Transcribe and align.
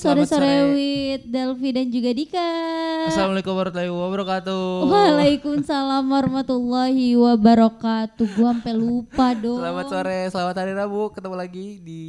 sore-sore 0.00 0.72
with 0.72 1.28
Delvi 1.28 1.70
dan 1.76 1.86
juga 1.92 2.10
Dika. 2.16 2.48
Assalamualaikum 3.04 3.52
warahmatullahi 3.52 3.92
wabarakatuh. 3.92 4.64
Waalaikumsalam 4.88 6.04
warahmatullahi 6.08 7.20
wabarakatuh. 7.20 8.24
Gua 8.32 8.56
sampai 8.56 8.72
lupa 8.72 9.36
dong. 9.44 9.60
Selamat 9.60 9.86
sore, 9.92 10.18
selamat 10.32 10.56
hari 10.56 10.72
Rabu. 10.72 11.12
Ketemu 11.12 11.36
lagi 11.36 11.66
di 11.84 12.00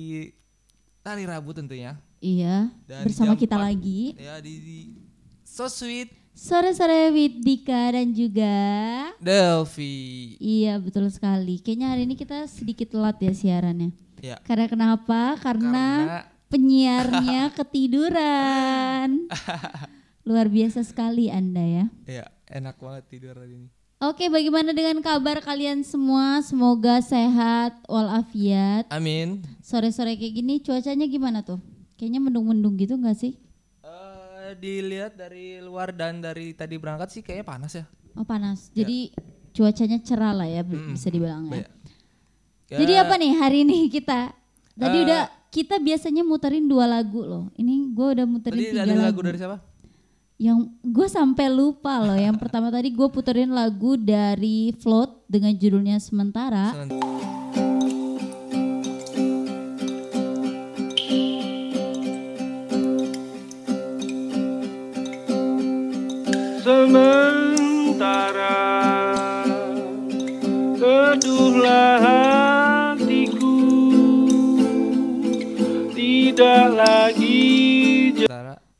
hari 1.03 1.27
Rabu 1.27 1.51
tentunya. 1.51 1.99
Iya, 2.23 2.71
Dan 2.87 3.03
bersama 3.03 3.35
kita 3.35 3.59
empat. 3.59 3.67
lagi. 3.67 4.15
Ya 4.15 4.39
di, 4.39 4.53
di 4.55 4.77
So 5.43 5.67
Sweet 5.67 6.15
Sore-sore 6.31 7.11
with 7.11 7.43
Dika 7.43 7.91
dan 7.91 8.15
juga 8.15 8.55
Delvi. 9.19 10.39
Iya 10.39 10.79
betul 10.79 11.11
sekali. 11.11 11.59
Kayaknya 11.59 11.87
hari 11.91 12.07
ini 12.07 12.15
kita 12.15 12.47
sedikit 12.47 12.87
telat 12.87 13.19
ya 13.19 13.35
siarannya. 13.35 13.91
Ya. 14.23 14.39
Karena 14.47 14.71
kenapa? 14.71 15.35
Karena, 15.43 15.85
penyiarnya 16.51 17.49
ketiduran. 17.57 19.25
Luar 20.27 20.51
biasa 20.51 20.83
sekali 20.83 21.31
Anda 21.31 21.63
ya. 21.63 21.85
Ya, 22.05 22.25
enak 22.45 22.77
banget 22.77 23.03
tidur 23.09 23.33
hari 23.33 23.57
ini. 23.57 23.67
Oke, 24.01 24.27
bagaimana 24.27 24.73
dengan 24.73 24.97
kabar 24.99 25.39
kalian 25.39 25.85
semua? 25.85 26.41
Semoga 26.41 26.99
sehat 26.99 27.77
walafiat. 27.85 28.89
Amin. 28.89 29.45
Sore-sore 29.61 30.17
kayak 30.17 30.33
gini 30.35 30.57
cuacanya 30.57 31.05
gimana 31.05 31.45
tuh? 31.45 31.61
Kayaknya 31.97 32.19
mendung-mendung 32.19 32.81
gitu 32.81 32.97
nggak 32.97 33.13
sih? 33.13 33.37
Eh, 33.85 34.57
dilihat 34.57 35.13
dari 35.13 35.61
luar 35.61 35.93
dan 35.93 36.17
dari 36.17 36.51
tadi 36.51 36.81
berangkat 36.81 37.13
sih 37.13 37.21
kayaknya 37.21 37.45
panas 37.45 37.71
ya. 37.77 37.85
Oh 38.17 38.25
panas. 38.25 38.73
Jadi 38.73 39.13
cuacanya 39.53 40.01
cerah 40.01 40.33
lah 40.33 40.49
ya 40.49 40.65
Mm-mm. 40.65 40.97
bisa 40.97 41.13
dibilang 41.13 41.45
ya. 41.53 41.69
Ya, 42.71 42.77
Jadi 42.81 42.93
apa 42.97 43.13
nih 43.21 43.31
hari 43.37 43.57
ini 43.63 43.85
kita? 43.85 44.33
Tadi 44.73 44.97
Eh, 44.97 45.03
udah 45.05 45.21
kita 45.51 45.83
biasanya 45.83 46.23
muterin 46.23 46.63
dua 46.63 46.87
lagu 46.87 47.27
loh. 47.27 47.51
Ini 47.59 47.91
gue 47.91 48.07
udah 48.15 48.23
muterin 48.25 48.55
Tadi 48.55 48.71
tiga 48.71 48.87
ada 48.87 48.95
lagu. 48.95 49.03
lagu 49.03 49.19
dari 49.19 49.37
siapa? 49.37 49.57
Yang 50.39 50.59
gue 50.79 51.07
sampai 51.11 51.47
lupa 51.51 51.99
loh. 51.99 52.15
Yang 52.15 52.39
pertama 52.39 52.71
tadi 52.71 52.89
gue 52.89 53.07
puterin 53.11 53.51
lagu 53.51 53.99
dari 53.99 54.71
Float 54.79 55.27
dengan 55.27 55.51
judulnya 55.51 55.99
Sementara. 55.99 56.71
Sementara 66.63 67.10
tidak 76.41 76.73
lagi 76.73 77.45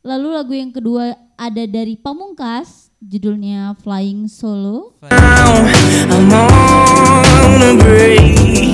Lalu 0.01 0.27
lagu 0.33 0.53
yang 0.57 0.73
kedua 0.73 1.13
ada 1.37 1.61
dari 1.69 1.93
Pamungkas, 1.93 2.89
judulnya 2.97 3.77
Flying 3.85 4.25
Solo. 4.25 4.97
I'm 5.05 6.33
on 6.33 7.61
a 7.61 7.77
break, 7.77 8.73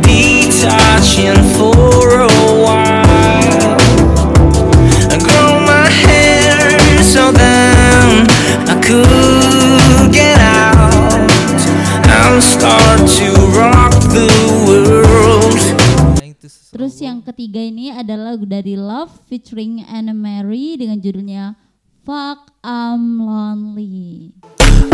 detaching 0.00 1.36
for 1.60 2.24
a 2.24 2.32
while. 2.56 3.76
I 5.12 5.16
grow 5.20 5.60
my 5.60 5.84
hair 5.84 6.80
so 7.04 7.28
then 7.28 8.24
I 8.64 8.80
could 8.80 10.08
get 10.08 10.40
out 10.40 11.60
and 12.00 12.40
start 12.40 13.04
to 13.20 13.35
Itu 16.46 16.54
sesuatu. 16.54 16.74
Terus 16.78 16.94
yang 17.02 17.18
ketiga 17.26 17.58
ini 17.58 17.90
adalah 17.90 18.38
lagu 18.38 18.46
dari 18.46 18.78
Love 18.78 19.10
featuring 19.26 19.82
Anna 19.82 20.14
Mary 20.14 20.78
dengan 20.78 21.02
judulnya 21.02 21.58
Fuck 22.06 22.54
I'm 22.62 23.18
Lonely. 23.18 24.30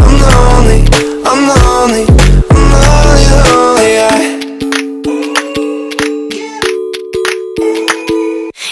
I'm 0.01 0.17
lonely, 0.17 0.81
I'm 1.29 1.41
lonely, 1.45 2.05
I'm 2.09 2.65
lonely, 2.73 3.25
lonely. 3.37 3.89
Yeah. 3.93 4.17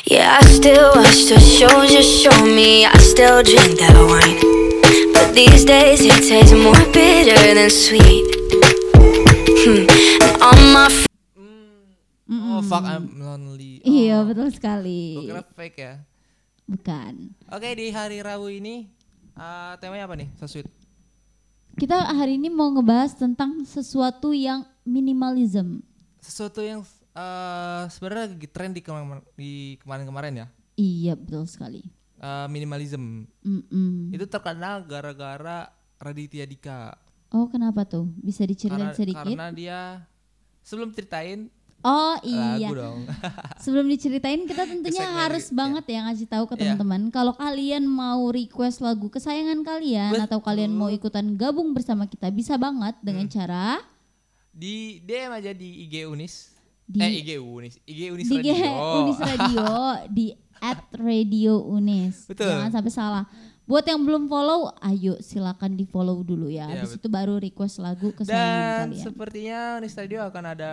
Yeah, 0.08 0.40
I 0.40 0.42
still 0.48 0.96
watch 0.96 1.28
the 1.28 1.36
shows 1.36 1.92
you 1.92 2.00
show 2.00 2.32
me. 2.48 2.88
I 2.88 2.96
still 2.96 3.44
drink 3.44 3.76
that 3.76 3.92
wine. 4.08 4.40
But 5.12 5.36
these 5.36 5.69
days 5.69 6.00
it 6.00 6.16
tastes 6.24 6.56
more 6.56 6.80
bitter 6.96 7.36
than 7.52 7.69
sweet. 7.69 8.24
Hmm. 9.69 9.84
And 10.24 10.40
all 10.40 10.56
my 10.72 11.09
friends. 12.32 12.46
Oh 12.46 12.62
fuck 12.62 12.84
I'm 12.84 13.06
lonely. 13.12 13.82
Iya 13.82 14.22
Oh, 14.22 14.24
betul 14.24 14.48
Gue 14.48 14.54
sekali. 14.54 15.00
kira 15.20 15.42
fake 15.42 15.78
ya. 15.78 15.94
Bukan. 16.64 17.34
Oke 17.50 17.68
di 17.74 17.91
hari 17.91 18.22
Rabu 18.22 18.46
ini 18.48 18.86
eh, 19.32 19.72
temanya 19.76 20.06
apa 20.06 20.14
nih? 20.14 20.30
So 20.38 20.46
sweet. 20.46 20.70
Kita 21.74 21.96
hari 22.06 22.36
ini 22.36 22.46
mau 22.46 22.70
ngebahas 22.70 23.14
tentang 23.14 23.62
sesuatu 23.64 24.30
yang 24.30 24.62
minimalism. 24.84 25.82
Sesuatu 26.19 26.62
yang 26.62 26.86
eh, 27.10 27.82
sebenarnya 27.88 28.30
lagi 28.30 28.46
tren 28.46 28.70
di 28.70 28.80
kemarin 28.80 29.19
di 29.34 29.74
kemarin-kemarin 29.82 30.34
ya. 30.36 30.46
Iya 30.74 31.12
betul 31.19 31.50
sekali. 31.50 31.82
Eh, 32.20 32.46
minimalism. 32.46 33.26
Mm-mm. 33.42 34.14
Itu 34.14 34.30
terkenal 34.30 34.86
gara-gara 34.86 35.72
Raditya 35.98 36.46
Dika. 36.46 36.94
Oh 37.30 37.46
kenapa 37.46 37.86
tuh? 37.86 38.10
Bisa 38.19 38.42
diceritain 38.42 38.90
Karena, 38.90 38.96
sedikit? 38.96 39.22
karena 39.22 39.46
dia 39.50 39.78
sebelum 40.60 40.90
ceritain 40.90 41.46
Oh 41.82 42.16
iya. 42.20 42.60
lagu 42.60 42.76
dong. 42.76 42.98
Sebelum 43.62 43.86
diceritain 43.86 44.44
kita 44.44 44.64
tentunya 44.64 45.06
harus 45.16 45.48
di- 45.48 45.54
banget 45.54 45.84
ya 45.86 46.04
ngasih 46.04 46.26
tahu 46.26 46.44
ke 46.44 46.54
Iya. 46.54 46.76
teman-teman 46.76 47.08
kalau 47.08 47.32
kalian 47.32 47.84
mau 47.84 48.28
request 48.28 48.78
lagu 48.78 49.06
kesayangan 49.06 49.60
kalian 49.60 50.12
atau 50.19 50.38
kalian 50.38 50.70
mau 50.70 50.88
ikutan 50.88 51.34
gabung 51.34 51.72
bersama 51.72 52.04
kita 52.04 52.28
bisa 52.28 52.54
banget 52.54 53.00
dengan 53.00 53.24
Hmm. 53.24 53.32
cara 53.32 53.66
di 54.50 55.00
DM 55.00 55.30
aja 55.32 55.50
di 55.50 55.84
IG 55.84 56.04
Unis. 56.04 56.52
Di- 56.84 56.98
eh 56.98 57.12
IG 57.19 57.30
Unis, 57.38 57.74
IG 57.82 58.00
Unis 58.10 58.26
di 58.26 58.36
Radio. 58.36 58.72
Unis 59.00 59.19
Radio 59.19 59.66
di 60.16 60.26
at 60.58 60.80
Radio 60.92 61.64
Unis. 61.64 62.26
Betul. 62.26 62.50
Jangan 62.50 62.70
sampai 62.70 62.92
salah. 62.92 63.24
Buat 63.62 63.86
yang 63.86 64.02
belum 64.02 64.26
follow, 64.26 64.74
ayo 64.82 65.14
silakan 65.19 65.72
di 65.72 65.86
follow 65.86 66.20
dulu 66.20 66.50
ya. 66.50 66.66
Iya, 66.66 66.82
Habis 66.82 66.98
itu 66.98 67.06
baru 67.06 67.38
request 67.38 67.78
lagu 67.78 68.10
kesayangan 68.10 68.36
Dan 68.36 68.86
kalian. 68.90 68.98
sepertinya 69.00 69.58
Unis 69.78 69.94
Radio 69.94 70.20
akan 70.26 70.44
ada 70.50 70.72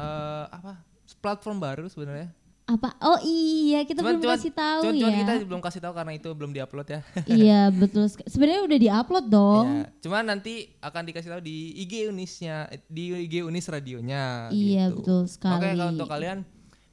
eh 0.00 0.44
apa? 0.48 0.72
Platform 1.20 1.58
baru 1.60 1.86
sebenarnya. 1.92 2.32
Apa? 2.70 2.94
Oh 3.02 3.18
iya, 3.26 3.82
kita 3.82 3.98
belum 3.98 4.22
kasih 4.22 4.54
tahu 4.54 4.82
cuman- 4.86 4.94
ya. 4.94 5.02
cuman 5.02 5.14
kita 5.18 5.32
belum 5.42 5.62
kasih 5.62 5.80
tahu 5.82 5.92
karena 5.92 6.12
itu 6.14 6.28
belum 6.30 6.50
diupload 6.54 6.86
ya. 6.86 7.00
iya, 7.42 7.60
betul. 7.74 8.06
Sebenarnya 8.06 8.62
udah 8.62 8.78
diupload 8.78 9.26
dong. 9.26 9.66
Iya, 9.66 9.84
Cuman 10.06 10.22
nanti 10.30 10.70
akan 10.78 11.02
dikasih 11.10 11.28
tahu 11.34 11.42
di 11.42 11.74
IG 11.82 12.06
Unisnya, 12.06 12.70
di 12.86 13.26
IG 13.26 13.42
Unis 13.42 13.66
radionya. 13.66 14.54
Iya, 14.54 14.94
gitu. 14.94 15.02
betul 15.02 15.20
sekali. 15.26 15.58
Oke, 15.58 15.68
kalau 15.74 15.86
untuk 15.90 16.08
kalian 16.08 16.38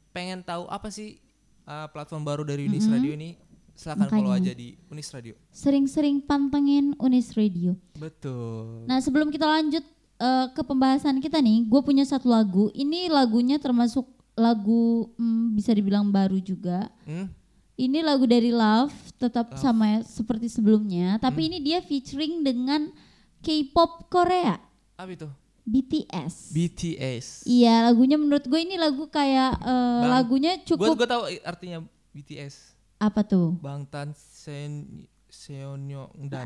pengen 0.09 0.41
tahu 0.41 0.66
apa 0.66 0.89
sih 0.89 1.22
uh, 1.69 1.85
platform 1.94 2.25
baru 2.25 2.41
dari 2.41 2.66
Unis 2.66 2.89
Radio 2.89 3.13
ini, 3.13 3.38
silakan 3.78 4.09
follow 4.09 4.34
aja 4.34 4.51
di 4.57 4.74
Unis 4.89 5.13
Radio. 5.13 5.38
Sering-sering 5.53 6.25
pantengin 6.25 6.97
Unis 6.97 7.38
Radio. 7.38 7.78
Betul. 7.94 8.89
Nah 8.89 8.97
sebelum 8.97 9.29
kita 9.29 9.45
lanjut 9.45 9.85
eh, 10.17 10.47
ke 10.51 10.61
pembahasan 10.61 11.17
kita 11.17 11.38
nih, 11.38 11.63
gue 11.63 11.81
punya 11.81 12.03
satu 12.03 12.28
lagu. 12.28 12.69
Ini 12.72 13.07
lagunya 13.07 13.57
termasuk 13.57 14.05
lagu 14.33 15.09
hmm, 15.16 15.53
bisa 15.53 15.72
dibilang 15.72 16.07
baru 16.07 16.38
juga. 16.38 16.89
Hmm? 17.03 17.29
Ini 17.73 18.01
lagu 18.01 18.25
dari 18.25 18.50
Love, 18.50 18.94
tetap 19.16 19.53
sama 19.53 20.01
seperti 20.01 20.50
sebelumnya. 20.50 21.17
Tapi 21.17 21.45
Hmm. 21.45 21.47
ini 21.47 21.57
dia 21.61 21.79
featuring 21.79 22.41
dengan 22.41 22.89
K-pop 23.38 24.09
Korea, 24.09 24.57
Apa 24.97 25.13
itu? 25.13 25.29
BTS. 25.61 26.50
BTS. 26.50 27.25
Iya 27.44 27.85
lagunya 27.85 28.16
menurut 28.16 28.41
gue 28.41 28.56
ini 28.57 28.79
lagu 28.79 29.06
kayak 29.06 29.59
Bang, 29.59 30.09
lagunya 30.09 30.57
Gue 30.57 30.73
cukup 30.73 30.95
gue 30.95 31.06
tahu 31.06 31.23
artinya 31.44 31.83
BTS. 32.09 32.74
apa 32.97 33.21
tuh? 33.21 33.53
Bangtan 33.59 34.15
Sen 34.15 35.06
Seonyeondan. 35.47 36.44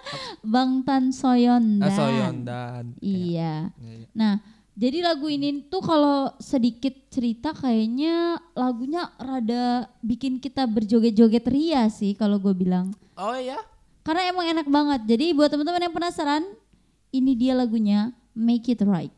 Bangtan 0.54 1.10
Soyeondan. 1.10 1.90
ah, 1.90 1.90
Soyeondan. 1.90 2.84
Iya. 3.02 3.74
Iya, 3.74 3.92
iya. 3.98 4.06
Nah, 4.14 4.38
jadi 4.78 5.02
lagu 5.02 5.26
ini 5.26 5.66
tuh 5.66 5.82
kalau 5.82 6.30
sedikit 6.38 6.94
cerita 7.10 7.50
kayaknya 7.50 8.38
lagunya 8.54 9.10
rada 9.18 9.90
bikin 10.06 10.38
kita 10.38 10.70
berjoget-joget 10.70 11.42
ria 11.50 11.90
sih 11.90 12.14
kalau 12.14 12.38
gue 12.38 12.54
bilang. 12.54 12.94
Oh 13.18 13.34
iya. 13.34 13.58
Karena 14.06 14.30
emang 14.30 14.46
enak 14.46 14.70
banget. 14.70 15.00
Jadi 15.02 15.34
buat 15.34 15.50
teman-teman 15.50 15.90
yang 15.90 15.94
penasaran, 15.94 16.46
ini 17.10 17.34
dia 17.34 17.58
lagunya 17.58 18.14
Make 18.38 18.78
It 18.78 18.86
Right. 18.86 19.10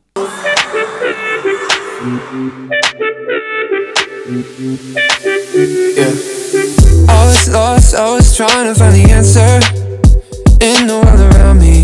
Yeah. 5.97 6.36
I 7.27 7.29
was 7.29 7.49
lost, 7.51 7.93
I 7.93 8.07
was 8.15 8.37
trying 8.37 8.71
to 8.71 8.73
find 8.79 8.95
the 8.95 9.03
answer 9.11 9.59
in 10.63 10.87
the 10.87 10.95
world 10.95 11.19
around 11.35 11.59
me. 11.59 11.83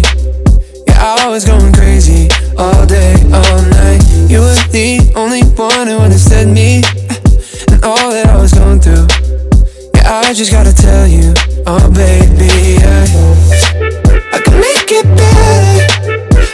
Yeah, 0.87 1.19
I 1.19 1.27
was 1.27 1.43
going 1.43 1.73
crazy 1.75 2.31
all 2.55 2.87
day, 2.87 3.11
all 3.27 3.59
night. 3.75 3.99
You 4.31 4.39
were 4.39 4.55
the 4.71 5.03
only 5.19 5.43
one 5.59 5.91
who 5.91 5.99
understood 5.99 6.47
me 6.47 6.79
and 7.75 7.83
all 7.83 8.07
that 8.15 8.31
I 8.31 8.39
was 8.39 8.55
going 8.55 8.79
through. 8.79 9.03
Yeah, 9.99 10.23
I 10.23 10.31
just 10.31 10.47
gotta 10.47 10.71
tell 10.71 11.11
you, 11.11 11.35
oh 11.67 11.91
baby, 11.91 12.79
yeah. 12.79 13.03
I 14.31 14.39
can 14.39 14.55
make 14.63 14.87
it 14.95 15.03
better. 15.11 15.75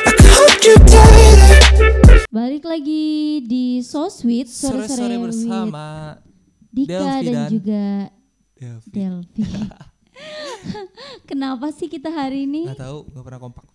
I 0.01 0.11
can 0.17 0.29
hold 0.33 0.65
you 0.65 0.75
tighter. 0.89 2.25
Balik 2.33 2.65
lagi 2.65 3.45
di 3.45 3.85
So 3.85 4.09
Sweet 4.09 4.49
Sore-sore 4.49 4.89
sore-sore 4.89 5.17
bersama 5.29 6.17
Dika 6.73 6.89
Delvi 6.89 7.29
dan 7.29 7.33
dan- 7.37 7.51
juga 7.53 7.85
Delvi. 8.59 8.89
Delvi. 8.91 9.43
Kenapa 11.29 11.71
sih 11.71 11.87
kita 11.87 12.09
hari 12.09 12.43
ini? 12.43 12.67
Nggak 12.67 12.81
tahu, 12.81 12.99
nggak 13.07 13.23
pernah 13.23 13.41
kompak. 13.41 13.65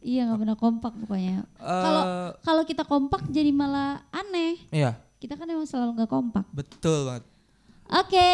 Iya 0.00 0.20
nggak 0.24 0.40
pernah 0.40 0.56
kompak 0.56 0.92
pokoknya. 0.96 1.44
Kalau 1.54 2.02
Eh, 2.02 2.30
kalau 2.40 2.62
kita 2.64 2.82
kompak 2.82 3.28
jadi 3.28 3.52
malah 3.52 4.00
aneh. 4.10 4.56
Iya, 4.70 4.96
Kita 5.20 5.36
kan 5.36 5.44
emang 5.44 5.68
selalu 5.68 6.00
nggak 6.00 6.08
kompak. 6.08 6.48
betul 6.50 7.04
banget. 7.04 7.24
Oke. 7.86 8.30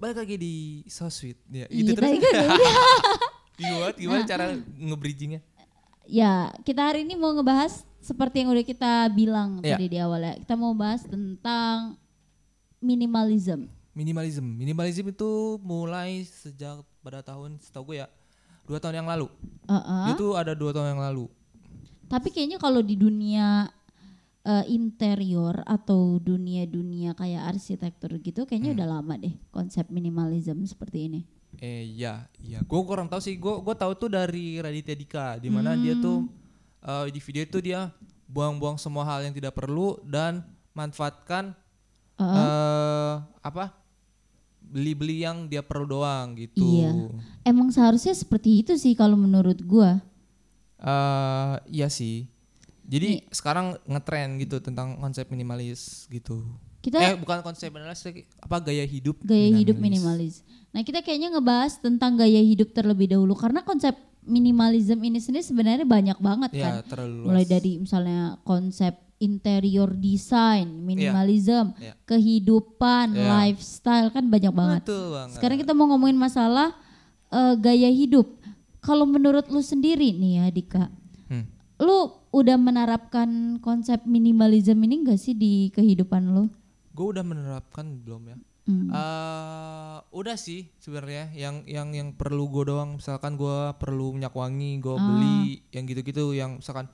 Balik 0.00 0.16
lagi 0.16 0.36
di 0.36 0.54
So 0.86 1.12
Sweet. 1.12 1.36
Ya, 1.46 1.68
Iya, 1.68 1.84
itu 1.84 1.92
terus. 1.92 2.00
tadi 2.02 2.18
kan 2.18 2.32
udah. 2.32 2.50
Gimana, 3.60 3.92
gimana 3.92 4.22
cara 4.24 4.44
nge-bridgingnya? 4.56 5.40
Ya, 6.08 6.48
kita 6.64 6.80
hari 6.82 7.04
ini 7.04 7.12
mau 7.12 7.28
ngebahas 7.30 7.84
seperti 8.00 8.40
yang 8.40 8.48
udah 8.48 8.64
kita 8.64 8.92
bilang 9.12 9.60
Iya. 9.60 9.76
tadi 9.76 9.86
di 9.86 9.98
awal 10.00 10.24
ya. 10.24 10.34
Kita 10.40 10.56
mau 10.56 10.72
bahas 10.72 11.04
tentang 11.04 12.00
minimalism. 12.80 13.68
Minimalism. 14.00 14.46
Minimalism 14.56 15.12
itu 15.12 15.60
mulai 15.60 16.24
sejak 16.24 16.80
pada 17.04 17.20
tahun 17.20 17.60
setahu 17.60 17.92
gue 17.92 17.96
ya 18.00 18.08
dua 18.64 18.80
tahun 18.80 19.04
yang 19.04 19.08
lalu. 19.12 19.28
Uh-uh. 19.68 20.16
Itu 20.16 20.32
ada 20.40 20.56
dua 20.56 20.72
tahun 20.72 20.96
yang 20.96 21.02
lalu. 21.04 21.28
Tapi 22.08 22.32
kayaknya 22.32 22.56
kalau 22.56 22.80
di 22.80 22.96
dunia 22.96 23.68
eh, 24.40 24.64
interior 24.72 25.60
atau 25.68 26.16
dunia-dunia 26.16 27.12
kayak 27.12 27.52
arsitektur 27.52 28.16
gitu, 28.24 28.48
kayaknya 28.48 28.72
Hmm. 28.72 28.78
udah 28.80 28.88
lama 28.88 29.14
deh 29.20 29.36
konsep 29.52 29.84
minimalism 29.92 30.64
seperti 30.64 31.12
ini. 31.12 31.20
Eh 31.60 31.84
iya, 31.84 32.24
iya. 32.40 32.64
Gue 32.64 32.80
kurang 32.88 33.12
tahu 33.12 33.20
sih. 33.20 33.36
Gue 33.36 33.60
gue 33.60 33.74
tahu 33.76 33.92
tuh 34.00 34.08
dari 34.08 34.56
Raditya 34.56 34.96
Dika, 34.96 35.26
di 35.36 35.52
mana 35.52 35.76
dia 35.76 35.92
tuh 36.00 36.24
eh, 36.80 37.12
di 37.12 37.20
video 37.20 37.42
itu 37.44 37.58
dia 37.60 37.92
buang-buang 38.24 38.80
semua 38.80 39.04
hal 39.04 39.28
yang 39.28 39.34
tidak 39.36 39.52
perlu 39.52 40.00
dan 40.08 40.40
manfaatkan 40.72 41.52
eh 42.20 43.14
apa 43.40 43.79
beli-beli 44.70 45.26
yang 45.26 45.50
dia 45.50 45.60
perlu 45.60 45.84
doang 45.84 46.38
gitu. 46.38 46.62
Iya. 46.62 47.10
Emang 47.42 47.74
seharusnya 47.74 48.14
seperti 48.14 48.62
itu 48.62 48.78
sih 48.78 48.94
kalau 48.94 49.18
menurut 49.18 49.58
gua. 49.66 49.98
Eh, 50.80 51.54
iya 51.74 51.90
sih. 51.90 52.30
Jadi 52.86 53.26
sekarang 53.30 53.78
ngetren 53.86 54.38
gitu 54.38 54.62
tentang 54.62 54.98
konsep 54.98 55.26
minimalis 55.30 56.06
gitu. 56.10 56.42
Kita 56.80 56.96
eh 56.96 57.14
bukan 57.18 57.44
konsep 57.44 57.68
minimalis, 57.68 58.02
apa 58.40 58.56
gaya 58.64 58.86
hidup? 58.88 59.20
gaya 59.20 59.52
hidup 59.52 59.76
minimalis. 59.76 60.40
Nah, 60.72 60.80
kita 60.86 61.04
kayaknya 61.04 61.34
ngebahas 61.34 61.76
tentang 61.82 62.16
gaya 62.16 62.40
hidup 62.40 62.72
terlebih 62.72 63.10
dahulu 63.10 63.36
karena 63.36 63.60
konsep 63.66 63.92
minimalism 64.24 64.96
ini 65.02 65.18
sendiri 65.20 65.44
sebenarnya 65.44 65.84
banyak 65.84 66.18
banget 66.22 66.50
kan. 66.56 66.72
Ya 66.80 66.82
terlalu 66.86 67.28
Mulai 67.28 67.44
dari 67.44 67.72
misalnya 67.82 68.38
konsep 68.46 68.96
interior 69.20 69.92
design, 69.92 70.80
minimalism, 70.80 71.76
Iya. 71.76 71.92
kehidupan, 72.02 73.12
Iya. 73.12 73.28
lifestyle 73.46 74.08
kan 74.08 74.26
banyak 74.26 74.50
banget. 74.50 74.82
Betul 74.82 75.04
banget. 75.12 75.34
Sekarang 75.36 75.56
kita 75.56 75.72
mau 75.72 75.86
ngomongin 75.86 76.16
masalah 76.16 76.74
eh, 77.30 77.54
gaya 77.54 77.86
hidup. 77.86 78.26
Kalau 78.80 79.06
menurut 79.06 79.46
lu 79.46 79.62
sendiri 79.62 80.10
nih 80.10 80.32
ya 80.36 80.46
Dika, 80.50 80.90
Hmm. 81.28 81.46
lu 81.78 81.96
udah 82.30 82.56
menerapkan 82.56 83.28
konsep 83.60 84.02
minimalism 84.02 84.74
ini 84.80 85.04
gak 85.04 85.14
sih 85.14 85.30
di 85.32 85.70
kehidupan 85.70 86.26
lu? 86.26 86.50
Gue 86.90 87.14
udah 87.14 87.22
menerapkan 87.22 88.02
belum 88.02 88.22
ya? 88.26 88.36
Hmm. 88.66 88.90
Eh, 88.90 89.96
udah 90.10 90.34
sih 90.34 90.74
sebenarnya 90.76 91.30
yang 91.32 91.62
yang 91.64 91.88
yang 91.90 92.08
perlu 92.12 92.46
gue 92.46 92.66
doang 92.66 92.98
misalkan 92.98 93.34
gue 93.34 93.58
perlu 93.76 94.10
minyak 94.10 94.30
wangi 94.30 94.78
gue 94.78 94.90
Ah. 94.90 94.98
beli 95.00 95.40
yang 95.70 95.86
gitu-gitu 95.86 96.30
yang 96.32 96.58
misalkan 96.58 96.90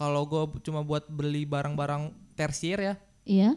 kalau 0.00 0.24
gue 0.24 0.42
cuma 0.62 0.80
buat 0.80 1.04
beli 1.06 1.44
barang-barang 1.44 2.08
tersier 2.32 2.80
ya 2.80 2.94
Iya? 3.22 3.50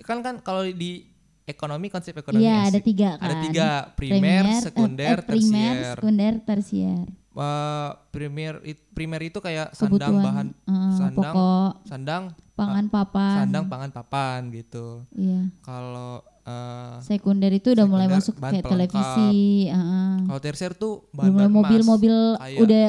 kan 0.00 0.20
kan 0.20 0.38
kalau 0.38 0.60
di 0.62 1.08
ekonomi 1.42 1.88
konsep 1.88 2.12
ekonomi 2.12 2.42
Iya, 2.42 2.68
ada 2.68 2.80
tiga 2.80 3.08
kan. 3.14 3.22
ada 3.22 3.34
tiga 3.40 3.68
primer, 3.94 4.44
eh, 4.44 4.60
sekunder 4.60 5.16
eh, 5.16 5.24
primer, 5.24 5.72
tersier 5.72 5.96
sekunder, 5.96 6.32
tersier. 6.42 7.06
Eh, 7.32 7.90
primer 8.10 8.52
it- 8.62 8.86
primer 8.90 9.20
itu 9.22 9.38
kayak 9.38 9.72
sandang 9.72 9.96
Kebutuhan 10.10 10.22
bahan 10.22 10.48
eh, 10.52 10.92
sandang 10.92 11.32
pokok, 11.32 11.70
sandang 11.84 12.22
pangan 12.52 12.86
papan. 12.86 13.34
sandang 13.38 13.64
pangan 13.66 13.90
papan 13.90 14.40
gitu 14.50 15.04
Iya. 15.12 15.48
kalau 15.60 16.20
eh, 16.42 16.94
Sekunder 17.00 17.50
itu 17.50 17.72
udah 17.72 17.86
mulai 17.86 18.04
Sekunder, 18.04 18.20
masuk 18.20 18.34
bahan 18.36 18.52
kayak 18.52 18.64
pelengkap. 18.64 18.92
televisi, 18.92 19.34
heeh. 19.68 20.12
kalau 20.24 20.40
tersier 20.40 20.72
tuh 20.72 20.94
mulai 21.10 21.48
mobil-mobil 21.48 22.14
udah 22.36 22.84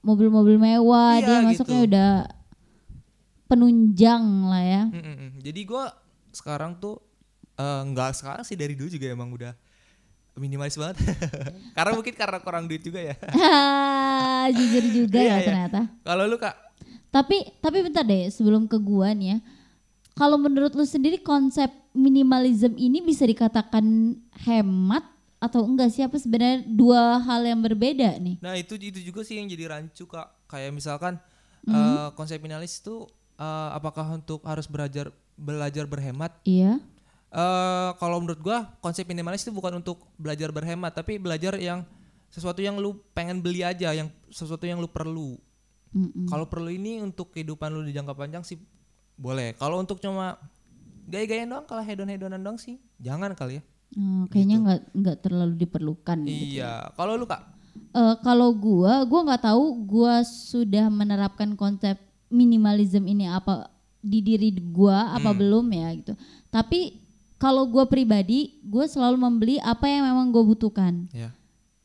mobil-mobil 0.00 0.56
mewah, 0.56 1.12
Iya, 1.14 1.26
dia 1.26 1.38
masuknya 1.42 1.54
gitu. 1.76 1.88
udah 1.88 2.10
penunjang 3.48 4.22
lah 4.44 4.62
ya. 4.62 4.82
Mm, 4.86 5.00
mm, 5.00 5.16
mm. 5.16 5.30
Jadi 5.42 5.60
gua 5.64 5.90
sekarang 6.30 6.76
tuh 6.76 7.00
eh, 7.54 7.82
nggak 7.84 8.10
sekarang 8.14 8.44
sih 8.44 8.54
dari 8.54 8.76
dulu 8.76 8.86
juga 8.86 9.08
emang 9.08 9.32
udah 9.32 9.52
minimalis 10.36 10.76
banget. 10.76 11.02
karena 11.76 11.92
mungkin 11.92 12.14
karena 12.14 12.38
kurang 12.38 12.64
duit 12.64 12.80
juga 12.80 13.02
ya. 13.02 13.16
Jujur 14.56 14.84
juga 14.86 15.18
Iya, 15.18 15.26
ya 15.26 15.36
iya. 15.36 15.46
ternyata. 15.46 15.80
Kalau 16.02 16.24
lu 16.24 16.36
kak, 16.36 16.54
Tapi 17.08 17.36
tapi 17.58 17.80
bentar 17.80 18.04
deh 18.04 18.28
sebelum 18.28 18.64
ke 18.64 18.76
gua 18.76 19.10
nih 19.10 19.34
ya. 19.34 19.38
Kalau 20.12 20.36
menurut 20.36 20.74
lu 20.74 20.82
sendiri 20.82 21.18
konsep 21.18 21.66
minimalism 21.92 22.74
ini 22.74 23.00
bisa 23.00 23.22
dikatakan 23.22 24.14
hemat 24.44 25.02
atau 25.38 25.62
enggak 25.62 25.88
sih 25.88 26.02
apa 26.02 26.18
sebenarnya 26.18 26.66
dua 26.66 27.18
hal 27.18 27.46
yang 27.46 27.62
berbeda 27.62 28.18
nih? 28.18 28.42
nah 28.42 28.54
itu 28.54 28.74
itu 28.74 28.98
juga 29.00 29.22
sih 29.22 29.38
yang 29.38 29.46
jadi 29.46 29.70
rancu 29.70 30.04
kak. 30.04 30.26
Kayak 30.46 30.70
misalkan 30.72 31.18
Hmm. 31.60 31.74
eh, 31.74 32.08
konsep 32.14 32.38
minimalis 32.38 32.78
itu 32.78 33.04
eh, 33.38 33.68
apakah 33.72 34.04
untuk 34.12 34.42
harus 34.44 34.66
belajar 34.66 35.08
belajar 35.34 35.86
berhemat? 35.86 36.34
Iya. 36.42 36.82
eh 37.28 37.90
kalau 38.00 38.24
menurut 38.24 38.40
gua 38.40 38.72
konsep 38.80 39.04
minimalis 39.04 39.44
itu 39.44 39.52
bukan 39.52 39.78
untuk 39.78 40.00
belajar 40.16 40.48
berhemat, 40.48 40.96
tapi 40.96 41.20
belajar 41.20 41.60
yang 41.60 41.84
sesuatu 42.28 42.60
yang 42.60 42.76
lu 42.76 42.96
pengen 43.12 43.40
beli 43.40 43.60
aja, 43.60 43.92
yang 43.92 44.08
sesuatu 44.28 44.64
yang 44.64 44.80
lu 44.80 44.88
perlu. 44.88 45.36
Kalau 46.28 46.44
perlu 46.44 46.68
ini 46.68 47.00
untuk 47.00 47.32
kehidupan 47.32 47.72
lu 47.72 47.80
di 47.80 47.92
jangka 47.92 48.12
panjang 48.12 48.44
sih 48.44 48.60
boleh. 49.16 49.56
Kalau 49.56 49.80
untuk 49.80 50.00
cuma 50.00 50.36
gaya-gayaan 51.04 51.48
doang, 51.48 51.66
kalau 51.68 51.80
hedon-hedonan 51.80 52.40
doang 52.40 52.60
sih 52.60 52.76
jangan 53.00 53.32
kali 53.32 53.60
ya. 53.60 53.62
Oh, 53.96 54.28
kayaknya 54.28 54.56
nggak 54.60 54.80
nggak 54.92 55.16
terlalu 55.24 55.54
diperlukan. 55.56 56.16
gitu. 56.28 56.60
Iya. 56.60 56.92
Kalau 56.92 57.16
lu 57.16 57.24
kak, 57.24 57.40
Eh, 57.88 58.14
kalau 58.20 58.52
gua, 58.52 59.06
gua 59.08 59.20
nggak 59.32 59.48
tahu 59.48 59.64
gua 59.86 60.20
sudah 60.26 60.90
menerapkan 60.92 61.56
konsep 61.56 61.96
minimalism 62.28 63.04
ini 63.04 63.26
apa 63.26 63.68
di 63.98 64.20
diri 64.20 64.52
gua 64.54 65.12
apa 65.12 65.32
belum 65.32 65.66
ya 65.68 65.88
gitu. 65.94 66.12
Tapi 66.48 66.96
kalau 67.34 67.64
gua 67.64 67.84
pribadi, 67.84 68.58
gua 68.62 68.84
selalu 68.84 69.16
membeli 69.16 69.56
apa 69.58 69.84
yang 69.84 70.04
memang 70.04 70.28
gue 70.28 70.44
butuhkan. 70.44 71.06
ya. 71.10 71.30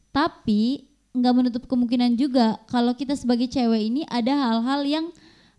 Tapi 0.10 0.86
nggak 1.12 1.34
menutup 1.34 1.64
kemungkinan 1.64 2.14
juga 2.14 2.58
kalau 2.66 2.94
kita 2.94 3.14
sebagai 3.14 3.46
cewek 3.46 3.82
ini 3.84 4.02
ada 4.08 4.34
hal-hal 4.34 4.82
yang 4.82 5.06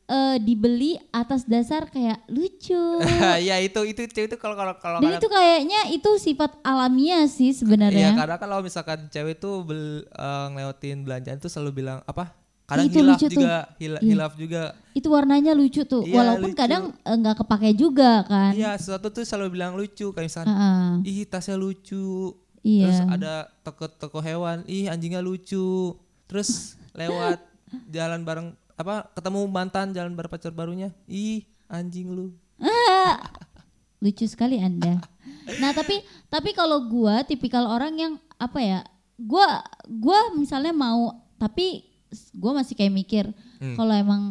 eh, 0.04 0.36
dibeli 0.36 0.98
atas 1.10 1.42
dasar 1.44 1.86
kayak 1.86 2.22
lucu. 2.28 2.76
ya 3.48 3.56
itu 3.58 3.80
itu 3.84 4.04
cewek 4.04 4.28
itu 4.28 4.36
kalau 4.36 4.52
kalau 4.52 4.74
kalau 4.76 4.98
Dan 4.98 5.10
kadang- 5.10 5.20
itu 5.20 5.28
kayaknya 5.28 5.80
itu 5.90 6.10
sifat 6.18 6.58
alamiah 6.60 7.24
sih 7.24 7.50
Iya 7.50 7.56
sebenarnya. 7.56 8.08
kadang 8.12 8.36
kalau 8.36 8.58
misalkan 8.60 9.06
cewek 9.08 9.38
tuh 9.38 9.62
bel, 9.62 9.82
eh, 10.04 10.46
ngelewatin 10.50 11.02
belanjaan 11.02 11.38
tuh 11.38 11.48
selalu 11.48 11.80
bilang 11.80 11.98
apa? 12.04 12.34
Kadang 12.64 12.86
Itu 12.86 12.96
hilaf 12.98 13.12
lucu 13.14 13.26
tuh. 13.26 13.36
juga, 13.38 13.56
hila- 13.76 14.00
Iya. 14.00 14.08
hilaf 14.08 14.32
juga. 14.34 14.62
Itu 14.90 15.08
warnanya 15.08 15.52
lucu 15.52 15.84
tuh. 15.84 16.00
Iya, 16.02 16.16
Walaupun 16.16 16.50
lucu. 16.50 16.58
kadang 16.58 16.82
eh, 16.94 17.12
nggak 17.14 17.36
kepake 17.38 17.70
juga 17.74 18.24
kan. 18.24 18.52
Iya, 18.52 18.72
sesuatu 18.74 19.08
tuh 19.10 19.20
selalu 19.20 19.48
bilang 19.52 19.72
lucu 19.74 20.08
kayak 20.08 20.24
misalkan 20.24 20.48
Heeh. 20.48 20.88
ih 21.04 21.26
tasnya 21.26 21.54
lucu. 21.54 22.32
Iya. 22.60 22.88
Terus 22.88 23.00
ada 23.06 23.32
toko-toko 23.60 24.18
hewan, 24.18 24.64
ih 24.64 24.88
anjingnya 24.88 25.20
lucu. 25.20 25.92
Terus 26.24 26.72
lewat 26.98 27.36
jalan 27.86 28.22
bareng 28.22 28.48
apa 28.74 29.12
ketemu 29.12 29.40
mantan 29.44 29.92
jalan 29.92 30.12
bareng 30.12 30.30
pacar 30.30 30.50
barunya, 30.50 30.88
ih 31.04 31.44
anjing 31.66 32.08
lu. 32.08 32.32
lucu 34.00 34.24
sekali 34.24 34.56
anda 34.58 35.00
nah 35.54 35.72
tapi 35.72 36.00
tapi 36.26 36.52
kalau 36.52 36.84
gua 36.84 37.20
tipikal 37.22 37.64
orang 37.66 37.92
yang 37.94 38.12
apa 38.36 38.58
ya 38.58 38.80
gua 39.14 39.60
gua 39.86 40.32
misalnya 40.34 40.72
mau 40.72 41.08
tapi 41.34 41.84
gua 42.32 42.52
masih 42.54 42.74
kayak 42.74 42.92
mikir 42.92 43.24
Hmm. 43.56 43.74
kalau 43.74 43.92
emang 43.92 44.22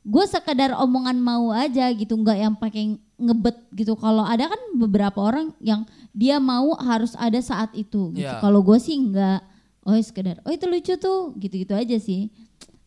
gue 0.00 0.24
sekedar 0.26 0.72
omongan 0.74 1.16
mau 1.16 1.50
aja 1.50 1.90
gitu 1.90 2.14
nggak 2.14 2.38
yang 2.38 2.54
pakai 2.54 2.84
ngebet 3.16 3.56
gitu 3.72 3.92
kalau 3.94 4.22
ada 4.22 4.46
kan 4.46 4.60
beberapa 4.74 5.18
orang 5.18 5.52
yang 5.58 5.82
dia 6.10 6.38
mau 6.38 6.72
harus 6.76 7.12
ada 7.14 7.36
saat 7.38 7.68
itu 7.72 8.12
gitu 8.12 8.24
Iya. 8.24 8.38
kalau 8.38 8.62
gue 8.62 8.78
sih 8.78 8.96
nggak 8.96 9.40
oh 9.82 9.98
sekedar 9.98 10.40
oh 10.42 10.50
itu 10.50 10.64
lucu 10.64 10.94
tuh 10.96 11.34
gitu-gitu 11.34 11.72
aja 11.72 11.96
sih 11.98 12.32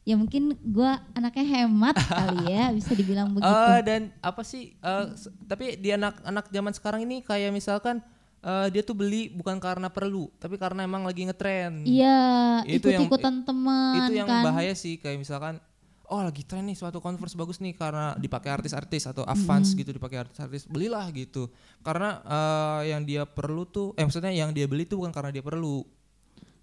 ya 0.01 0.15
mungkin 0.15 0.57
gua 0.63 0.97
anaknya 1.11 1.45
hemat 1.59 1.93
kali 2.09 2.49
ya 2.49 2.71
bisa 2.71 2.89
dibilang 2.91 3.29
begitu 3.29 3.53
Eh 3.53 3.79
dan 3.83 4.01
apa 4.19 4.41
sih? 4.41 4.73
eh, 4.73 5.05
s- 5.11 5.29
tapi 5.43 5.75
di 5.75 5.91
anak-anak 5.91 6.45
zaman 6.47 6.73
sekarang 6.73 7.01
ini 7.03 7.21
kayak 7.21 7.51
misalkan 7.51 8.01
eh, 8.41 8.67
dia 8.69 8.81
tuh 8.81 8.93
beli 8.93 9.29
bukan 9.29 9.57
karena 9.57 9.87
perlu, 9.87 10.29
tapi 10.35 10.55
karena 10.55 10.81
emang 10.81 11.01
lagi 11.01 11.23
ngetren. 11.23 11.83
Iya, 11.83 12.19
Itu 12.65 12.87
yang- 12.87 13.05
ikut-ikutan 13.05 13.41
teman 13.41 13.95
itu 14.01 14.13
yang 14.15 14.25
kan. 14.25 14.41
bahaya 14.43 14.73
sih 14.73 14.95
kayak 14.95 15.17
misalkan 15.17 15.61
oh 16.05 16.19
lagi 16.19 16.41
tren 16.41 16.63
nih 16.63 16.73
suatu 16.73 16.99
Converse 16.99 17.33
bagus 17.33 17.57
nih 17.57 17.71
karena 17.71 18.11
dipakai 18.15 18.51
artis-artis 18.51 19.05
atau 19.05 19.23
Avans 19.23 19.71
gitu 19.71 19.89
dipakai 19.89 20.19
artis-artis 20.21 20.65
belilah 20.65 21.07
gitu 21.09 21.47
karena 21.79 22.19
eh, 22.19 22.91
yang 22.91 23.01
dia 23.01 23.23
perlu 23.23 23.63
tuh 23.63 23.93
eh 23.93 24.01
maksudnya 24.01 24.27
yang 24.29 24.51
dia 24.51 24.65
beli 24.65 24.83
tuh 24.83 24.99
bukan 24.99 25.09
karena 25.09 25.29
dia 25.29 25.39
perlu 25.39 25.87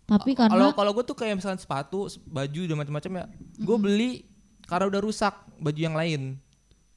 Tapi 0.04 0.32
kalau 0.32 0.52
karena 0.52 0.72
kalau 0.74 0.90
gue 0.92 1.00
tuh 1.02 1.14
kayak 1.14 1.32
misalnya 1.34 1.56
sepatu 1.56 1.96
baju 2.26 2.60
dan 2.62 2.76
macam-macam 2.76 3.12
ya 3.14 3.24
gue 3.56 3.72
Hmm. 3.72 3.84
beli 3.86 4.10
karena 4.64 4.84
udah 4.86 5.00
rusak 5.00 5.32
baju 5.56 5.80
yang 5.80 5.94
lain 5.94 6.36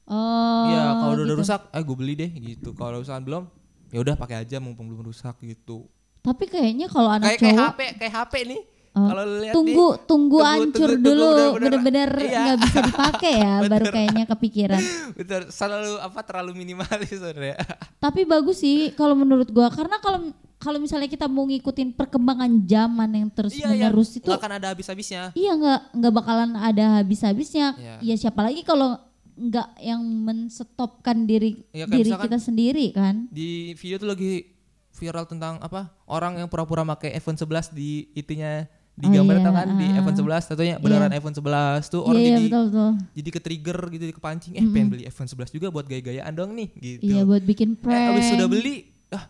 oh 0.04 0.64
Iya 0.66 0.82
kalau 0.98 1.12
udah, 1.14 1.24
udah 1.24 1.28
gitu. 1.30 1.40
rusak 1.40 1.60
eh 1.70 1.82
gue 1.82 1.96
beli 1.96 2.14
deh 2.14 2.30
gitu 2.34 2.70
kalau 2.72 3.00
misalnya 3.00 3.22
belum 3.22 3.44
ya 3.92 3.98
udah 4.00 4.14
pakai 4.16 4.40
aja 4.40 4.56
mumpung 4.56 4.88
belum 4.88 5.04
rusak 5.12 5.36
gitu. 5.44 5.84
Tapi 6.24 6.48
kayaknya 6.48 6.88
kalau 6.88 7.12
anak 7.12 7.36
kayak 7.36 7.40
kayak 7.44 7.54
cowok 7.54 7.68
HP 7.68 7.80
kayak 8.00 8.14
HP 8.16 8.34
nih. 8.48 8.62
Oh, 8.92 9.08
kalau 9.08 9.24
lihat 9.40 9.54
tunggu 9.56 9.72
nih, 9.72 10.04
tunggu 10.04 10.36
tunggu- 10.36 10.44
hancur 10.44 10.90
dulu. 11.00 11.28
bener-bener- 11.32 11.56
bener-bener 11.80 12.10
iya. 12.28 12.40
nggak 12.44 12.58
bisa 12.60 12.78
dipakai 12.84 13.32
ya 13.40 13.54
baru 13.72 13.84
kayaknya 13.88 14.24
kepikiran. 14.28 14.82
betul 15.18 15.42
selalu 15.48 15.92
apa 15.96 16.20
terlalu 16.24 16.50
minimalis 16.56 17.08
sebenarnya 17.08 17.56
Tapi 18.04 18.20
bagus 18.28 18.60
sih 18.60 18.92
kalau 18.92 19.16
menurut 19.16 19.48
gua. 19.48 19.72
Karena 19.72 19.96
kalau 19.96 20.28
kalau 20.60 20.78
misalnya 20.78 21.08
kita 21.08 21.24
mau 21.26 21.48
ngikutin 21.48 21.96
perkembangan 21.96 22.52
zaman 22.68 23.10
yang 23.16 23.28
terus 23.32 23.56
iya 23.56 23.72
iya. 23.72 23.88
menerus 23.88 24.12
itu 24.14 24.28
nggak 24.28 24.40
akan 24.44 24.52
ada 24.60 24.68
habis-habisnya. 24.76 25.22
Iya 25.32 25.52
nggak 25.56 25.80
nggak 25.96 26.12
bakalan 26.12 26.50
ada 26.54 26.84
habis-habisnya. 27.00 27.66
Iya. 27.80 27.94
Ya 28.04 28.14
siapa 28.20 28.44
lagi 28.44 28.60
kalau 28.60 29.00
nggak 29.34 29.68
yang 29.78 30.00
menstopkan 30.02 31.24
diri 31.24 31.64
Iya, 31.70 31.84
kayak 31.84 31.98
diri 31.98 32.10
kita 32.12 32.38
sendiri 32.38 32.86
kan? 32.90 33.26
di 33.28 33.72
video 33.72 33.96
tuh 33.96 34.08
lagi 34.08 34.44
viral 34.92 35.24
tentang 35.24 35.56
apa 35.58 35.88
orang 36.04 36.36
yang 36.36 36.46
pura-pura 36.46 36.84
pakai 36.86 37.12
iPhone 37.12 37.34
11 37.34 37.72
di 37.72 37.90
itinya 38.12 38.64
di 38.92 39.08
Oh 39.08 39.10
gambar 39.10 39.34
iya, 39.34 39.44
kan 39.46 39.68
di 39.72 39.86
ah. 39.86 39.98
iPhone 39.98 40.14
11 40.14 40.46
tentunya 40.46 40.76
beneran 40.76 41.08
iPhone 41.10 41.32
11 41.32 41.40
tuh 41.88 42.00
orang 42.02 42.12
Iya 42.14 42.22
iya 42.22 42.28
jadi 42.30 42.44
betul 42.46 42.62
betul. 42.66 42.90
jadi 43.10 43.28
ke 43.30 43.40
trigger 43.40 43.78
gitu 43.88 44.04
kepancing 44.12 44.52
eh 44.52 44.62
pengen 44.62 44.88
beli 44.90 45.02
iPhone 45.04 45.26
11 45.26 45.48
juga 45.50 45.66
buat 45.68 45.86
gaya-gayaan 45.86 46.28
dong 46.30 46.52
nih 46.52 46.68
gitu 46.76 47.00
Iya 47.02 47.24
buat 47.24 47.40
bikin 47.42 47.72
eh 47.72 47.78
prank. 47.78 48.08
abis 48.12 48.24
sudah 48.30 48.46
beli 48.46 48.74
ah 49.10 49.24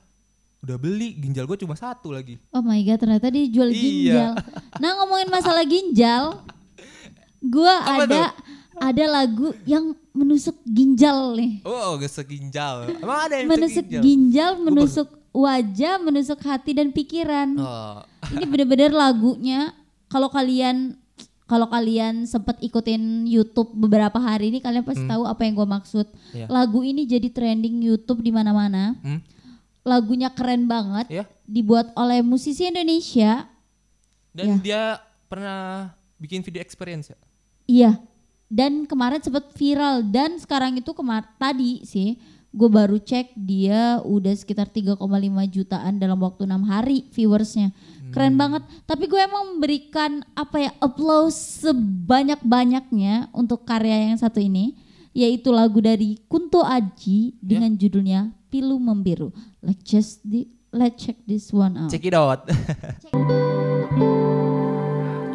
udah 0.60 0.76
beli 0.76 1.08
ginjal 1.16 1.46
gue 1.46 1.54
cuma 1.56 1.74
satu 1.74 2.10
lagi 2.10 2.42
Oh 2.50 2.58
my 2.60 2.78
god, 2.80 2.98
ternyata 2.98 3.26
dia 3.28 3.46
jual 3.46 3.66
Iya. 3.66 3.78
ginjal. 3.78 4.32
Nah 4.76 4.90
ngomongin 4.96 5.28
masalah 5.28 5.62
ginjal, 5.62 6.42
gua 7.40 7.74
Apa 7.78 8.02
ada 8.04 8.22
ada 8.74 9.04
lagu 9.06 9.52
yang 9.64 9.92
menusuk 10.10 10.56
ginjal 10.62 11.32
nih. 11.34 11.60
oh 11.62 11.96
gak 11.96 12.12
seginjal 12.12 12.88
emang 12.88 13.18
ada 13.26 13.34
yang 13.36 13.48
Menusuk 13.48 13.84
seginjal 13.84 14.02
ginjal, 14.02 14.52
menusuk 14.58 15.08
wajah, 15.32 15.94
menusuk 15.98 16.40
hati 16.40 16.72
dan 16.72 16.88
pikiran. 16.88 17.56
oh 17.56 18.00
Ini 18.32 18.44
bener-bener 18.44 18.92
lagunya. 18.92 19.72
Kalau 20.06 20.28
kalian 20.28 20.94
kalau 21.42 21.68
kalian 21.68 22.24
sempat 22.24 22.56
ikutin 22.60 23.24
YouTube 23.24 23.72
beberapa 23.72 24.16
hari 24.16 24.48
ini, 24.48 24.60
kalian 24.60 24.84
pasti 24.84 25.04
tahu 25.04 25.24
apa 25.24 25.42
yang 25.42 25.52
gue 25.54 25.68
maksud. 25.68 26.06
Hmm. 26.08 26.32
Iya. 26.32 26.46
Lagu 26.48 26.80
ini 26.80 27.04
jadi 27.04 27.28
trending 27.28 27.82
YouTube 27.82 28.20
di 28.20 28.28
mana-mana. 28.28 28.96
hmm? 29.00 29.20
Lagunya 29.82 30.30
keren 30.30 30.64
banget. 30.64 31.10
ya 31.10 31.24
Dibuat 31.42 31.90
oleh 31.92 32.20
musisi 32.20 32.64
Indonesia 32.64 33.48
dan 34.32 34.46
Ya. 34.46 34.56
dia 34.58 34.82
pernah 35.26 35.92
bikin 36.16 36.40
video 36.40 36.60
experience 36.60 37.08
ya 37.08 37.18
Iya. 37.66 37.92
Dan 38.52 38.84
kemarin 38.84 39.24
sempat 39.24 39.48
viral 39.56 40.04
dan 40.04 40.36
sekarang 40.36 40.76
itu 40.76 40.92
kemar 40.92 41.24
tadi 41.40 41.80
sih 41.88 42.20
gue 42.52 42.68
baru 42.68 43.00
cek 43.00 43.32
dia 43.32 43.96
udah 44.04 44.36
sekitar 44.36 44.68
3,5 44.68 45.00
jutaan 45.48 45.96
dalam 45.96 46.20
waktu 46.20 46.44
enam 46.44 46.68
hari 46.68 47.08
viewersnya. 47.08 47.72
Keren 48.12 48.36
banget. 48.36 48.60
Tapi 48.84 49.08
gue 49.08 49.16
emang 49.16 49.56
memberikan 49.56 50.20
apa 50.36 50.68
ya 50.68 50.70
applause 50.84 51.64
sebanyak-banyaknya 51.64 53.32
untuk 53.32 53.64
karya 53.64 54.12
yang 54.12 54.20
satu 54.20 54.36
ini 54.36 54.76
yaitu 55.16 55.48
lagu 55.48 55.80
dari 55.80 56.20
Kunto 56.28 56.60
Aji 56.60 57.40
dengan 57.40 57.72
judulnya 57.72 58.32
Pilu 58.52 58.76
Membiru. 58.76 59.32
Let's 59.64 59.80
just 59.84 60.20
di, 60.20 60.48
let's 60.72 61.00
check 61.00 61.20
this 61.24 61.52
one 61.52 61.76
out. 61.76 61.88
check 61.88 62.04
it 62.04 62.16
out 62.16 62.44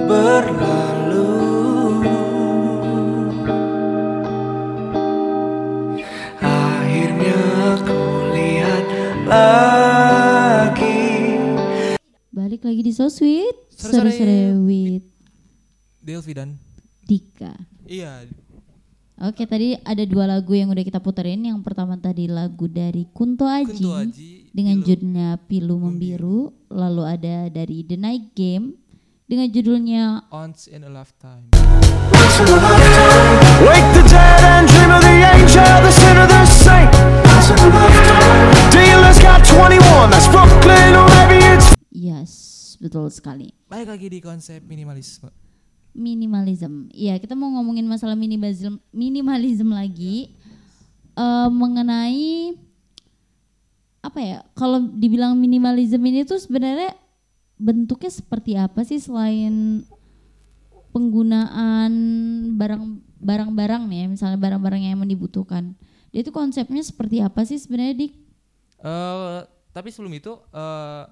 Berlalu. 0.09 1.29
Akhirnya 6.41 7.37
aku 7.77 8.01
lihat 8.33 8.85
lagi. 9.29 11.05
Balik 12.33 12.65
lagi 12.65 12.81
di 12.81 12.89
So 12.89 13.13
Sweet, 13.13 13.53
Sore-sore. 13.69 14.09
sore-sore 14.09 14.57
with 14.65 15.05
Delvi 15.99 16.33
dan 16.33 16.55
Dika. 17.03 17.53
iya 17.85 18.23
Oke, 19.19 19.43
tadi 19.43 19.75
ada 19.83 19.99
dua 20.07 20.23
lagu 20.31 20.55
yang 20.55 20.71
udah 20.71 20.79
kita 20.79 21.03
puterin. 21.03 21.43
Yang 21.43 21.59
pertama 21.59 21.99
tadi 21.99 22.31
lagu 22.31 22.71
dari 22.71 23.03
Kunto 23.11 23.43
Aji, 23.43 23.83
Kunto 23.83 23.91
Aji, 23.91 24.47
dengan 24.55 24.79
Pilu 24.79 24.87
judulnya 24.87 25.27
Pilu 25.43 25.75
Membiru. 25.75 26.39
Lalu 26.71 27.03
ada 27.03 27.35
dari 27.51 27.83
The 27.83 27.99
Night 27.99 28.31
Game 28.31 28.79
dengan 29.27 29.51
judulnya 29.51 30.25
once 30.31 30.65
in 30.71 30.81
a 30.81 30.89
lifetime 30.89 31.51
Wake 33.61 33.89
the 33.93 34.03
dead 34.07 34.41
and 34.41 34.65
dream 34.65 34.89
of 34.89 35.03
the 35.03 35.15
angel, 35.21 35.75
the 35.83 35.91
sinner, 35.91 36.25
the 36.25 36.41
saint. 36.47 36.89
Dealers 38.71 39.19
got 39.19 39.43
21, 39.43 40.09
that's 40.09 40.31
Brooklyn, 40.31 40.95
or 40.95 41.05
maybe 41.11 41.43
it's 41.43 41.75
Yes, 41.91 42.31
betul 42.79 43.11
sekali. 43.11 43.51
balik 43.67 43.99
lagi 43.99 44.07
di 44.07 44.23
konsep 44.23 44.63
minimalisme 44.63 45.48
Minimalism. 45.93 46.91
Iya, 46.93 47.17
kita 47.17 47.33
mau 47.33 47.49
ngomongin 47.53 47.85
masalah 47.85 48.15
minimalism 48.15 48.77
minimalism 48.93 49.73
lagi 49.73 50.37
Eh, 51.19 51.49
mengenai 51.51 52.55
apa 53.99 54.19
ya? 54.23 54.39
Kalau 54.55 54.79
dibilang 54.95 55.35
minimalism 55.35 55.99
ini 56.07 56.23
tuh 56.23 56.39
sebenarnya 56.39 56.95
bentuknya 57.59 58.07
seperti 58.07 58.55
apa 58.55 58.87
sih 58.87 59.03
selain 59.03 59.83
penggunaan 60.95 61.91
barang 62.55 62.83
barang-barang 63.19 63.83
nih, 63.91 63.99
ya, 63.99 64.07
misalnya 64.07 64.39
barang-barang 64.39 64.79
yang 64.87 64.95
emang 64.95 65.11
dibutuhkan. 65.11 65.75
Dia 66.15 66.23
itu 66.23 66.31
konsepnya 66.31 66.79
seperti 66.79 67.19
apa 67.19 67.43
sih 67.43 67.59
sebenarnya 67.59 67.99
Dik? 67.99 68.13
Eh, 68.79 69.39
tapi 69.75 69.91
sebelum 69.91 70.15
itu 70.15 70.39
eh, 70.55 71.03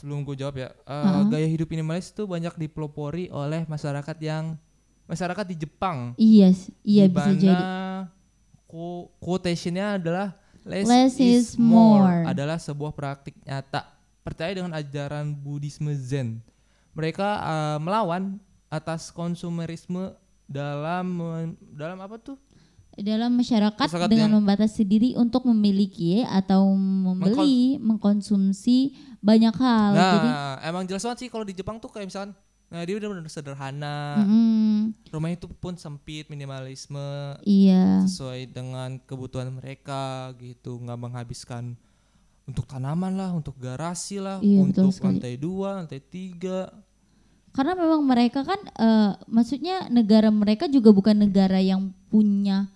sebelum 0.00 0.24
gue 0.24 0.32
jawab 0.34 0.56
ya 0.56 0.68
eh, 0.72 1.20
gaya 1.28 1.44
hidup 1.44 1.68
minimalis 1.68 2.08
itu 2.08 2.24
banyak 2.24 2.56
dipelopori 2.56 3.28
oleh 3.28 3.62
masyarakat 3.64 4.16
yang 4.18 4.56
masyarakat 5.04 5.44
di 5.44 5.56
Jepang 5.58 6.16
Iya, 6.16 6.48
iya 6.80 7.04
bisa 7.04 7.30
jadi. 7.30 7.64
quo- 8.64 9.12
quotationnya 9.18 9.96
adalah 9.96 10.32
less, 10.62 10.86
Less 10.86 11.14
is, 11.16 11.20
is 11.20 11.46
more. 11.54 12.00
more. 12.00 12.22
adalah 12.24 12.56
sebuah 12.56 12.90
praktik 12.90 13.36
nyata 13.42 13.84
percaya 14.20 14.52
dengan 14.52 14.72
ajaran 14.72 15.30
Buddhisme 15.30 15.92
Zen 15.94 16.40
mereka 16.90 17.28
eh, 17.38 17.78
melawan 17.78 18.40
atas 18.66 19.10
konsumerisme 19.10 20.14
dalam 20.46 21.06
dalam 21.70 21.98
apa 21.98 22.16
tuh 22.16 22.34
dalam 22.96 23.32
masyarakat, 23.32 23.86
Masyarakat 23.86 24.10
dengan 24.10 24.28
yang- 24.28 24.38
membatasi 24.38 24.82
diri 24.82 25.10
untuk 25.14 25.44
memiliki 25.44 26.22
atau 26.22 26.74
membeli, 26.74 27.78
mengkonsumsi 27.78 28.92
banyak 29.18 29.54
hal. 29.54 29.90
nah 29.92 30.12
Jadi, 30.12 30.28
emang 30.66 30.84
jelas 30.84 31.02
banget 31.02 31.18
sih 31.18 31.28
kalau 31.28 31.44
di 31.44 31.52
Jepang 31.52 31.76
tuh 31.76 31.88
kayak 31.88 32.06
misalkan 32.06 32.32
nah 32.70 32.86
dia 32.86 32.94
udah 32.94 33.08
benar 33.10 33.26
sederhana. 33.26 34.22
Mm, 34.22 34.94
rumah 35.10 35.28
itu 35.28 35.50
pun 35.50 35.74
sempit 35.74 36.30
minimalisme 36.30 37.02
iya, 37.42 38.06
sesuai 38.06 38.46
dengan 38.46 38.94
kebutuhan 39.00 39.50
mereka 39.50 40.30
gitu. 40.38 40.78
Nggak 40.78 41.00
menghabiskan 41.00 41.74
untuk 42.46 42.66
tanaman 42.66 43.14
lah 43.14 43.30
untuk 43.30 43.58
garasi 43.58 44.18
lah 44.18 44.38
Iya, 44.38 44.62
untuk 44.62 44.86
lantai 44.94 45.34
dua 45.34 45.82
lantai 45.82 45.98
tiga. 45.98 46.70
Karena 47.50 47.74
memang 47.74 48.06
mereka 48.06 48.46
kan, 48.46 48.62
eh, 48.62 49.18
maksudnya 49.26 49.90
negara 49.90 50.30
mereka 50.30 50.70
juga 50.70 50.94
bukan 50.94 51.18
negara 51.18 51.58
yang 51.58 51.90
punya 52.06 52.70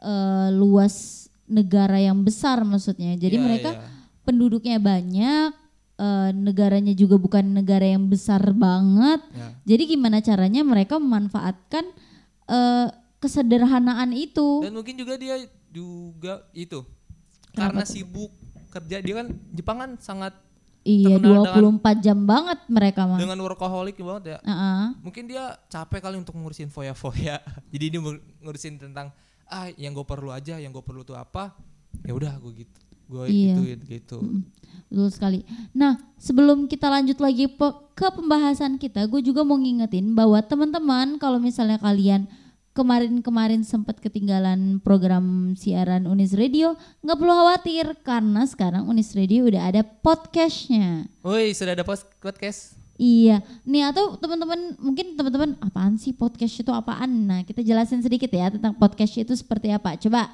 eh, 0.00 0.48
luas 0.50 1.26
negara 1.44 1.96
yang 1.96 2.20
besar 2.20 2.62
maksudnya. 2.62 3.14
Jadi 3.14 3.36
Iya, 3.36 3.42
mereka 3.42 3.70
iya. 3.74 3.82
penduduknya 4.22 4.76
banyak, 4.78 5.50
eh, 5.96 6.30
negaranya 6.32 6.92
juga 6.92 7.16
bukan 7.16 7.44
negara 7.52 7.84
yang 7.84 8.06
besar 8.06 8.40
banget. 8.50 9.20
Ya. 9.30 9.48
Jadi 9.66 9.82
gimana 9.90 10.18
caranya 10.20 10.62
mereka 10.62 10.96
memanfaatkan 10.96 11.84
eh, 12.46 12.88
kesederhanaan 13.20 14.10
itu? 14.10 14.64
dan 14.64 14.72
mungkin 14.72 14.96
juga 14.96 15.14
dia 15.14 15.36
juga 15.70 16.42
itu 16.50 16.82
karena 17.52 17.84
sibuk 17.84 18.32
kerja 18.70 18.98
dia 18.98 19.14
kan 19.16 19.26
Jepang 19.50 19.78
kan 19.78 19.90
sangat 19.98 20.34
Iya, 20.80 21.20
terkenal 21.20 21.44
24 21.76 22.00
jam 22.00 22.18
banget 22.24 22.58
mereka 22.66 23.04
mah. 23.04 23.20
dengan 23.20 23.36
workaholic 23.38 24.00
banget 24.00 24.24
ya. 24.34 24.38
Heeh. 24.40 24.82
Mungkin 25.04 25.28
dia 25.28 25.52
capek 25.68 26.00
kali 26.00 26.16
untuk 26.16 26.32
ngurusin 26.32 26.72
foya-foya. 26.72 27.36
Jadi 27.72 27.84
dia 27.92 28.00
mau 28.00 28.16
ngurusin 28.40 28.80
tentang 28.80 29.12
ah 29.50 29.68
yang 29.74 29.92
gue 29.92 30.06
perlu 30.06 30.30
aja, 30.30 30.56
yang 30.56 30.70
gue 30.70 30.80
perlu 30.80 31.02
tuh 31.02 31.14
apa. 31.14 31.52
Ya 32.00 32.14
udah 32.14 32.38
gue 32.38 32.64
gitu. 32.64 32.78
Gue 33.10 33.26
Iya. 33.26 33.58
gituin 33.58 33.80
gitu. 33.84 34.18
Betul 34.86 35.10
sekali. 35.10 35.40
Nah, 35.74 35.98
sebelum 36.16 36.64
kita 36.64 36.86
lanjut 36.86 37.18
lagi 37.18 37.50
pe- 37.50 37.78
ke 37.92 38.06
pembahasan 38.08 38.78
kita, 38.78 39.04
gue 39.04 39.20
juga 39.20 39.42
mau 39.42 39.58
ngingetin 39.58 40.14
bahwa 40.14 40.38
teman-teman 40.40 41.18
kalau 41.18 41.36
misalnya 41.36 41.76
kalian 41.76 42.30
kemarin-kemarin 42.70 43.66
sempat 43.66 43.98
ketinggalan 43.98 44.78
program 44.78 45.58
siaran 45.58 46.06
Unis 46.06 46.32
Radio, 46.32 46.78
nggak 47.02 47.18
perlu 47.18 47.34
khawatir 47.34 47.86
karena 48.06 48.46
sekarang 48.46 48.86
Unis 48.86 49.12
Radio 49.12 49.50
udah 49.50 49.74
ada 49.74 49.82
podcastnya. 49.82 51.10
Woi, 51.20 51.50
sudah 51.50 51.74
ada 51.74 51.82
podcast? 51.84 52.79
Iya, 53.00 53.40
nih 53.64 53.88
atau 53.88 54.12
teman-teman 54.14 54.76
mungkin 54.76 55.16
teman-teman 55.16 55.56
apaan 55.58 55.96
sih 55.96 56.12
podcast 56.12 56.52
itu 56.54 56.68
apaan? 56.68 57.08
Nah 57.24 57.40
kita 57.42 57.64
jelasin 57.64 58.04
sedikit 58.04 58.28
ya 58.28 58.52
tentang 58.52 58.76
podcast 58.76 59.16
itu 59.16 59.32
seperti 59.32 59.72
apa. 59.72 59.96
Coba 59.96 60.28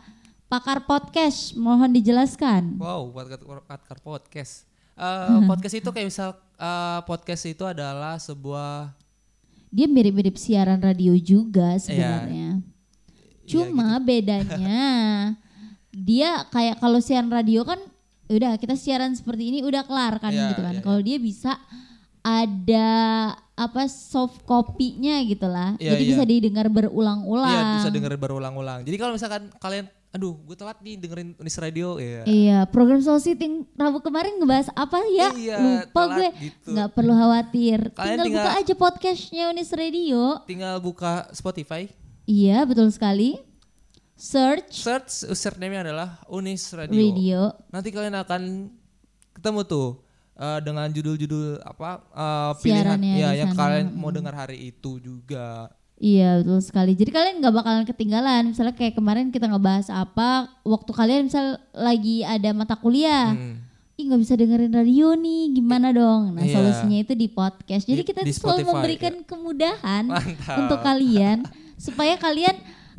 pakar 0.46 0.82
podcast 0.82 1.54
mohon 1.54 1.94
dijelaskan. 1.94 2.74
Wow, 2.74 3.14
podcast 3.14 3.42
podcast 3.46 4.02
podcast. 4.02 4.52
Eh, 4.98 5.38
podcast 5.50 5.74
itu 5.76 5.88
kayak 5.88 6.10
misal 6.10 6.34
eh, 6.58 7.00
podcast 7.06 7.42
itu 7.46 7.62
adalah 7.62 8.18
sebuah 8.18 8.90
Dia 9.70 9.86
mirip-mirip 9.86 10.34
siaran 10.34 10.82
radio 10.82 11.14
juga 11.14 11.78
Iya. 11.78 11.82
sebenarnya. 11.82 12.48
Cuma 13.46 14.02
bedanya 14.02 14.82
dia 16.10 16.42
kayak 16.50 16.82
kalau 16.82 16.98
siaran 16.98 17.30
radio 17.30 17.62
kan 17.62 17.78
udah 18.26 18.58
kita 18.58 18.74
siaran 18.74 19.14
seperti 19.14 19.54
ini 19.54 19.58
udah 19.62 19.86
kelar 19.86 20.18
kan 20.18 20.34
Iya, 20.34 20.50
gitu 20.50 20.62
kan. 20.66 20.74
iya, 20.74 20.82
Kalau 20.82 20.98
dia 20.98 21.18
bisa 21.22 21.54
ada 22.26 22.88
apa 23.54 23.86
soft 23.86 24.42
copy-nya 24.42 25.22
gitu 25.22 25.46
lah. 25.46 25.78
Iya, 25.78 25.94
Jadi 25.94 26.02
iya. 26.02 26.10
bisa 26.10 26.24
didengar 26.26 26.66
berulang-ulang. 26.66 27.46
Iya 27.48 27.62
bisa 27.78 27.90
denger 27.94 28.18
berulang-ulang. 28.18 28.82
Jadi 28.82 28.96
kalau 28.98 29.14
misalkan 29.14 29.46
kalian, 29.56 29.86
aduh 30.10 30.34
gue 30.42 30.56
telat 30.58 30.82
nih 30.82 30.98
dengerin 30.98 31.38
Unis 31.38 31.56
Radio 31.56 32.02
ya. 32.02 32.26
Iya, 32.26 32.58
program 32.66 32.98
soul 32.98 33.22
sitting 33.22 33.62
Rabu 33.72 34.02
kemarin 34.02 34.36
ngebahas 34.36 34.74
apa 34.74 34.98
ya? 35.08 35.28
Iya, 35.32 35.56
Lupa 35.62 36.02
telat 36.02 36.18
gue. 36.18 36.28
gitu. 36.50 36.68
Nggak 36.74 36.88
perlu 36.92 37.12
khawatir. 37.14 37.78
Kalian 37.94 38.18
tinggal, 38.18 38.26
buka 38.26 38.50
tinggal- 38.50 38.58
aja 38.60 38.74
podcastnya 38.74 39.44
Unis 39.48 39.70
Radio. 39.70 40.20
Tinggal 40.44 40.74
buka 40.82 41.12
Spotify, 41.30 41.86
Iya, 42.26 42.66
betul 42.66 42.90
sekali. 42.90 43.38
Search 44.16 44.82
search 44.82 45.28
username-nya 45.30 45.92
adalah 45.92 46.18
Unis 46.26 46.74
Radio. 46.74 46.96
Radio. 46.98 47.40
Nanti 47.70 47.88
kalian 47.94 48.16
akan 48.18 48.42
ketemu 49.30 49.60
tuh 49.62 49.88
eh, 50.36 50.60
dengan 50.60 50.86
judul-judul 50.86 51.60
apa 51.60 51.90
eh, 52.06 52.52
pilihan 52.60 53.00
ya 53.00 53.30
yang 53.34 53.50
sana. 53.50 53.58
kalian 53.58 53.86
mau 53.92 54.08
dengar 54.08 54.36
hari 54.36 54.70
itu 54.70 54.96
juga. 54.98 55.72
Iya, 55.96 56.44
betul 56.44 56.60
sekali. 56.60 56.92
Jadi 56.92 57.08
kalian 57.08 57.40
nggak 57.40 57.54
bakalan 57.54 57.84
ketinggalan. 57.84 58.52
Misalnya 58.52 58.76
kayak 58.76 58.94
kemarin 58.94 59.32
kita 59.32 59.48
ngebahas 59.48 59.88
apa, 59.88 60.44
waktu 60.60 60.92
kalian 60.92 61.24
misal 61.24 61.56
lagi 61.72 62.20
ada 62.20 62.52
mata 62.52 62.76
kuliah. 62.76 63.32
Hmm. 63.32 63.64
Ih 63.96 64.04
nggak 64.04 64.20
bisa 64.20 64.36
dengerin 64.36 64.76
radio 64.76 65.16
nih, 65.16 65.56
gimana 65.56 65.88
dong? 65.88 66.36
Nah 66.36 66.44
Iya. 66.44 66.52
solusinya 66.52 67.00
itu 67.00 67.16
di 67.16 67.32
podcast. 67.32 67.88
Jadi 67.88 68.04
Di- 68.04 68.08
kita 68.12 68.20
di 68.20 68.28
tuh 68.28 68.44
selalu 68.44 68.60
Spotify, 68.60 68.68
memberikan 68.68 69.14
kemudahan 69.24 70.04
Mantap. 70.04 70.56
untuk 70.60 70.78
kalian 70.84 71.38
supaya 71.80 72.20
kalian 72.20 72.56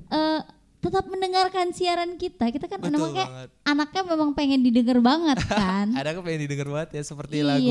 eh, 0.09 0.39
tetap 0.87 1.05
mendengarkan 1.05 1.69
siaran 1.69 2.15
kita. 2.15 2.47
Kita 2.47 2.65
kan 2.65 2.79
Betul 2.79 2.95
memang 2.95 3.11
kayak 3.11 3.29
banget. 3.29 3.49
anaknya 3.63 4.01
memang 4.07 4.29
pengen 4.31 4.59
didengar 4.61 4.97
banget 4.97 5.37
kan. 5.51 5.87
Ada 5.91 6.15
kan 6.15 6.21
pengen 6.23 6.41
didengar 6.41 6.67
banget 6.69 6.89
ya 6.95 7.03
seperti 7.03 7.35
Iya. 7.37 7.45
lagu 7.45 7.67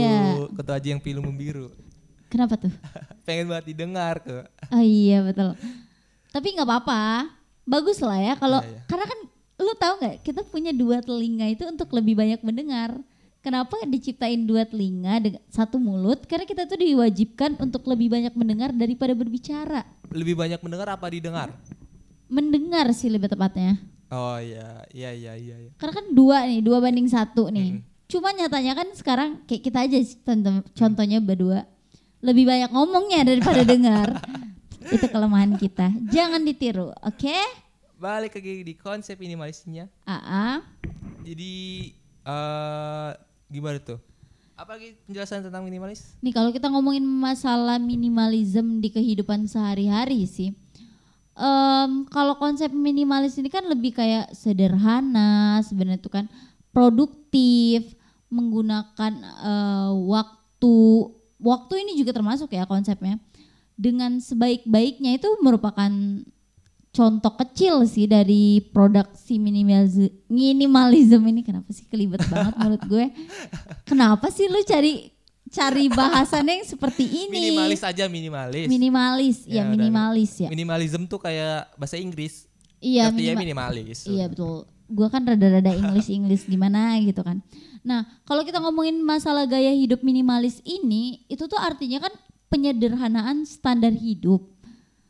Ketua 0.53 0.75
Haji 0.77 0.89
yang 0.91 1.01
pilu 1.01 1.21
membiru. 1.21 1.73
Kenapa 2.27 2.55
tuh? 2.55 2.73
pengen 3.27 3.47
banget 3.47 3.65
didengar 3.71 4.21
ke. 4.21 4.45
Oh 4.69 4.81
iya 4.81 5.23
betul. 5.23 5.57
Tapi 6.29 6.47
nggak 6.53 6.65
apa-apa, 6.65 7.33
bagus 7.65 7.97
lah 7.99 8.19
ya 8.19 8.35
kalau 8.35 8.61
Iya, 8.61 8.69
iya. 8.69 8.81
karena 8.85 9.07
kan 9.07 9.19
lu 9.57 9.73
tahu 9.75 9.95
nggak 9.99 10.17
kita 10.21 10.41
punya 10.45 10.69
dua 10.71 11.01
telinga 11.01 11.49
itu 11.49 11.65
untuk 11.65 11.89
lebih 11.91 12.13
banyak 12.13 12.45
mendengar. 12.45 12.93
Kenapa 13.41 13.79
diciptain 13.87 14.43
dua 14.43 14.67
telinga 14.67 15.23
dengan 15.23 15.39
satu 15.49 15.79
mulut? 15.79 16.27
Karena 16.27 16.43
kita 16.43 16.67
tuh 16.67 16.77
diwajibkan 16.77 17.55
untuk 17.57 17.87
lebih 17.87 18.11
banyak 18.11 18.35
mendengar 18.35 18.75
daripada 18.75 19.15
berbicara. 19.15 19.87
Lebih 20.11 20.35
banyak 20.35 20.59
mendengar 20.59 20.91
apa 20.91 21.07
didengar? 21.07 21.55
Mendengar 22.27 22.91
sih 22.93 23.11
lebih 23.11 23.31
tepatnya. 23.31 23.79
Oh 24.11 24.39
iya, 24.39 24.87
iya 24.95 25.11
iya 25.11 25.33
iya. 25.35 25.57
iya. 25.67 25.71
Karena 25.79 25.95
kan 25.99 26.07
dua 26.15 26.47
nih, 26.47 26.63
dua 26.63 26.79
banding 26.79 27.11
satu 27.11 27.51
nih. 27.51 27.83
Cuma 28.07 28.31
nyatanya 28.31 28.79
kan 28.79 28.89
sekarang 28.95 29.43
kayak 29.51 29.63
kita 29.67 29.79
aja 29.83 29.99
contohnya 30.79 31.19
berdua 31.19 31.67
lebih 32.23 32.47
banyak 32.47 32.71
ngomongnya 32.71 33.27
daripada 33.27 33.63
dengar. 33.73 34.09
Itu 34.87 35.11
kelemahan 35.11 35.59
kita. 35.59 35.91
Jangan 36.15 36.47
ditiru, 36.47 36.95
oke? 37.03 37.39
Balik 37.99 38.39
lagi 38.39 38.63
di 38.63 38.75
konsep 38.79 39.19
minimalisnya. 39.19 39.91
Aa. 40.07 40.63
Jadi 41.27 41.55
eh 42.27 43.11
gimana 43.51 43.79
tuh? 43.83 43.99
Apa 44.57 44.81
lagi 44.81 44.97
penjelasan 45.05 45.45
tentang 45.45 45.67
minimalis? 45.67 46.17
Nih 46.25 46.33
kalau 46.33 46.49
kita 46.49 46.71
ngomongin 46.73 47.05
masalah 47.05 47.77
minimalism 47.77 48.81
di 48.81 48.89
kehidupan 48.89 49.45
sehari-hari 49.45 50.25
sih, 50.25 50.57
em, 51.37 52.09
kalau 52.09 52.35
konsep 52.41 52.73
minimalis 52.73 53.37
ini 53.37 53.53
kan 53.53 53.65
lebih 53.69 53.93
kayak 53.95 54.33
sederhana, 54.33 55.61
sebenarnya 55.63 56.01
itu 56.01 56.11
kan 56.11 56.27
produktif, 56.73 57.97
menggunakan 58.29 59.13
eh, 59.23 59.93
waktu, 60.11 60.77
waktu 61.41 61.75
ini 61.87 61.93
juga 62.01 62.17
termasuk 62.17 62.53
ya 62.53 62.67
konsepnya. 62.67 63.21
Dengan 63.77 64.21
sebaik-baiknya 64.21 65.21
itu 65.21 65.29
merupakan 65.45 65.93
contoh 66.97 67.33
kecil 67.37 67.85
sih 67.85 68.09
dari 68.09 68.65
produk 68.73 69.05
si 69.13 69.37
minimalism, 69.37 70.09
minimalism 70.33 71.21
ini. 71.29 71.45
Kenapa 71.45 71.69
sih 71.77 71.85
kelibet 71.85 72.25
banget 72.33 72.57
menurut 72.57 72.83
gue? 72.89 73.05
Kenapa 73.89 74.33
sih 74.33 74.49
lu 74.49 74.65
cari 74.65 75.16
cari 75.49 75.87
bahasannya 75.89 76.55
yang 76.57 76.69
seperti 76.69 77.05
ini 77.07 77.31
Minimalis 77.55 77.81
aja 77.81 78.05
minimalis. 78.07 78.67
minimalis 78.67 79.39
ya, 79.45 79.63
Ya, 79.63 79.65
minimalis 79.65 80.33
ya 80.37 80.49
Minimalism 80.49 81.05
tuh 81.05 81.19
kayak 81.19 81.71
bahasa 81.75 81.95
Inggris. 81.97 82.51
iya 82.77 83.09
Artinya 83.09 83.39
minima- 83.39 83.71
minimalis. 83.71 84.05
iya 84.05 84.27
betul 84.27 84.67
gue 84.87 85.09
kan 85.09 85.23
rada-rada 85.23 85.71
English 85.81 86.07
English 86.09 86.45
gimana 86.45 86.95
gitu 87.01 87.21
kan 87.21 87.43
nah 87.81 88.05
kalau 88.23 88.43
kita 88.43 88.59
ngomongin 88.59 88.99
masalah 88.99 89.43
gaya 89.45 89.71
hidup 89.71 90.01
minimalis 90.01 90.59
ini 90.63 91.23
itu 91.27 91.43
tuh 91.45 91.57
artinya 91.57 91.99
kan 92.01 92.15
penyederhanaan 92.49 93.43
standar 93.43 93.91
hidup 93.91 94.43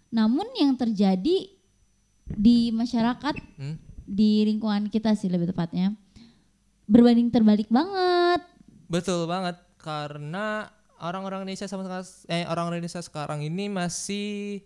namun 0.09 0.49
yang 0.55 0.72
terjadi 0.75 1.49
di 2.27 2.59
masyarakat 2.70 3.35
Hmm? 3.57 3.77
di 4.03 4.44
lingkungan 4.44 4.87
kita 4.87 5.12
sih 5.12 5.27
lebih 5.27 5.49
tepatnya 5.49 5.96
berbanding 6.85 7.27
terbalik 7.27 7.66
banget. 7.66 8.38
Betul 8.87 9.27
banget 9.27 9.59
karena 9.87 10.66
orang-orang 10.99 11.46
Indonesia 11.46 11.70
sama 11.70 11.87
sekali- 11.87 12.27
eh 12.27 12.42
orang 12.51 12.75
Indonesia 12.75 12.99
sekarang 12.99 13.46
ini 13.46 13.70
masih 13.70 14.59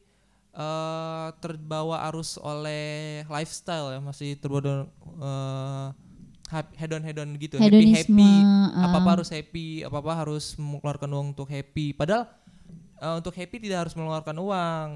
eh, 0.50 1.28
terbawa 1.38 2.08
arus 2.08 2.40
oleh 2.40 3.22
lifestyle 3.28 3.92
ya, 3.92 4.00
masih 4.00 4.40
terbawa 4.40 4.88
eh, 5.20 5.88
hedon 6.74 7.04
hedon 7.06 7.28
gitu, 7.38 7.60
happy 7.60 7.94
happy, 7.94 8.32
ah. 8.42 8.90
apa 8.90 8.96
apa 8.98 9.10
harus 9.14 9.30
happy, 9.30 9.86
apa 9.86 10.02
apa 10.02 10.12
harus 10.26 10.58
mengeluarkan 10.58 11.06
uang 11.12 11.26
untuk 11.36 11.46
happy. 11.46 11.94
Padahal 11.94 12.26
eh, 12.98 13.14
untuk 13.20 13.36
happy 13.36 13.56
tidak 13.62 13.86
harus 13.86 13.94
mengeluarkan 13.94 14.36
uang. 14.40 14.88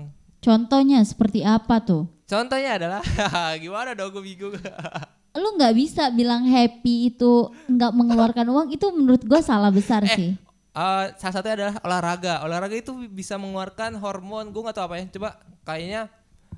Contohnya 0.42 1.00
seperti 1.06 1.46
apa 1.46 1.80
tuh? 1.87 2.10
Contohnya 2.26 2.76
adalah 2.80 3.02
gimana 3.62 3.94
dong 3.94 4.10
gue 4.10 4.24
bingung. 4.24 4.56
Lu 5.35 5.49
nggak 5.59 5.75
bisa 5.75 6.09
bilang 6.14 6.47
happy 6.47 7.11
itu 7.11 7.51
nggak 7.66 7.92
mengeluarkan 7.92 8.47
uang 8.47 8.68
itu 8.70 8.87
menurut 8.94 9.23
gua 9.27 9.42
salah 9.42 9.75
besar 9.75 10.07
sih. 10.07 10.38
Eh, 10.75 11.05
salah 11.14 11.35
satunya 11.38 11.55
adalah 11.55 11.75
olahraga. 11.87 12.42
Olahraga 12.42 12.75
itu 12.75 12.90
bisa 13.07 13.38
mengeluarkan 13.38 13.94
hormon. 13.99 14.51
Gue 14.51 14.62
nggak 14.66 14.75
tahu 14.75 14.87
apa 14.90 14.97
ya. 14.99 15.05
Coba 15.07 15.29
kayaknya 15.62 16.03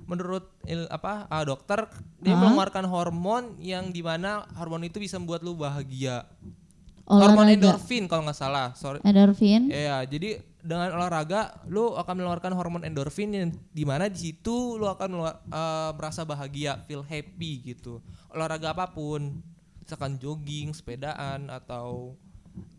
menurut 0.08 0.48
il- 0.64 0.88
apa 0.88 1.28
ah, 1.28 1.44
dokter 1.44 1.84
dia 2.16 2.32
mengeluarkan 2.32 2.84
hormon 2.88 3.44
yang 3.60 3.92
di 3.92 4.00
mana 4.00 4.48
hormon 4.56 4.88
itu 4.88 4.96
bisa 4.96 5.20
membuat 5.20 5.44
lu 5.44 5.52
bahagia. 5.52 6.24
Hormon 7.04 7.44
Olahraga, 7.44 7.52
endorfin 7.54 8.08
kalau 8.08 8.24
nggak 8.24 8.40
salah. 8.40 8.72
Sorry. 8.72 9.04
endorfin. 9.04 9.68
Ya, 9.68 10.00
jadi 10.08 10.40
dengan 10.66 10.90
olahraga 10.98 11.62
lu 11.70 11.94
akan 11.94 12.14
mengeluarkan 12.18 12.52
hormon 12.58 12.82
endorfin 12.82 13.30
yang 13.30 13.54
di 13.70 13.86
mana 13.86 14.10
di 14.10 14.18
situ 14.18 14.74
lu 14.74 14.90
akan 14.90 15.10
eh, 15.30 15.90
merasa 15.94 16.26
bahagia, 16.26 16.82
feel 16.90 17.06
happy 17.06 17.72
gitu. 17.72 18.02
Olahraga 18.34 18.74
apa 18.74 18.90
pun, 18.90 19.38
misalkan 19.80 20.18
jogging, 20.18 20.74
sepedaan 20.74 21.46
atau 21.46 22.18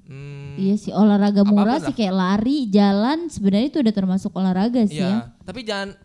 hmm, 0.06 0.60
Iya 0.60 0.76
sih 0.76 0.91
olahraga 0.91 1.47
murah 1.47 1.80
lah. 1.80 1.88
sih 1.88 1.95
kayak 1.95 2.15
lari, 2.15 2.67
jalan 2.67 3.32
sebenarnya 3.32 3.67
itu 3.71 3.80
udah 3.80 3.93
termasuk 3.95 4.32
olahraga 4.36 4.84
sih 4.86 5.00
ya. 5.00 5.08
Iya, 5.08 5.17
tapi 5.47 5.63
jangan 5.63 5.95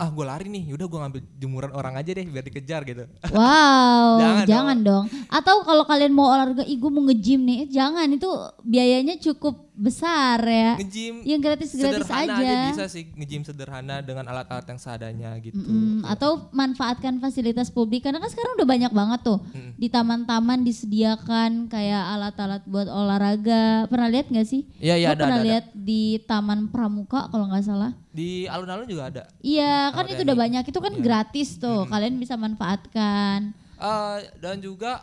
ah 0.00 0.08
gue 0.08 0.24
lari 0.24 0.48
nih 0.48 0.72
yaudah 0.72 0.86
gue 0.88 0.98
ngambil 1.04 1.20
jemuran 1.36 1.72
orang 1.76 1.92
aja 2.00 2.16
deh 2.16 2.24
biar 2.24 2.40
dikejar 2.40 2.88
gitu 2.88 3.04
Wow, 3.36 4.16
Jangan 4.16 4.44
jangan, 4.48 4.78
dong. 4.80 5.04
Atau 5.28 5.60
kalau 5.60 5.84
kalian 5.84 6.16
mau 6.16 6.32
olahraga, 6.32 6.64
ih 6.64 6.80
gue 6.80 6.88
mau 6.88 7.04
nge-gym 7.04 7.44
nih, 7.44 7.68
jangan 7.68 8.08
itu 8.08 8.24
biayanya 8.64 9.20
cukup 9.20 9.68
besar 9.80 10.38
ya. 10.40 10.76
ngejim 10.76 11.24
Yang 11.24 11.40
gratis-gratis 11.42 12.04
sederhana 12.04 12.36
aja. 12.36 12.56
bisa 12.68 12.84
sih 12.86 13.08
ngejim 13.10 13.42
sederhana 13.42 13.96
dengan 13.98 14.24
alat-alat 14.24 14.66
yang 14.66 14.76
seadanya 14.76 15.30
gitu 15.38 15.56
Mm, 15.58 16.04
atau 16.04 16.48
manfaatkan 16.50 17.16
fasilitas 17.16 17.68
publik 17.68 18.02
karena 18.02 18.18
kan 18.18 18.28
sekarang 18.28 18.54
udah 18.54 18.68
banyak 18.68 18.92
banget 18.92 19.20
tuh 19.22 19.40
di 19.74 19.88
taman-taman 19.88 20.60
disediakan 20.60 21.66
kayak 21.66 22.04
alat-alat 22.10 22.62
buat 22.64 22.86
olahraga. 22.86 23.86
Pernah 23.86 24.08
lihat 24.10 24.28
nggak 24.28 24.44
sih? 24.44 24.68
Iya, 24.76 24.94
iya, 24.96 25.08
ada, 25.10 25.24
pernah 25.24 25.32
ada, 25.32 25.40
ada. 25.40 25.48
lihat 25.48 25.66
di 25.72 26.02
Taman 26.20 26.68
Pramuka 26.68 27.26
kalau 27.26 27.48
nggak 27.48 27.64
salah. 27.64 27.92
di 28.10 28.44
alun-alun 28.44 28.84
juga 28.84 29.06
ada 29.06 29.22
Iya, 29.38 29.94
kan 29.94 30.04
itu 30.04 30.20
udah 30.20 30.34
banyak. 30.36 30.64
Itu 30.66 30.78
kan 30.78 30.92
gratis 30.98 31.56
tuh. 31.56 31.86
Kalian 31.86 32.18
bisa 32.18 32.34
manfaatkan. 32.34 33.54
Eh, 33.76 34.18
dan 34.36 34.58
juga 34.58 35.00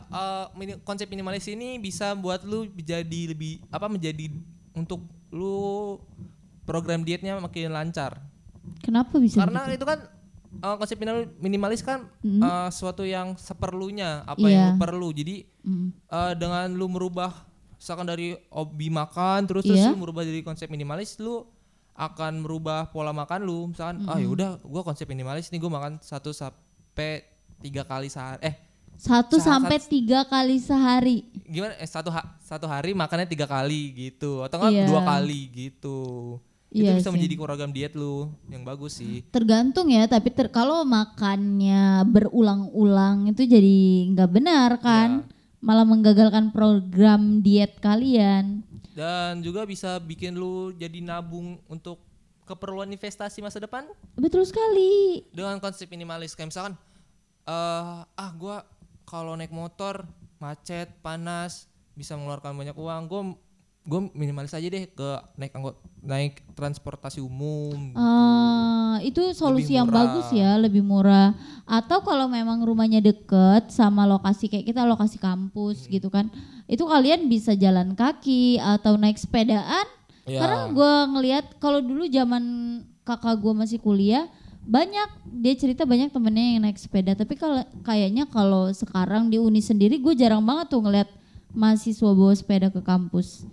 mini- 0.53 0.77
konsep 0.83 1.07
minimalis 1.07 1.47
ini 1.47 1.77
bisa 1.77 2.13
buat 2.13 2.43
lu 2.43 2.69
menjadi 2.69 3.21
lebih 3.27 3.57
apa 3.67 3.87
menjadi 3.87 4.29
untuk 4.77 5.01
lu 5.29 5.97
program 6.63 7.01
dietnya 7.01 7.35
makin 7.37 7.69
lancar 7.69 8.21
Kenapa 8.79 9.17
bisa? 9.17 9.41
karena 9.41 9.65
gitu? 9.65 9.75
itu 9.75 9.85
kan 9.85 9.99
eh, 10.57 10.75
konsep 10.75 10.97
minimal- 10.97 11.31
minimalis 11.37 11.81
kan 11.81 12.07
eh, 12.21 12.67
sesuatu 12.69 13.01
yang 13.01 13.35
seperlunya 13.35 14.23
apa 14.23 14.39
Iya. 14.41 14.51
yang 14.51 14.67
lu 14.69 14.79
perlu 14.79 15.09
jadi 15.11 15.43
Mm. 15.63 15.89
eh, 16.07 16.33
dengan 16.33 16.67
lu 16.71 16.87
merubah 16.87 17.33
misalkan 17.75 18.05
dari 18.05 18.31
hobi 18.49 18.87
makan 18.87 19.43
terus 19.45 19.63
terus 19.63 19.77
Iya. 19.77 19.91
lu 19.91 19.99
merubah 19.99 20.23
dari 20.23 20.39
konsep 20.39 20.67
minimalis 20.67 21.17
lu 21.17 21.43
akan 21.93 22.39
merubah 22.39 22.87
pola 22.87 23.11
makan 23.11 23.41
lu 23.41 23.67
misalkan 23.67 24.05
ah 24.05 24.15
yaudah 24.15 24.61
gua 24.61 24.81
konsep 24.81 25.03
minimalis 25.05 25.49
nih 25.49 25.57
gua 25.57 25.73
makan 25.73 25.97
satu 25.99 26.29
sampai 26.29 27.25
tiga 27.57 27.81
kali 27.81 28.05
sehari 28.05 28.37
eh 28.43 28.55
Satu 28.97 29.37
Saat- 29.37 29.61
sampai 29.63 29.77
tiga 29.79 30.25
kali 30.25 30.57
sehari. 30.57 31.23
gimana 31.45 31.73
eh, 31.75 31.85
satu 31.85 32.09
ha- 32.09 32.35
satu 32.41 32.65
hari 32.65 32.91
makannya 32.91 33.23
tiga 33.25 33.45
kali 33.45 33.95
gitu 33.95 34.41
atau 34.41 34.59
enggak 34.59 34.73
Iya. 34.73 34.85
dua 34.85 35.01
kali 35.01 35.41
gitu 35.49 35.99
Iya 36.67 36.91
itu 36.91 36.99
bisa 36.99 37.07
sih. 37.07 37.13
menjadi 37.13 37.35
program 37.37 37.71
diet 37.71 37.93
lu 37.93 38.15
yang 38.45 38.61
bagus 38.61 38.99
sih 38.99 39.23
Tergantung 39.27 39.87
ya, 39.87 40.03
tapi 40.05 40.27
ter- 40.29 40.49
kalau 40.49 40.83
makannya 40.83 42.03
berulang-ulang 42.03 43.27
itu 43.27 43.43
jadi 43.43 43.77
nggak 44.09 44.27
benar 44.29 44.75
kan? 44.77 45.23
Malah 45.57 45.83
menggagalkan 45.83 46.51
program 46.51 47.39
diet 47.39 47.79
kalian. 47.79 48.61
dan 48.91 49.39
juga 49.39 49.61
bisa 49.63 49.95
bikin 49.99 50.33
lu 50.33 50.73
jadi 50.73 50.99
nabung 50.99 51.61
untuk 51.65 52.01
keperluan 52.43 52.89
investasi 52.89 53.39
masa 53.39 53.57
depan 53.57 53.85
Betul 54.15 54.41
sekali. 54.41 55.21
dengan 55.29 55.57
konsep 55.57 55.85
minimalis 55.85 56.33
kayak 56.33 56.49
misalkan 56.49 56.73
eh 57.43 57.85
ah 58.03 58.31
gua 58.33 58.65
kalau 59.07 59.33
naik 59.33 59.49
motor 59.49 60.03
macet 60.37 60.91
panas 60.99 61.65
bisa 61.95 62.13
mengeluarkan 62.13 62.53
banyak 62.53 62.75
uang 62.75 63.01
gue 63.07 63.21
gue 63.87 64.01
minimalis 64.11 64.51
aja 64.51 64.67
deh 64.67 64.83
ke 64.83 65.09
naik 65.39 65.55
anggot 65.55 65.79
naik 66.03 66.43
transportasi 66.53 67.23
umum 67.23 67.95
Ah, 67.95 68.99
itu 68.99 69.31
solusi 69.31 69.79
yang 69.79 69.87
bagus 69.87 70.27
ya, 70.33 70.57
lebih 70.57 70.81
murah. 70.81 71.31
Atau 71.63 72.01
kalau 72.01 72.27
memang 72.27 72.59
rumahnya 72.65 72.99
deket 72.99 73.69
sama 73.69 74.03
lokasi 74.03 74.49
kayak 74.49 74.67
kita 74.67 74.83
lokasi 74.83 75.21
kampus 75.21 75.85
Hmm. 75.85 75.91
gitu 75.93 76.09
kan, 76.09 76.27
itu 76.65 76.81
kalian 76.81 77.29
bisa 77.29 77.53
jalan 77.53 77.93
kaki 77.93 78.57
atau 78.57 78.97
naik 78.97 79.15
sepedaan. 79.15 79.85
Ya. 80.27 80.41
Karena 80.43 80.57
gue 80.73 80.93
ngelihat 81.15 81.45
kalau 81.61 81.79
dulu 81.79 82.09
zaman 82.09 82.43
kakak 83.05 83.39
gue 83.39 83.53
masih 83.55 83.79
kuliah 83.79 84.27
banyak 84.67 85.09
dia 85.39 85.55
cerita 85.55 85.87
banyak 85.87 86.11
temennya 86.11 86.59
yang 86.59 86.61
naik 86.67 86.75
sepeda. 86.75 87.15
Tapi 87.15 87.39
kalau 87.39 87.63
kayaknya 87.81 88.27
kalau 88.27 88.67
sekarang 88.75 89.31
di 89.31 89.39
uni 89.39 89.63
sendiri 89.63 89.95
gue 89.95 90.11
jarang 90.13 90.43
banget 90.43 90.67
tuh 90.67 90.83
ngelihat 90.83 91.07
mahasiswa 91.55 92.11
bawa 92.11 92.35
sepeda 92.35 92.67
ke 92.67 92.83
kampus. 92.83 93.47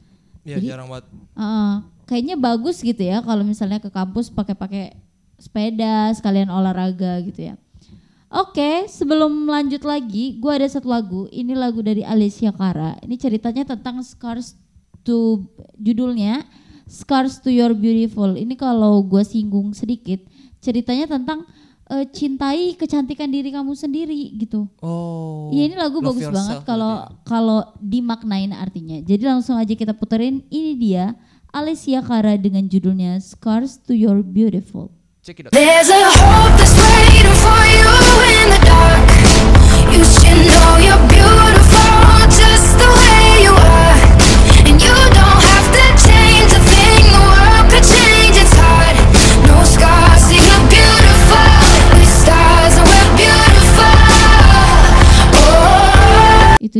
ya 0.44 0.60
Jadi- 0.60 0.68
jarang 0.74 0.90
banget 0.92 1.06
Ah, 1.32 1.86
kayaknya 2.04 2.36
bagus 2.36 2.82
gitu 2.84 3.00
ya 3.00 3.24
kalau 3.24 3.46
misalnya 3.46 3.80
ke 3.80 3.88
kampus 3.88 4.28
pakai-pakai 4.28 4.92
sepeda 5.40 6.12
sekalian 6.12 6.50
olahraga 6.52 7.22
gitu 7.24 7.48
ya. 7.48 7.54
Oke, 8.28 8.90
sebelum 8.90 9.46
lanjut 9.46 9.86
lagi, 9.86 10.34
gua 10.42 10.58
ada 10.58 10.66
satu 10.66 10.90
lagu. 10.90 11.30
Ini 11.30 11.54
lagu 11.54 11.78
dari 11.86 12.02
Alicia 12.02 12.50
Cara. 12.50 12.98
Ini 12.98 13.14
ceritanya 13.14 13.62
tentang 13.62 14.02
scars 14.02 14.58
to 15.06 15.46
judulnya 15.78 16.42
Scars 16.84 17.38
to 17.40 17.48
Your 17.48 17.72
Beautiful. 17.72 18.34
Ini 18.34 18.58
kalau 18.58 19.00
gua 19.00 19.22
singgung 19.22 19.72
sedikit, 19.72 20.20
ceritanya 20.64 21.04
tentang 21.06 21.44
eh, 21.86 22.08
cintai 22.08 22.72
kecantikan 22.74 23.28
diri 23.28 23.52
kamu 23.52 23.76
sendiri 23.76 24.32
gitu. 24.34 24.64
oh 24.80 25.52
Iya 25.52 25.62
ini 25.68 25.76
lagu 25.76 26.00
love 26.00 26.10
bagus 26.10 26.24
yourself 26.24 26.40
banget 26.40 26.58
kalau 26.64 26.92
berarti. 27.04 27.20
kalau 27.22 27.58
dimaknain 27.78 28.50
artinya. 28.50 28.98
Jadi 28.98 29.22
langsung 29.22 29.54
aja 29.54 29.70
kita 29.70 29.92
puterin 29.92 30.40
ini 30.48 30.72
dia 30.74 31.12
Alicia 31.50 32.00
Cara 32.00 32.34
dengan 32.34 32.64
judulnya 32.64 33.20
Scars 33.20 33.78
to 33.78 33.92
Your 33.92 34.24
Beautiful. 34.24 34.88
check 35.20 35.38
it 35.38 35.46
out 35.46 35.52
There's 35.52 35.88
a 35.88 36.00
hope 36.10 36.52
that's 36.56 36.74
waiting 36.74 37.36
for 37.38 37.60
you 37.70 37.90
in 38.34 38.46
the 38.50 38.60
dark. 38.60 39.06
You 39.88 40.02
should 40.02 40.40
know 40.50 40.72
you're 40.82 41.04
beautiful 41.06 41.94
just 42.28 42.76
the 42.76 42.90
way 42.90 43.46
you 43.46 43.54
are. 43.54 43.73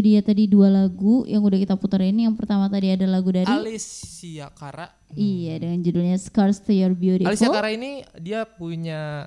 Dia 0.04 0.20
tadi 0.20 0.44
dua 0.44 0.68
lagu 0.68 1.24
yang 1.24 1.40
udah 1.40 1.56
kita 1.56 1.80
puterin. 1.80 2.20
Yang 2.20 2.36
pertama 2.36 2.68
tadi 2.68 2.92
ada 2.92 3.08
lagu 3.08 3.32
dari 3.32 3.48
Alicia 3.48 4.52
Cara 4.52 4.92
Iya 5.16 5.56
dengan 5.64 5.80
judulnya 5.80 6.20
Scars 6.20 6.60
to 6.60 6.76
Your 6.76 6.92
Beautiful. 6.92 7.32
Alicia 7.32 7.48
Cara 7.48 7.72
ini 7.72 8.04
dia 8.20 8.44
punya 8.44 9.24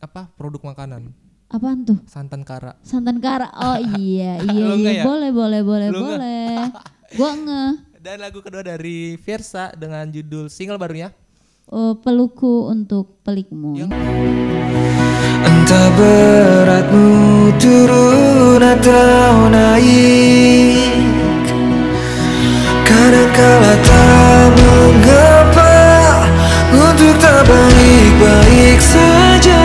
apa 0.00 0.32
produk 0.32 0.72
makanan 0.72 1.12
Apaan 1.52 1.84
tuh? 1.84 2.00
santan 2.08 2.40
kara 2.40 2.80
Santan 2.80 3.20
Kara. 3.20 3.52
Oh 3.52 3.76
iya 4.00 4.40
iya 4.40 4.64
iya 4.80 4.92
ya? 5.00 5.04
boleh 5.04 5.28
boleh 5.34 5.60
boleh 5.60 5.88
enggak? 5.92 6.00
boleh. 6.16 6.56
Gua 7.20 7.30
nge 7.36 7.64
dan 8.04 8.16
lagu 8.16 8.40
kedua 8.40 8.64
dari 8.64 9.20
Versa 9.20 9.76
dengan 9.76 10.08
judul 10.08 10.48
single 10.48 10.80
barunya 10.80 11.12
oh, 11.68 11.92
pelukku 12.00 12.70
untuk 12.72 13.20
pelikmu. 13.20 13.76
Entah 15.44 15.88
beratmu 15.92 17.10
turun 17.60 18.62
atau 18.64 19.52
naik. 19.52 20.96
Kadangkala 22.86 23.74
tak 23.86 24.46
mengapa 24.58 25.74
Untuk 26.70 27.14
tak 27.18 27.46
baik-baik 27.46 28.78
saja. 28.78 29.62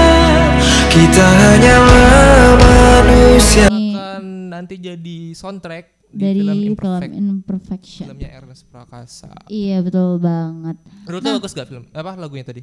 Kita 0.90 1.26
hanyalah 1.26 2.58
manusia. 2.58 3.68
Akan 3.70 4.50
nanti 4.50 4.80
jadi 4.82 5.36
soundtrack 5.38 5.95
dari 6.08 6.40
film 6.40 6.52
film 6.52 6.68
Imperfect 6.70 7.14
Imperfection. 7.14 8.06
filmnya 8.08 8.30
Ernest 8.34 8.64
Prakasa 8.66 9.32
Iya 9.48 9.80
betul 9.80 10.18
banget. 10.18 10.78
menurut 11.04 11.22
Nah. 11.22 11.32
lo 11.32 11.38
bagus 11.38 11.52
gak 11.52 11.68
film 11.68 11.84
apa 11.90 12.12
lagunya 12.16 12.44
tadi 12.44 12.62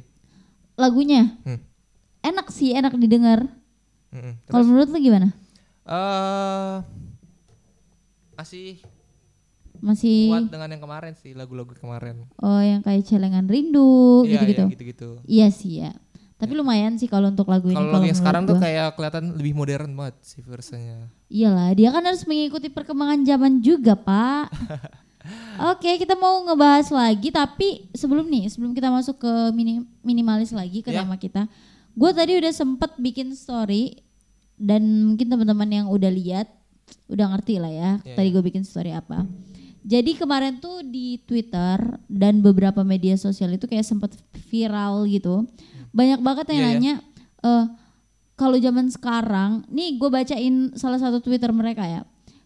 Lagunya 0.73 1.37
Hmm. 1.41 1.61
enak 2.23 2.49
sih, 2.49 2.71
enak 2.71 2.95
didengar. 2.95 3.45
Mm-mm. 4.09 4.41
Kalau 4.43 4.61
terus 4.61 4.67
menurut 4.67 4.89
lu 4.89 4.99
gimana? 4.99 5.29
eh 5.83 6.77
masih 8.33 8.79
Masih 9.77 10.31
kuat 10.31 10.47
dengan 10.47 10.69
yang 10.69 10.79
kemarin 10.79 11.13
sih 11.13 11.33
lagu-lagu 11.33 11.75
kemarin 11.75 12.23
oh 12.37 12.57
yang 12.57 12.79
kayak 12.79 13.03
celengan 13.03 13.45
rindu 13.45 14.23
Iya, 14.23 14.39
gitu-gitu. 14.39 14.61
iya, 14.61 14.71
gitu-gitu 14.71 15.09
Iya 15.25 15.47
sih 15.49 15.73
ya. 15.77 15.91
Tapi 16.43 16.59
lumayan 16.59 16.99
sih 16.99 17.07
kalau 17.07 17.31
untuk 17.31 17.47
lagu 17.47 17.71
ini 17.71 17.79
kalau 17.79 17.95
lagu 17.95 18.03
yang 18.03 18.19
sekarang 18.19 18.43
tuh 18.43 18.59
gua. 18.59 18.67
kayak 18.67 18.87
kelihatan 18.99 19.31
lebih 19.39 19.55
modern 19.55 19.95
banget 19.95 20.15
sih 20.19 20.43
versenya 20.43 21.07
Iyalah, 21.31 21.71
dia 21.71 21.89
kan 21.89 22.03
harus 22.03 22.27
mengikuti 22.27 22.67
perkembangan 22.67 23.23
zaman 23.23 23.63
juga, 23.63 23.95
Pak. 23.95 24.51
Oke, 25.71 25.95
kita 25.95 26.13
mau 26.13 26.43
ngebahas 26.43 26.91
lagi 26.91 27.31
tapi 27.31 27.87
sebelum 27.95 28.27
nih, 28.27 28.51
sebelum 28.51 28.75
kita 28.75 28.91
masuk 28.91 29.17
ke 29.17 29.31
mini- 29.49 29.87
minimalis 30.03 30.51
lagi 30.51 30.83
ke 30.83 30.91
Ya. 30.91 31.01
tema 31.01 31.15
kita. 31.15 31.47
Gue 31.95 32.11
tadi 32.11 32.35
udah 32.35 32.51
sempet 32.51 32.91
bikin 32.99 33.31
story 33.31 34.03
dan 34.59 34.83
mungkin 34.83 35.31
teman-teman 35.31 35.69
yang 35.71 35.87
udah 35.87 36.11
lihat 36.11 36.51
udah 37.07 37.31
ngerti 37.33 37.55
lah 37.57 37.71
ya. 37.71 37.91
Ya, 38.03 38.13
tadi 38.13 38.29
gue 38.29 38.43
bikin 38.43 38.67
story 38.67 38.91
apa. 38.91 39.23
Jadi 39.83 40.15
kemarin 40.15 40.59
tuh 40.59 40.79
di 40.81 41.19
Twitter 41.19 41.75
dan 42.05 42.39
beberapa 42.39 42.83
media 42.83 43.15
sosial 43.15 43.51
itu 43.51 43.65
kayak 43.65 43.83
sempet 43.83 44.15
viral 44.47 45.07
gitu. 45.07 45.43
Banyak 45.93 46.19
banget 46.19 46.45
yang 46.51 46.57
Iya, 46.57 46.65
ya. 46.65 46.73
nanya 46.75 46.93
eh 47.43 47.65
kalau 48.33 48.57
zaman 48.57 48.89
sekarang, 48.89 49.61
nih 49.69 49.95
gue 49.95 50.09
bacain 50.09 50.73
salah 50.73 50.97
satu 50.97 51.21
Twitter 51.21 51.53
mereka 51.53 51.85
ya. 51.85 52.01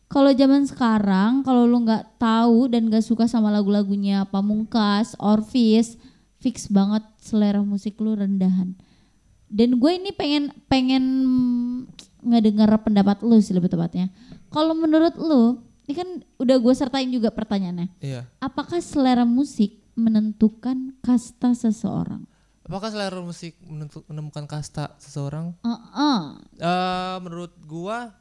Kalau 0.08 0.32
zaman 0.32 0.64
sekarang, 0.68 1.44
kalau 1.44 1.64
lu 1.64 1.84
nggak 1.84 2.20
tahu 2.20 2.68
dan 2.68 2.88
nggak 2.92 3.04
suka 3.04 3.28
sama 3.28 3.52
lagu-lagunya 3.52 4.28
Pamungkas, 4.28 5.16
Orvis, 5.20 5.96
fix 6.40 6.68
banget 6.68 7.04
selera 7.20 7.64
musik 7.64 7.98
lu 8.04 8.14
rendahan. 8.14 8.76
dan 9.48 9.80
gue 9.80 9.92
ini 9.96 10.12
pengen 10.12 10.52
pengen 10.68 11.04
ngedengar 12.20 12.68
pendapat 12.84 13.24
lu 13.24 13.40
sih 13.40 13.56
lebih 13.56 13.72
tepatnya. 13.72 14.12
Kalau 14.52 14.76
menurut 14.76 15.16
lu, 15.16 15.64
ini 15.88 15.94
kan 15.96 16.10
udah 16.36 16.58
gue 16.60 16.74
sertain 16.76 17.08
juga 17.08 17.32
pertanyaannya. 17.32 17.88
Iya. 18.04 18.28
Apakah 18.44 18.84
selera 18.84 19.24
musik 19.24 19.80
menentukan 19.96 21.00
kasta 21.00 21.56
seseorang? 21.56 22.28
Apakah 22.68 22.92
selera 22.92 23.24
musik 23.24 23.56
menemukan 24.08 24.44
kasta 24.44 24.92
seseorang? 25.00 25.56
Uh-uh. 25.64 26.36
Eh 26.60 27.18
menurut 27.24 27.56
gua 27.64 28.12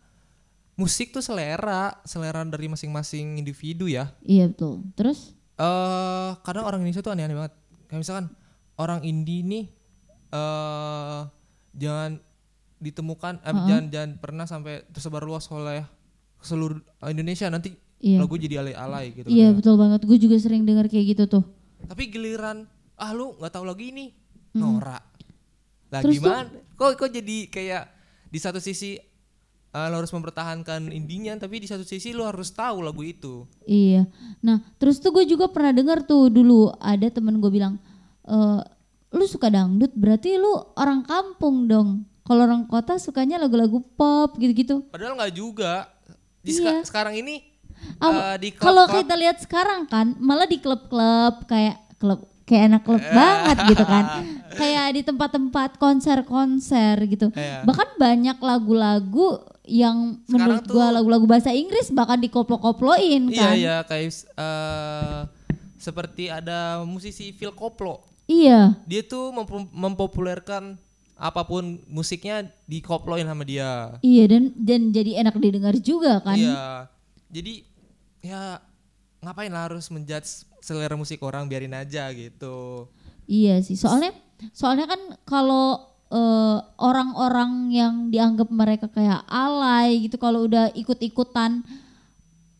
musik 0.78 1.10
tuh 1.10 1.24
selera, 1.24 1.98
selera 2.06 2.46
dari 2.46 2.70
masing-masing 2.70 3.42
individu 3.42 3.90
ya. 3.90 4.14
Iya 4.22 4.54
betul. 4.54 4.86
Terus? 4.94 5.34
eh 5.56 6.30
kadang 6.44 6.68
orang 6.68 6.84
Indonesia 6.84 7.00
tuh 7.02 7.16
aneh-aneh 7.16 7.34
banget. 7.34 7.54
Kayak 7.88 8.00
misalkan 8.04 8.26
orang 8.76 9.00
indie 9.02 9.40
nih 9.42 9.64
eh 10.30 11.20
jangan 11.74 12.20
ditemukan 12.76 13.40
eh, 13.40 13.54
jangan 13.64 13.84
jangan 13.88 14.10
pernah 14.20 14.44
sampai 14.44 14.84
tersebar 14.92 15.24
luas 15.24 15.48
oleh 15.48 15.80
seluruh 16.38 16.76
Indonesia 17.08 17.48
nanti 17.48 17.72
Iya. 17.96 18.20
lagu 18.20 18.36
jadi 18.36 18.60
alay-alay 18.60 19.16
gitu. 19.16 19.26
Iya 19.32 19.50
kan. 19.50 19.56
betul 19.56 19.74
banget. 19.80 20.00
Gue 20.04 20.18
juga 20.20 20.36
sering 20.36 20.68
dengar 20.68 20.84
kayak 20.86 21.16
gitu 21.16 21.24
tuh. 21.24 21.44
Tapi 21.88 22.12
giliran 22.12 22.68
ah 23.00 23.10
lu 23.16 23.32
nggak 23.40 23.52
tahu 23.56 23.64
lagi 23.64 23.88
ini 24.56 24.62
Nora. 24.62 24.98
Lah 25.86 26.00
Terus 26.00 26.16
tuh- 26.16 26.24
gimana? 26.24 26.48
Kok 26.72 26.90
kok 26.94 27.10
jadi 27.10 27.36
kayak 27.46 27.84
di 28.26 28.38
satu 28.38 28.58
sisi 28.58 28.96
eh, 29.68 29.86
lo 29.86 29.96
harus 29.96 30.08
mempertahankan 30.08 30.88
indinya 30.88 31.36
tapi 31.36 31.60
di 31.60 31.68
satu 31.68 31.84
sisi 31.84 32.10
lo 32.10 32.24
harus 32.24 32.48
tahu 32.48 32.80
lagu 32.80 33.00
itu. 33.00 33.44
Iya. 33.62 34.08
Nah, 34.40 34.64
terus 34.76 34.96
tuh 34.96 35.12
gue 35.12 35.24
juga 35.24 35.46
pernah 35.46 35.70
dengar 35.70 36.00
tuh 36.02 36.28
dulu 36.28 36.72
ada 36.76 37.06
temen 37.06 37.36
gue 37.36 37.50
bilang, 37.50 37.76
e, 38.22 38.36
lu 39.12 39.24
suka 39.24 39.48
dangdut 39.48 39.92
berarti 39.92 40.36
lu 40.36 40.48
orang 40.74 41.04
kampung 41.04 41.68
dong. 41.68 41.88
Kalau 42.24 42.42
orang 42.42 42.64
kota 42.64 42.96
sukanya 42.96 43.36
lagu-lagu 43.36 43.78
pop 43.94 44.34
gitu-gitu. 44.36 44.80
Padahal 44.88 45.12
nggak 45.14 45.34
juga. 45.34 45.92
Di 46.40 46.52
seka- 46.52 46.80
Iya. 46.80 46.84
sekarang 46.84 47.14
ini 47.16 47.52
Ah, 48.00 48.32
eh, 48.34 48.36
di 48.40 48.48
Kalau 48.50 48.88
kita 48.88 49.12
lihat 49.14 49.36
sekarang 49.38 49.84
kan, 49.84 50.16
malah 50.16 50.48
di 50.48 50.56
klub-klub 50.56 51.44
kayak 51.44 51.76
klub 51.96 52.24
kayak 52.46 52.62
anak 52.70 52.82
klub 52.86 53.02
banget 53.02 53.56
gitu 53.68 53.84
kan. 53.84 54.04
Kayak 54.56 54.96
di 54.96 55.02
tempat-tempat 55.04 55.76
konser-konser 55.76 56.96
gitu. 57.04 57.28
Iya. 57.36 57.60
Bahkan 57.68 58.00
banyak 58.00 58.38
lagu-lagu 58.40 59.44
yang 59.68 60.16
Sekarang 60.24 60.62
menurut 60.62 60.64
gua 60.64 60.86
lagu-lagu 60.94 61.26
bahasa 61.28 61.52
Inggris 61.52 61.92
bahkan 61.92 62.16
dikoplo-koploin 62.22 63.28
Iya 63.28 63.42
kan. 63.42 63.52
iya 63.52 63.76
kayak 63.84 64.08
eh, 64.32 65.20
seperti 65.76 66.32
ada 66.32 66.80
musisi 66.82 67.36
Phil 67.36 67.52
Koplo. 67.52 68.00
Iya. 68.24 68.80
Dia 68.88 69.02
tuh 69.04 69.28
mempo- 69.28 69.68
mempopulerkan 69.68 70.80
apa 71.16 71.42
pun 71.44 71.84
musiknya 71.84 72.48
dikoploin 72.64 73.28
sama 73.28 73.44
dia. 73.44 74.00
Iya 74.00 74.24
dan 74.24 74.56
dan 74.56 74.80
jadi 74.88 75.20
enak 75.20 75.36
didengar 75.36 75.76
juga 75.76 76.24
kan. 76.24 76.38
Iya. 76.38 76.88
Jadi 77.28 77.60
ya 78.24 78.62
ngapain 79.20 79.52
lah 79.52 79.68
harus 79.68 79.90
menjudge 79.90 80.48
selera 80.66 80.98
musik 80.98 81.22
orang 81.22 81.46
biarin 81.46 81.78
aja 81.78 82.10
gitu. 82.10 82.90
Iya 83.30 83.62
sih. 83.62 83.78
Soalnya 83.78 84.10
soalnya 84.50 84.90
kan 84.90 85.00
kalau 85.22 85.94
eh, 86.10 86.58
orang-orang 86.82 87.70
yang 87.70 87.94
dianggap 88.10 88.50
mereka 88.50 88.90
kayak 88.90 89.22
alay 89.30 90.02
gitu 90.02 90.18
kalau 90.18 90.50
udah 90.50 90.74
ikut-ikutan 90.74 91.62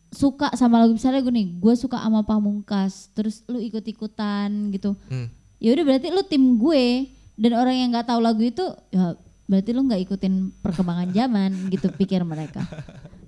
suka 0.07 0.55
sama 0.55 0.79
lagu 0.79 0.95
misalnya 0.95 1.19
gue 1.19 1.35
nih, 1.35 1.47
gue 1.59 1.73
suka 1.75 1.99
sama 1.99 2.23
Pamungkas, 2.23 3.11
terus 3.11 3.43
lu 3.51 3.59
ikut-ikutan 3.59 4.71
gitu. 4.71 4.95
Hmm. 5.11 5.27
Ya 5.59 5.75
udah 5.75 5.83
berarti 5.83 6.07
lu 6.07 6.23
tim 6.23 6.55
gue 6.55 7.11
dan 7.35 7.51
orang 7.59 7.75
yang 7.75 7.89
nggak 7.91 8.07
tahu 8.07 8.23
lagu 8.23 8.39
itu 8.39 8.63
ya 8.89 9.19
berarti 9.47 9.71
lu 9.71 9.87
nggak 9.87 10.01
ikutin 10.03 10.33
perkembangan 10.59 11.09
zaman 11.09 11.71
gitu 11.71 11.87
pikir 11.95 12.21
mereka. 12.21 12.61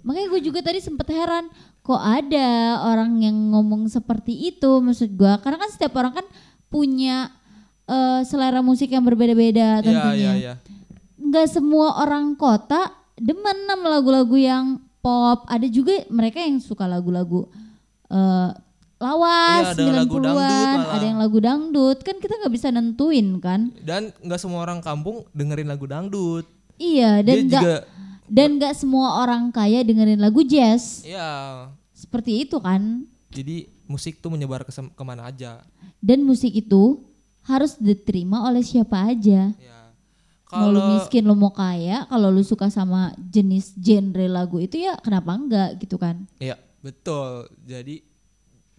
Makanya 0.03 0.27
gue 0.29 0.41
juga 0.43 0.59
tadi 0.59 0.79
sempet 0.79 1.07
heran 1.11 1.47
kok 1.79 1.97
ada 1.97 2.49
orang 2.85 3.19
yang 3.19 3.35
ngomong 3.55 3.87
seperti 3.87 4.35
itu 4.51 4.79
maksud 4.79 5.15
gue 5.15 5.33
karena 5.41 5.57
kan 5.57 5.69
setiap 5.71 5.95
orang 5.95 6.13
kan 6.13 6.27
punya 6.67 7.31
eh, 7.83 8.21
selera 8.23 8.59
musik 8.59 8.91
yang 8.91 9.01
berbeda-beda 9.01 9.79
Iya 9.79 9.83
tentunya. 9.83 10.13
iya 10.13 10.31
iya. 10.35 10.53
Nggak 11.19 11.47
semua 11.49 11.99
orang 11.99 12.35
kota 12.35 12.91
demen 13.15 13.67
sama 13.67 13.87
lagu-lagu 13.89 14.35
yang 14.35 14.65
pop. 14.99 15.47
Ada 15.47 15.67
juga 15.67 16.03
mereka 16.11 16.39
yang 16.39 16.59
suka 16.59 16.83
lagu-lagu 16.83 17.47
eh, 18.07 18.49
lawas 18.99 19.73
Iya, 19.73 19.79
ada 19.79 19.83
lagu 20.03 20.15
90-an, 20.19 20.27
dangdut 20.27 20.43
malah. 20.83 20.93
ada 20.93 21.05
yang 21.07 21.19
lagu 21.19 21.37
dangdut. 21.39 21.97
Kan 22.03 22.15
kita 22.19 22.33
nggak 22.35 22.53
bisa 22.53 22.67
nentuin 22.69 23.27
kan. 23.39 23.71
Dan 23.79 24.11
nggak 24.19 24.39
semua 24.39 24.59
orang 24.61 24.83
kampung 24.83 25.23
dengerin 25.31 25.67
lagu 25.67 25.87
dangdut. 25.87 26.45
Iya, 26.75 27.23
dan 27.23 27.35
nggak 27.47 27.63
juga 27.63 27.75
dan 28.29 28.61
nggak 28.61 28.77
semua 28.77 29.25
orang 29.25 29.49
kaya 29.49 29.81
dengerin 29.81 30.21
lagu 30.21 30.45
jazz. 30.45 31.01
ya 31.01 31.65
Seperti 31.91 32.45
itu 32.45 32.61
kan. 32.61 33.03
jadi 33.29 33.67
musik 33.85 34.21
tuh 34.21 34.29
menyebar 34.29 34.61
ke 34.63 34.71
ke 34.71 35.03
mana 35.03 35.27
aja. 35.27 35.65
Dan 35.99 36.23
musik 36.23 36.49
itu 36.51 37.01
harus 37.43 37.75
diterima 37.75 38.45
oleh 38.45 38.61
siapa 38.61 39.09
aja. 39.09 39.49
Ya. 39.53 39.79
Mau 40.49 40.69
lu 40.69 40.81
Kalau 40.81 40.97
miskin 40.97 41.23
lu 41.25 41.37
mau 41.37 41.53
kaya, 41.53 42.09
kalau 42.09 42.29
lu 42.29 42.41
suka 42.41 42.73
sama 42.73 43.13
jenis 43.21 43.73
genre 43.77 44.25
lagu 44.25 44.57
itu 44.57 44.81
ya 44.81 44.97
kenapa 44.97 45.37
enggak 45.37 45.77
gitu 45.77 46.01
kan. 46.01 46.25
Iya, 46.41 46.57
betul. 46.81 47.45
Jadi 47.63 48.01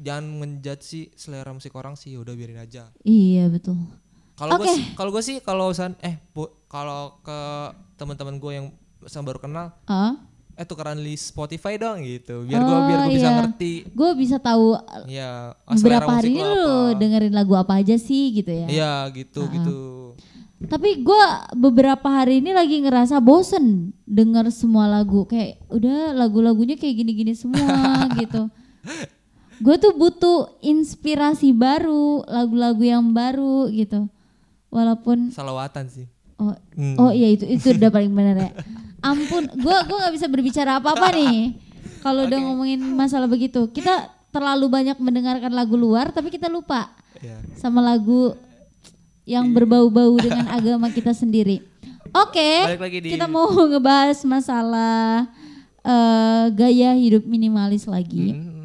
jangan 0.01 0.25
menjudge 0.35 0.81
sih 0.83 1.05
selera 1.13 1.51
musik 1.51 1.71
orang 1.73 1.93
sih 1.93 2.17
udah 2.17 2.33
biarin 2.33 2.57
aja. 2.57 2.89
Iya 3.01 3.47
betul. 3.47 3.77
Kalau 4.35 4.57
gue 4.57 4.65
Oke. 4.65 4.73
sih 4.73 4.85
kalau 4.95 5.11
gue 5.11 5.23
sih 5.23 5.37
kalau 5.39 5.69
san 5.71 5.93
eh 6.01 6.17
kalau 6.67 7.21
ke 7.21 7.39
teman-teman 7.95 8.37
gue 8.37 8.53
yang 8.55 8.67
sama 9.03 9.29
baru 9.29 9.39
kenal 9.39 9.77
Ah, 9.85 10.17
eh 10.55 10.65
tukeran 10.65 10.97
list 10.97 11.29
Spotify 11.29 11.77
dong 11.77 12.01
gitu. 12.01 12.43
Biar 12.43 12.59
gue 12.59 12.79
biar 12.83 12.99
Oh, 12.99 13.05
gue 13.05 13.15
bisa 13.15 13.29
iya. 13.29 13.37
ngerti. 13.39 13.73
gue 13.87 14.11
bisa 14.15 14.37
tahu 14.39 14.73
selera 14.73 15.53
beberapa 16.01 16.11
hari 16.11 16.33
lu 16.35 16.41
apa. 16.41 16.97
dengerin 16.97 17.35
lagu 17.35 17.53
apa 17.55 17.73
aja 17.77 17.97
sih 17.97 18.33
gitu 18.35 18.49
ya. 18.51 18.67
Iya, 18.67 18.93
gitu 19.13 19.45
gitu. 19.47 19.79
Tapi 20.61 21.01
gue 21.01 21.25
beberapa 21.55 22.05
hari 22.05 22.41
ini 22.41 22.53
lagi 22.53 22.81
ngerasa 22.81 23.17
bosen 23.19 23.93
denger 24.03 24.49
semua 24.49 24.85
lagu 24.87 25.25
kayak 25.25 25.61
udah 25.69 26.13
lagu-lagunya 26.13 26.77
kayak 26.77 26.97
gini-gini 26.99 27.33
semua 27.33 27.65
gitu. 28.21 28.49
Gue 29.61 29.77
tuh 29.77 29.93
butuh 29.93 30.39
inspirasi 30.59 31.53
baru, 31.53 32.25
lagu-lagu 32.25 32.81
yang 32.81 33.05
baru 33.07 33.69
gitu. 33.69 34.09
Walaupun 34.69 35.29
Salawatan 35.29 35.87
sih. 35.87 36.07
oh 36.37 36.57
Hmm. 36.73 36.97
oh 36.97 37.11
iya 37.11 37.29
itu 37.29 37.45
itu 37.45 37.75
udah 37.75 37.91
paling 37.91 38.09
benar 38.09 38.37
ya. 38.39 38.51
Ampun, 39.03 39.45
gue 39.47 39.77
gua 39.83 39.97
nggak 39.99 40.15
bisa 40.15 40.27
berbicara 40.27 40.77
apa-apa 40.77 41.13
nih. 41.13 41.57
Kalau 42.01 42.25
udah 42.25 42.39
ngomongin 42.39 42.81
masalah 42.91 43.27
begitu, 43.27 43.69
kita 43.69 44.09
terlalu 44.31 44.67
banyak 44.67 44.97
mendengarkan 44.97 45.51
lagu 45.51 45.75
luar 45.75 46.09
tapi 46.09 46.29
kita 46.29 46.47
lupa 46.47 46.89
Iya. 47.19 47.37
sama 47.55 47.83
lagu 47.83 48.33
yang 49.23 49.51
berbau-bau 49.51 50.17
dengan 50.17 50.49
agama 50.49 50.89
kita 50.89 51.13
sendiri. 51.13 51.61
Oke, 52.11 52.73
lagi 52.73 52.99
di- 52.99 53.11
kita 53.11 53.27
mau 53.27 53.45
ngebahas 53.47 54.17
masalah 54.25 55.29
eh, 55.81 56.45
gaya 56.51 56.93
hidup 56.95 57.25
minimalis 57.25 57.85
lagi. 57.85 58.33
Hmm. 58.33 58.60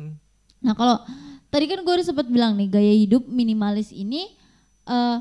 Nah 0.65 0.73
kalau 0.73 0.97
tadi 1.53 1.69
kan 1.69 1.85
gue 1.85 1.93
udah 1.93 2.07
sempat 2.09 2.25
bilang 2.25 2.57
nih 2.57 2.67
gaya 2.73 2.93
hidup 2.97 3.29
minimalis 3.29 3.93
ini 3.93 4.33
eh 4.89 5.17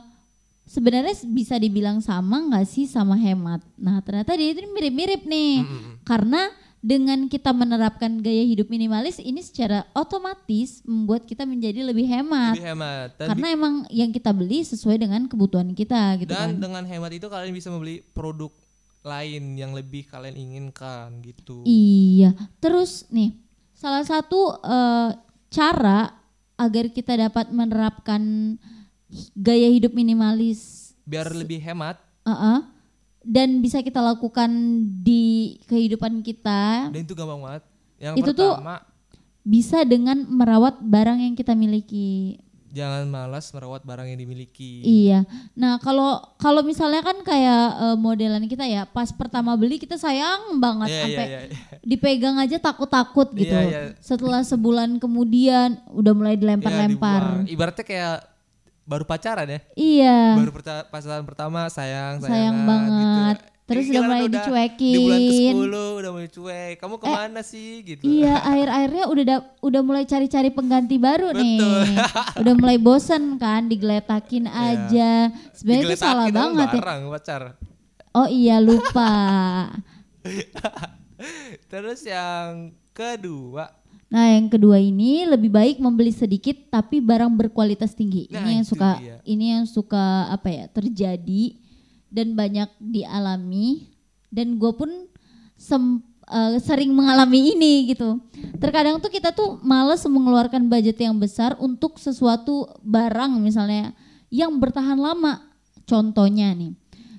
sebenarnya 0.65 1.13
bisa 1.29 1.61
dibilang 1.61 2.01
sama 2.01 2.41
nggak 2.49 2.65
sih 2.65 2.89
sama 2.89 3.21
hemat. 3.21 3.61
Nah 3.77 4.01
ternyata 4.01 4.33
dia 4.33 4.57
itu 4.57 4.65
mirip-mirip 4.65 5.29
nih 5.29 5.61
karena 6.09 6.49
dengan 6.85 7.33
kita 7.33 7.49
menerapkan 7.57 8.21
gaya 8.21 8.45
hidup 8.45 8.69
minimalis 8.69 9.17
ini 9.17 9.41
secara 9.41 9.89
otomatis 9.97 10.85
membuat 10.85 11.25
kita 11.25 11.49
menjadi 11.49 11.81
lebih 11.81 12.05
hemat. 12.05 12.61
Lebih 12.61 12.69
hemat. 12.77 13.09
Dan, 13.17 13.27
Karena 13.33 13.47
emang 13.57 13.75
yang 13.89 14.13
kita 14.13 14.37
beli 14.37 14.61
sesuai 14.69 15.01
dengan 15.01 15.25
kebutuhan 15.25 15.73
kita 15.73 16.21
gitu 16.21 16.37
dan 16.37 16.61
kan. 16.61 16.61
dengan 16.61 16.85
hemat 16.85 17.09
itu 17.17 17.25
kalian 17.25 17.57
bisa 17.57 17.73
membeli 17.73 18.05
produk 18.13 18.53
lain 19.01 19.57
yang 19.57 19.73
lebih 19.73 20.05
kalian 20.13 20.37
inginkan 20.37 21.25
gitu. 21.25 21.65
Iya. 21.65 22.37
Terus 22.61 23.09
nih, 23.09 23.33
salah 23.73 24.05
satu 24.05 24.53
eh, 24.61 25.11
cara 25.55 26.19
agar 26.59 26.91
kita 26.91 27.15
dapat 27.15 27.55
menerapkan 27.55 28.23
gaya 29.39 29.71
hidup 29.71 29.95
minimalis 29.95 30.91
Biar 31.07 31.31
lebih 31.31 31.63
hemat 31.63 32.03
uh-uh, 32.27 32.67
dan 33.23 33.63
bisa 33.63 33.79
kita 33.81 34.03
lakukan 34.03 34.51
di 35.01 35.57
kehidupan 35.71 36.27
kita 36.27 36.91
dan 36.91 37.01
itu 37.01 37.15
gampang 37.15 37.41
banget. 37.41 37.63
Yang 38.03 38.15
Itu 38.21 38.31
tuh- 38.35 38.57
pertama 38.59 38.77
bisa 39.45 39.85
dengan 39.85 40.25
merawat 40.25 40.81
barang 40.81 41.21
yang 41.21 41.35
kita 41.37 41.53
miliki. 41.53 42.41
Jangan 42.75 43.07
malas 43.07 43.47
merawat 43.55 43.87
barang 43.87 44.11
yang 44.11 44.19
dimiliki. 44.19 44.83
Iya. 44.83 45.23
Nah, 45.55 45.79
kalau 45.79 46.19
kalau 46.37 46.67
misalnya 46.67 47.01
kan 47.07 47.15
kayak 47.23 47.65
eh, 47.79 47.97
modelan 47.97 48.45
kita 48.51 48.67
ya, 48.67 48.83
pas 48.85 49.15
pertama 49.15 49.55
beli 49.55 49.79
kita 49.79 49.95
sayang 49.95 50.59
banget 50.59 50.91
Iya, 50.91 51.01
sampai 51.07 51.27
iya, 51.31 51.41
iya. 51.47 51.59
dipegang 51.95 52.37
aja 52.43 52.59
takut-takut 52.59 53.31
gitu. 53.39 53.55
Iya, 53.55 53.63
iya. 53.71 53.81
Setelah 54.03 54.43
sebulan 54.43 54.99
kemudian 54.99 55.79
udah 55.95 56.13
mulai 56.13 56.35
dilempar-lempar. 56.35 57.47
dibuang. 57.47 57.55
Ibaratnya 57.55 57.85
kayak 57.87 58.17
baru 58.85 59.05
pacaran 59.07 59.47
ya. 59.49 59.61
Iya. 59.79 60.19
Baru 60.37 60.51
pacaran 60.91 61.25
pertama 61.25 61.71
sayang 61.71 62.21
Sayang 62.21 62.29
sayangan 62.29 62.67
banget. 62.67 63.37
Gitu. 63.39 63.54
Terus 63.65 63.89
udah 63.89 64.03
mulai 64.05 64.21
Di 64.21 64.29
bulan 64.29 64.37
dicuekin. 64.37 65.55
ke-10 65.57 65.73
udah 65.73 66.11
mulai 66.13 66.29
cuek. 66.29 66.75
Kamu 66.77 66.95
ke 67.01 67.07
mana 67.09 67.41
sih 67.41 67.81
gitu. 67.81 68.05
Iya, 68.05 68.37
akhir-akhirnya 68.37 69.05
udah 69.09 69.25
da- 69.25 69.47
udah 69.59 69.81
mulai 69.81 70.05
cari-cari 70.05 70.53
pengganti 70.53 70.97
baru 71.01 71.33
nih. 71.33 71.57
Betul. 71.57 71.83
udah 72.45 72.55
mulai 72.61 72.77
bosen 72.77 73.41
kan 73.41 73.65
digeletakin 73.65 74.45
aja. 74.47 75.33
Sebenarnya 75.57 75.85
itu 75.89 75.97
salah 75.97 76.29
banget 76.29 76.69
ya. 76.69 76.77
barang 76.77 77.01
pacar. 77.09 77.43
Oh 78.13 78.29
iya 78.29 78.61
lupa. 78.61 79.11
Terus 81.73 82.05
yang 82.05 82.73
kedua 82.93 83.73
Nah, 84.15 84.31
yang 84.31 84.47
kedua 84.47 84.79
ini 84.79 85.27
lebih 85.27 85.51
baik 85.51 85.83
membeli 85.83 86.15
sedikit 86.15 86.55
tapi 86.71 87.03
barang 87.03 87.35
berkualitas 87.35 87.99
tinggi. 87.99 88.31
Nah, 88.31 88.47
ini 88.47 88.51
yang 88.55 88.67
suka 88.69 88.91
dia. 89.03 89.17
ini 89.27 89.45
yang 89.59 89.67
suka 89.67 90.31
apa 90.31 90.49
ya? 90.55 90.65
terjadi 90.71 91.59
dan 92.15 92.39
banyak 92.39 92.71
dialami 92.79 93.91
dan 94.31 94.55
gue 94.55 94.71
pun 94.71 94.91
sem- 95.59 96.03
eh, 96.25 96.57
sering 96.63 96.95
mengalami 96.95 97.53
ini 97.53 97.91
gitu. 97.91 98.23
Terkadang 98.63 99.03
tuh 99.03 99.11
kita 99.11 99.35
tuh 99.35 99.59
males 99.61 100.07
mengeluarkan 100.07 100.71
budget 100.71 101.03
yang 101.03 101.19
besar 101.19 101.59
untuk 101.59 101.99
sesuatu 101.99 102.71
barang 102.87 103.43
misalnya 103.43 103.91
yang 104.31 104.55
bertahan 104.57 104.97
lama. 104.97 105.43
Contohnya 105.85 106.55
nih, 106.55 106.73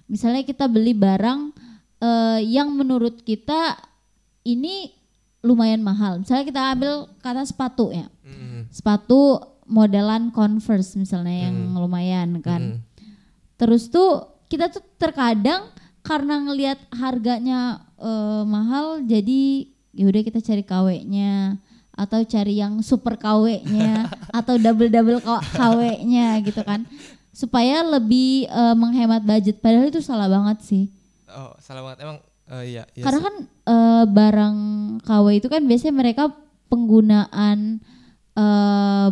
misalnya 0.08 0.42
kita 0.42 0.66
beli 0.66 0.96
barang 0.96 1.52
eh, 2.00 2.40
yang 2.48 2.72
menurut 2.72 3.20
kita 3.22 3.76
ini 4.44 4.92
lumayan 5.46 5.86
mahal. 5.86 6.20
Misalnya 6.20 6.46
kita 6.48 6.62
ambil 6.74 6.92
kata 7.22 7.44
sepatu 7.46 7.94
ya, 7.94 8.08
Mm, 8.26 8.74
sepatu 8.74 9.38
modelan 9.70 10.34
Converse 10.34 10.98
misalnya 10.98 11.46
yang 11.46 11.78
lumayan 11.78 12.42
kan. 12.42 12.62
mm. 12.62 12.78
Terus 13.56 13.88
tuh 13.88 14.35
kita 14.46 14.70
tuh 14.70 14.84
terkadang 14.98 15.70
karena 16.06 16.38
ngelihat 16.46 16.80
harganya 16.94 17.82
eh, 17.98 18.44
mahal 18.46 19.02
jadi 19.02 19.66
yaudah 19.96 20.22
kita 20.22 20.40
cari 20.44 20.62
KW-nya 20.62 21.58
atau 21.96 22.20
cari 22.28 22.60
yang 22.60 22.84
super 22.84 23.16
KW-nya 23.16 24.12
atau 24.40 24.60
double-double 24.60 25.24
KW-nya 25.56 26.44
gitu 26.44 26.62
kan. 26.62 26.84
Supaya 27.32 27.84
lebih 27.84 28.48
eh, 28.48 28.76
menghemat 28.76 29.24
budget 29.24 29.60
padahal 29.64 29.90
itu 29.90 30.04
salah 30.04 30.28
banget 30.28 30.62
sih. 30.64 30.86
Oh, 31.32 31.56
salah 31.60 31.84
banget 31.84 32.04
emang 32.06 32.18
eh, 32.52 32.64
iya, 32.76 32.84
iya 32.96 33.04
Karena 33.04 33.20
sih. 33.20 33.26
kan 33.26 33.36
eh, 33.48 34.04
barang 34.08 34.58
KW 35.04 35.26
itu 35.40 35.48
kan 35.48 35.64
biasanya 35.64 35.96
mereka 35.96 36.24
penggunaan 36.68 37.80
eh, 38.36 39.10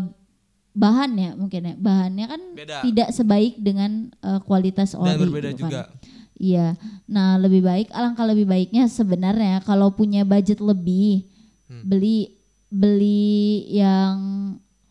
bahan 0.73 1.12
ya 1.13 1.31
mungkin 1.33 1.62
ya 1.63 1.75
bahannya 1.75 2.25
kan 2.27 2.41
Beda. 2.53 2.81
tidak 2.81 3.09
sebaik 3.09 3.53
dengan 3.57 4.09
eh, 4.15 4.39
kualitas 4.41 4.93
ori 4.93 5.13
dan 5.13 5.21
berbeda 5.21 5.49
gitu 5.49 5.57
kan. 5.59 5.69
juga. 5.69 5.81
Iya. 6.33 6.67
Nah, 7.05 7.38
lebih 7.38 7.62
baik 7.62 7.88
alangkah 7.89 8.25
lebih 8.25 8.43
baiknya 8.43 8.89
sebenarnya 8.89 9.62
kalau 9.62 9.89
punya 9.89 10.23
budget 10.23 10.59
lebih 10.59 11.29
Hmm. 11.63 11.79
beli 11.88 12.36
beli 12.67 13.39
yang 13.71 14.17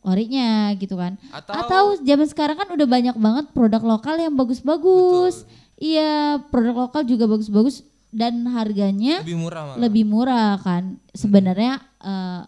orinya 0.00 0.72
gitu 0.74 0.94
kan. 0.94 1.14
Atau, 1.30 1.52
Atau 1.54 1.82
zaman 2.00 2.26
sekarang 2.26 2.56
kan 2.56 2.68
udah 2.68 2.86
banyak 2.86 3.14
banget 3.14 3.46
produk 3.50 3.82
lokal 3.84 4.16
yang 4.16 4.32
bagus-bagus. 4.32 5.44
Iya, 5.76 6.40
produk 6.48 6.86
lokal 6.86 7.02
juga 7.04 7.26
bagus-bagus 7.26 7.82
dan 8.08 8.46
harganya 8.46 9.20
lebih 9.20 9.36
murah 9.36 9.62
malah. 9.64 9.78
lebih 9.78 10.04
murah 10.04 10.52
kan. 10.58 10.82
Sebenarnya 11.12 11.76
eh, 12.00 12.42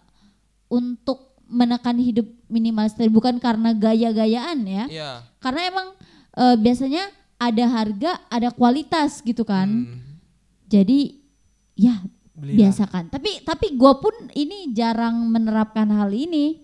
untuk 0.68 1.33
menekan 1.46 1.96
hidup 1.96 2.26
minimalis 2.46 2.92
tadi 2.92 3.08
bukan 3.08 3.36
karena 3.36 3.72
gaya-gayaan 3.72 4.58
ya. 4.62 4.84
Iya. 4.86 5.10
Karena 5.38 5.60
emang 5.66 5.88
eh, 6.34 6.56
biasanya 6.56 7.04
ada 7.36 7.64
harga, 7.66 8.12
ada 8.28 8.48
kualitas 8.48 9.20
gitu 9.20 9.42
kan. 9.42 9.68
Hmm, 9.68 10.00
Jadi 10.64 11.20
ya 11.74 12.00
belilah. 12.32 12.56
biasakan. 12.66 13.08
Tapi 13.08 13.42
tapi 13.42 13.74
gua 13.74 13.96
pun 13.96 14.12
ini 14.32 14.70
jarang 14.70 15.26
menerapkan 15.26 15.86
hal 15.88 16.10
ini. 16.10 16.62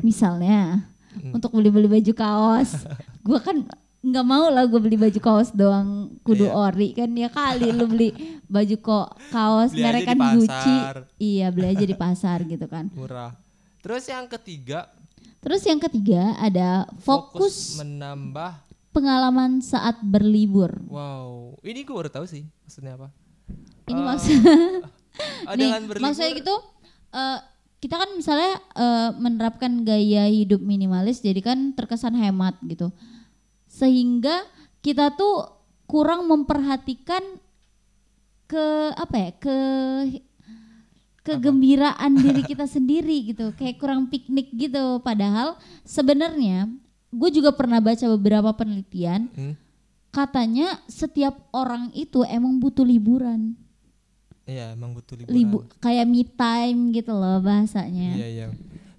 Misalnya 0.00 0.90
Hmm. 1.14 1.30
untuk 1.32 1.54
beli-beli 1.54 1.86
baju 1.86 2.10
kaos, 2.12 2.74
gua 3.22 3.38
kan 3.38 3.62
nggak 4.02 4.26
mau 4.26 4.50
lah 4.50 4.66
gue 4.66 4.76
beli 4.76 4.98
baju 4.98 5.16
kaos 5.16 5.48
doang 5.48 6.12
kudu 6.20 6.44
Iya. 6.44 6.52
ori 6.52 6.88
kan 6.92 7.08
ya 7.08 7.32
kali 7.32 7.72
lu 7.72 7.88
beli 7.88 8.12
baju 8.52 8.76
kok 8.76 9.06
kaos 9.30 9.72
merek 9.72 10.04
kan 10.04 10.20
Gucci 10.34 10.76
iya 11.16 11.48
beli 11.48 11.72
aja 11.72 11.80
di 11.80 11.96
pasar 12.04 12.44
gitu 12.44 12.66
kan 12.66 12.92
Murah. 12.92 13.32
Terus 13.84 14.08
yang 14.08 14.24
ketiga, 14.32 14.88
terus 15.44 15.60
yang 15.68 15.76
ketiga 15.76 16.32
ada 16.40 16.88
fokus, 17.04 17.76
menambah. 17.76 18.64
pengalaman 18.96 19.60
saat 19.60 20.00
berlibur 20.00 20.72
Wow, 20.88 21.60
ini 21.60 21.84
gue 21.84 21.92
baru 21.92 22.08
tahu 22.08 22.24
sih 22.24 22.48
maksudnya 22.64 22.96
apa. 22.96 23.12
ini 23.92 24.00
Eh, 24.00 24.06
maksud 24.08 24.40
nih 25.60 25.68
berlibur, 25.84 26.00
maksudnya 26.00 26.32
gitu 26.32 26.54
eh, 27.12 27.38
kita 27.84 28.00
kan 28.00 28.10
misalnya 28.16 28.56
eh, 28.72 29.10
menerapkan 29.20 29.84
gaya 29.84 30.32
hidup 30.32 30.64
minimalis 30.64 31.20
jadi 31.20 31.44
kan 31.44 31.76
terkesan 31.76 32.16
hemat 32.16 32.56
gitu 32.64 32.88
sehingga 33.68 34.48
kita 34.80 35.12
tuh 35.12 35.60
kurang 35.84 36.24
memperhatikan 36.24 37.20
ke 38.48 38.96
apa 38.96 39.16
ya 39.18 39.30
ke 39.36 39.56
kegembiraan 41.24 42.12
diri 42.14 42.44
kita 42.44 42.64
sendiri 42.64 43.26
gitu 43.26 43.50
kayak 43.52 43.76
kurang 43.76 44.06
piknik 44.06 44.52
gitu 44.52 45.00
padahal 45.00 45.56
sebenarnya 45.82 46.68
gue 47.08 47.30
juga 47.32 47.50
pernah 47.50 47.80
baca 47.80 48.04
beberapa 48.12 48.52
penelitian 48.52 49.32
Hmm, 49.32 49.54
katanya 50.10 50.78
setiap 50.84 51.34
orang 51.50 51.90
itu 51.92 52.22
emang 52.22 52.56
butuh 52.56 52.84
liburan 52.84 53.56
Iya, 54.44 54.76
emang 54.76 54.92
butuh 54.92 55.16
liburan. 55.16 55.32
libu 55.32 55.56
kayak 55.80 56.04
me 56.04 56.20
time 56.22 56.92
gitu 56.92 57.16
loh 57.16 57.40
bahasanya. 57.40 58.12
Iya, 58.12 58.28
iya. 58.28 58.46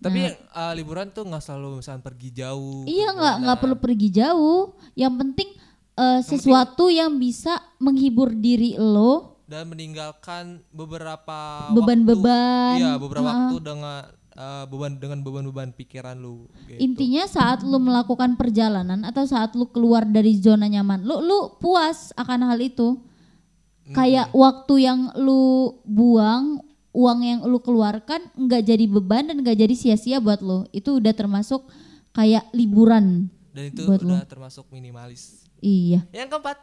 Tapi 0.01 0.25
eh, 0.33 0.73
liburan 0.73 1.09
tuh 1.09 1.21
nggak 1.21 1.37
selalu 1.37 1.85
misalnya 1.85 2.01
pergi 2.01 2.29
jauh. 2.33 2.81
Iya 2.83 3.13
nggak 3.13 3.35
nggak 3.45 3.59
perlu 3.61 3.77
pergi 3.77 4.09
jauh. 4.09 4.73
Yang 4.97 5.13
penting 5.21 5.49
eh, 5.95 6.19
sesuatu 6.25 6.89
yang 6.89 7.21
bisa 7.21 7.61
menghibur 7.77 8.33
diri 8.33 8.73
lo, 8.73 9.34
dan 9.45 9.65
meninggalkan 9.65 10.65
beberapa 10.69 11.69
Beban-beban. 11.71 12.75
iya 12.75 12.91
beberapa 12.95 13.23
Ha-ha. 13.23 13.39
waktu 13.45 13.57
dengan 13.61 14.01
eh, 14.33 14.63
beban 14.65 14.91
dengan 14.95 15.19
beban-beban 15.21 15.69
pikiran 15.71 16.17
lu 16.17 16.45
gitu. 16.65 16.77
intinya 16.77 17.23
saat 17.25 17.61
lo 17.61 17.77
melakukan 17.77 18.33
perjalanan 18.33 19.01
atau 19.03 19.23
saat 19.23 19.53
lo 19.53 19.67
keluar 19.67 20.03
dari 20.03 20.35
zona 20.35 20.65
nyaman, 20.65 21.01
lo 21.01 21.19
lu 21.19 21.39
puas 21.55 22.09
akan 22.15 22.47
hal 22.47 22.59
itu. 22.59 22.99
Kayak 23.85 24.33
waktu 24.33 24.81
yang 24.81 25.13
lu 25.13 25.69
buang, 25.85 26.57
uang 26.89 27.19
yang 27.21 27.39
lu 27.45 27.61
keluarkan 27.61 28.17
nggak 28.33 28.65
jadi 28.65 28.89
beban 28.89 29.29
dan 29.29 29.37
nggak 29.39 29.53
jadi 29.55 29.71
sia-sia 29.71 30.17
buat 30.17 30.41
lo. 30.41 30.65
Itu 30.71 30.97
udah 30.97 31.13
termasuk 31.13 31.69
kayak 32.09 32.49
liburan. 32.51 33.29
dan 33.53 33.69
itu 33.69 33.85
buat 33.85 34.01
udah 34.01 34.25
termasuk 34.25 34.67
minimalis 34.67 35.47
Iya. 35.61 36.03
yang 36.11 36.27
keempat 36.27 36.59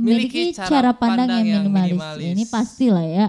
memiliki 0.00 0.56
cara, 0.56 0.96
pandang, 0.96 1.28
yang 1.44 1.68
minimalis. 1.68 2.00
Ya, 2.24 2.32
ini 2.32 2.44
pasti 2.48 2.88
lah 2.88 3.04
ya. 3.04 3.26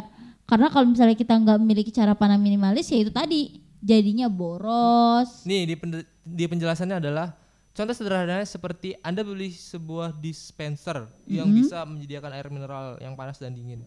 Karena 0.47 0.67
kalau 0.67 0.88
misalnya 0.88 1.15
kita 1.15 1.36
nggak 1.36 1.60
memiliki 1.60 1.91
cara 1.91 2.15
pandang 2.15 2.39
minimalis 2.39 2.88
ya 2.88 2.99
itu 2.99 3.12
tadi 3.12 3.60
jadinya 3.79 4.27
boros. 4.27 5.43
nih 5.43 5.65
di, 5.65 5.75
pen- 5.75 6.05
di 6.21 6.43
penjelasannya 6.45 6.99
adalah 6.99 7.34
contoh 7.71 7.91
sederhananya 7.91 8.43
seperti 8.43 8.93
anda 8.99 9.23
beli 9.23 9.49
sebuah 9.49 10.13
dispenser 10.13 11.07
yang 11.25 11.47
Mm-hmm. 11.47 11.60
bisa 11.62 11.77
menyediakan 11.81 12.31
air 12.31 12.47
mineral 12.47 12.99
yang 12.99 13.15
panas 13.15 13.36
dan 13.36 13.51
dingin 13.51 13.81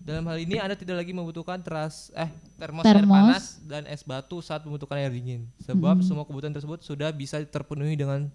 dalam 0.00 0.24
hal 0.24 0.38
ini 0.38 0.56
anda 0.56 0.72
tidak 0.72 1.02
lagi 1.02 1.12
membutuhkan 1.12 1.60
teras 1.60 2.08
eh 2.14 2.30
termos, 2.56 2.80
air 2.80 2.96
Termos. 2.96 3.12
panas 3.12 3.44
dan 3.60 3.84
es 3.84 4.00
batu 4.00 4.38
saat 4.38 4.62
membutuhkan 4.62 4.96
air 4.96 5.10
dingin 5.10 5.44
sebab 5.60 5.98
Mm-hmm. 5.98 6.06
semua 6.06 6.24
kebutuhan 6.24 6.54
tersebut 6.54 6.80
sudah 6.80 7.10
bisa 7.10 7.36
terpenuhi 7.42 7.92
dengan 7.92 8.30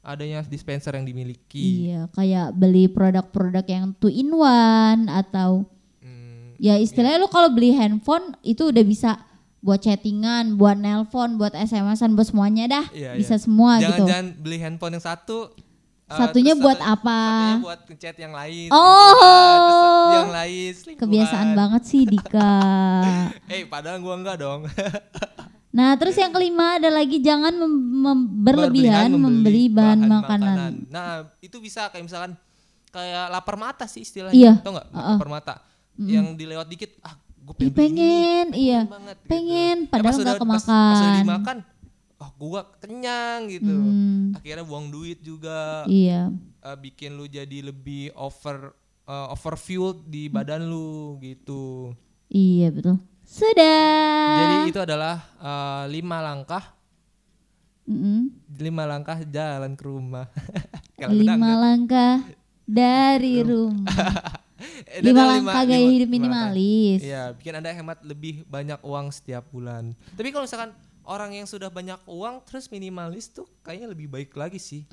adanya 0.00 0.40
dispenser 0.42 0.96
yang 0.96 1.04
dimiliki 1.04 1.88
Iya, 1.88 2.08
kayak 2.10 2.56
beli 2.56 2.88
produk-produk 2.88 3.64
yang 3.64 3.92
two 3.96 4.08
in 4.08 4.32
one 4.32 5.06
atau 5.06 5.68
Hmm, 6.00 6.56
ya 6.56 6.80
istilahnya 6.80 7.20
lu 7.20 7.28
kalau 7.28 7.52
beli 7.52 7.76
handphone 7.76 8.32
itu 8.40 8.72
udah 8.72 8.80
bisa 8.80 9.20
buat 9.60 9.76
chattingan, 9.76 10.56
buat 10.56 10.72
nelpon, 10.72 11.36
buat 11.36 11.52
SMS-an, 11.52 12.16
buat 12.16 12.32
semuanya 12.32 12.64
dah. 12.64 12.86
Iya, 12.96 13.12
bisa 13.12 13.36
iya. 13.36 13.44
semua 13.44 13.76
gitu. 13.76 13.92
Jangan-jangan 14.08 14.26
beli 14.40 14.56
handphone 14.56 14.96
yang 14.96 15.04
satu. 15.04 15.52
uh, 16.08 16.16
Satunya 16.16 16.56
terus 16.56 16.64
buat 16.64 16.78
satu- 16.80 16.92
apa? 16.96 17.20
Satunya 17.20 17.60
buat 17.60 17.80
ngechat 17.84 18.16
yang 18.16 18.32
lain. 18.32 18.68
Oh. 18.72 18.80
terus 20.00 20.16
yang 20.16 20.32
lain. 20.32 20.70
selingkuhan. 20.72 21.00
Kebiasaan 21.04 21.48
banget 21.52 21.82
sih 21.84 22.02
Dika. 22.08 22.52
Eh, 23.52 23.68
padahal 23.68 24.00
gua 24.00 24.16
enggak 24.16 24.40
dong. 24.40 24.64
Nah, 25.70 25.94
terus 25.94 26.14
yang 26.14 26.30
kelima 26.30 26.76
ada 26.76 26.90
lagi 26.90 27.18
jangan 27.18 27.54
mem- 27.54 27.70
mem- 28.02 28.30
berlebihan 28.42 29.10
membeli 29.12 29.70
bahan, 29.70 30.02
makanan. 30.02 30.72
Nah, 30.86 31.30
itu 31.38 31.56
bisa 31.56 31.86
kayak 31.88 32.04
misalkan 32.04 32.34
kayak 32.90 33.30
lapar 33.30 33.54
mata 33.54 33.86
sih 33.86 34.02
istilahnya. 34.02 34.34
Iya. 34.34 34.52
Tau 34.58 34.74
nggak? 34.74 34.88
Uh-uh. 34.90 35.16
Lapar 35.16 35.30
mata. 35.30 35.54
Yang 35.94 36.26
dilewat 36.34 36.66
dikit, 36.66 36.90
ah 37.00 37.14
gue 37.14 37.54
pengen, 37.54 37.54
beli 37.54 37.68
ini, 37.68 37.76
pengen, 37.76 38.46
iya. 38.52 38.80
banget 38.84 39.16
gitu. 39.16 39.28
Pengen, 39.28 39.76
Eh, 39.78 39.88
padahal 39.88 40.04
pas 40.04 40.16
nggak 40.16 40.32
pas- 40.32 40.42
kemakan. 40.42 40.90
Pas 40.90 40.98
udah 40.98 41.20
dimakan, 41.20 41.56
oh 42.18 42.30
gua 42.36 42.60
kenyang 42.76 43.40
gitu 43.48 43.72
Hmm, 43.72 44.34
akhirnya 44.34 44.60
buang 44.62 44.86
duit 44.88 45.18
juga 45.20 45.86
iya. 45.86 46.28
eh, 46.60 46.76
bikin 46.76 47.14
lu 47.14 47.24
jadi 47.24 47.64
lebih 47.64 48.12
over 48.12 48.76
eh, 49.02 49.26
overfuel 49.30 50.04
di 50.04 50.28
badan 50.28 50.62
lu 50.62 51.16
gitu 51.18 51.94
Iya 52.28 52.70
betul. 52.70 53.00
Sudah. 53.30 54.34
jadi 54.36 54.56
itu 54.66 54.80
adalah 54.82 55.22
eh, 55.38 55.84
lima 55.88 56.18
langkah 56.18 56.74
Mm-mm. 57.86 58.26
lima 58.58 58.84
langkah 58.84 59.22
jalan 59.22 59.74
ke 59.74 59.84
rumah 59.86 60.26
lima 61.00 61.38
langkah 61.56 62.26
dari 62.66 63.40
rumah. 63.40 63.86
Lima 65.00 65.24
langkah 65.26 65.62
gaya 65.64 65.80
lima- 65.80 65.94
hidup 65.96 66.08
minimalis. 66.10 67.00
Iya, 67.00 67.32
bikin 67.32 67.56
anda 67.56 67.72
hemat 67.72 68.04
lebih 68.04 68.44
banyak 68.44 68.78
uang 68.84 69.08
setiap 69.08 69.48
bulan. 69.48 69.96
Tapi 70.12 70.28
kalau 70.28 70.44
misalkan 70.44 70.70
orang 71.02 71.32
yang 71.32 71.48
sudah 71.48 71.66
banyak 71.66 71.96
uang 72.04 72.44
terus 72.44 72.68
minimalis 72.68 73.26
tuh 73.26 73.48
kayaknya 73.64 73.88
lebih 73.88 74.06
baik 74.06 74.30
lagi 74.36 74.60
sih. 74.60 74.84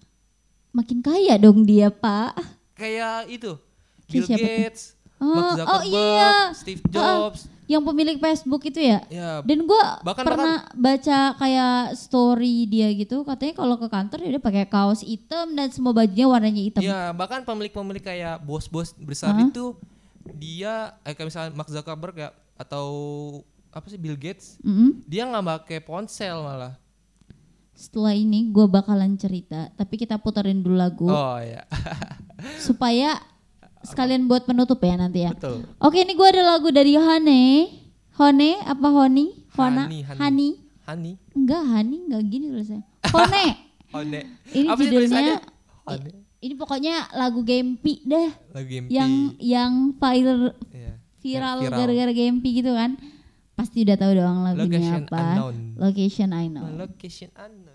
Makin 0.71 1.03
kaya 1.03 1.35
dong 1.35 1.67
dia 1.67 1.91
pak. 1.91 2.33
Kayak 2.73 3.27
itu, 3.27 3.59
Bill? 4.07 4.25
Gates, 4.25 4.95
Oh, 5.17 5.33
Mark 5.33 5.45
oh 5.49 5.53
Zuckerberg, 5.57 5.89
iya. 5.89 6.31
Steve 6.53 6.81
Jobs. 6.88 7.41
Yang 7.68 7.84
pemilik 7.86 8.18
Facebook 8.18 8.63
itu 8.63 8.80
ya. 8.80 9.03
Ya, 9.07 9.43
Dan 9.43 9.63
gua 9.63 9.99
Bahkan- 10.01 10.24
pernah 10.24 10.55
baca 10.72 11.20
kayak 11.36 11.78
story 11.93 12.63
dia 12.65 12.88
gitu, 12.89 13.22
katanya 13.22 13.53
kalau 13.53 13.76
ke 13.76 13.86
kantor 13.86 14.18
dia 14.22 14.39
pakai 14.39 14.63
kaos 14.65 15.03
hitam 15.03 15.51
dan 15.51 15.68
semua 15.68 15.91
bajunya 15.91 16.26
warnanya 16.26 16.63
hitam. 16.63 16.80
ya 16.80 17.11
bahkan 17.11 17.43
pemilik-pemilik 17.43 17.99
kayak 17.99 18.39
bos-bos 18.41 18.95
besar 18.97 19.32
Hah? 19.32 19.43
itu 19.43 19.76
dia 20.34 20.95
eh, 21.01 21.11
kayak 21.11 21.28
misalnya 21.28 21.51
Mark 21.53 21.68
Zuckerberg 21.68 22.15
ya 22.18 22.30
atau 22.55 22.88
apa 23.70 23.86
sih 23.86 23.95
Bill 23.95 24.15
Gates, 24.15 24.57
Mm-mm. 24.59 25.03
dia 25.03 25.24
nggak 25.24 25.43
pakai 25.61 25.80
ponsel 25.80 26.39
malah. 26.39 26.80
Setelah 27.74 28.11
ini 28.11 28.47
gua 28.47 28.65
bakalan 28.65 29.13
cerita, 29.13 29.70
tapi 29.72 29.95
kita 29.95 30.18
puterin 30.18 30.59
dulu 30.59 30.74
lagu 30.74 31.05
Oh 31.05 31.38
ya, 31.38 31.61
supaya 32.59 33.22
sekalian 33.88 34.25
buat 34.25 34.43
penutup 34.43 34.79
ya 34.79 34.95
nanti 34.95 35.19
ya. 35.21 35.31
betul. 35.31 35.63
Oke, 35.77 35.99
ini 35.99 36.13
gua 36.13 36.27
ada 36.27 36.43
lagu 36.45 36.67
dari 36.69 36.93
Hone. 36.93 37.43
Hone 38.13 38.49
apa 38.61 38.88
Honi? 38.88 39.25
Hona? 39.53 39.88
Hani, 40.17 40.47
Hani. 40.83 41.11
Enggak, 41.31 41.63
Hani 41.63 41.95
enggak 42.03 42.21
gini 42.25 42.45
tulisnya. 42.47 42.81
Hone. 43.07 43.45
Hone. 43.93 44.21
Ini 44.49 44.67
Apa 44.67 44.79
judulnya 44.79 44.99
tulisannya? 45.01 45.38
Hone. 45.83 46.09
ini 46.38 46.53
pokoknya 46.53 46.93
lagu 47.11 47.41
Gempi 47.41 48.03
deh 48.03 48.29
Lagi 48.51 48.73
mimpi. 48.79 48.93
yang 48.93 49.11
yang 49.38 49.71
viral 49.93 50.53
Iya. 50.69 50.93
viral 51.17 51.57
gara-gara 51.65 52.11
Gempi 52.11 52.49
gitu 52.53 52.71
kan. 52.71 52.93
Pasti 53.53 53.81
udah 53.81 53.97
tahu 53.97 54.11
dong 54.13 54.43
lagunya 54.43 54.69
Location 54.69 55.01
apa. 55.03 55.17
unknown. 55.17 55.55
Location 55.75 56.29
I 56.31 56.45
know. 56.45 56.65
Location 56.69 57.29
unknown. 57.33 57.73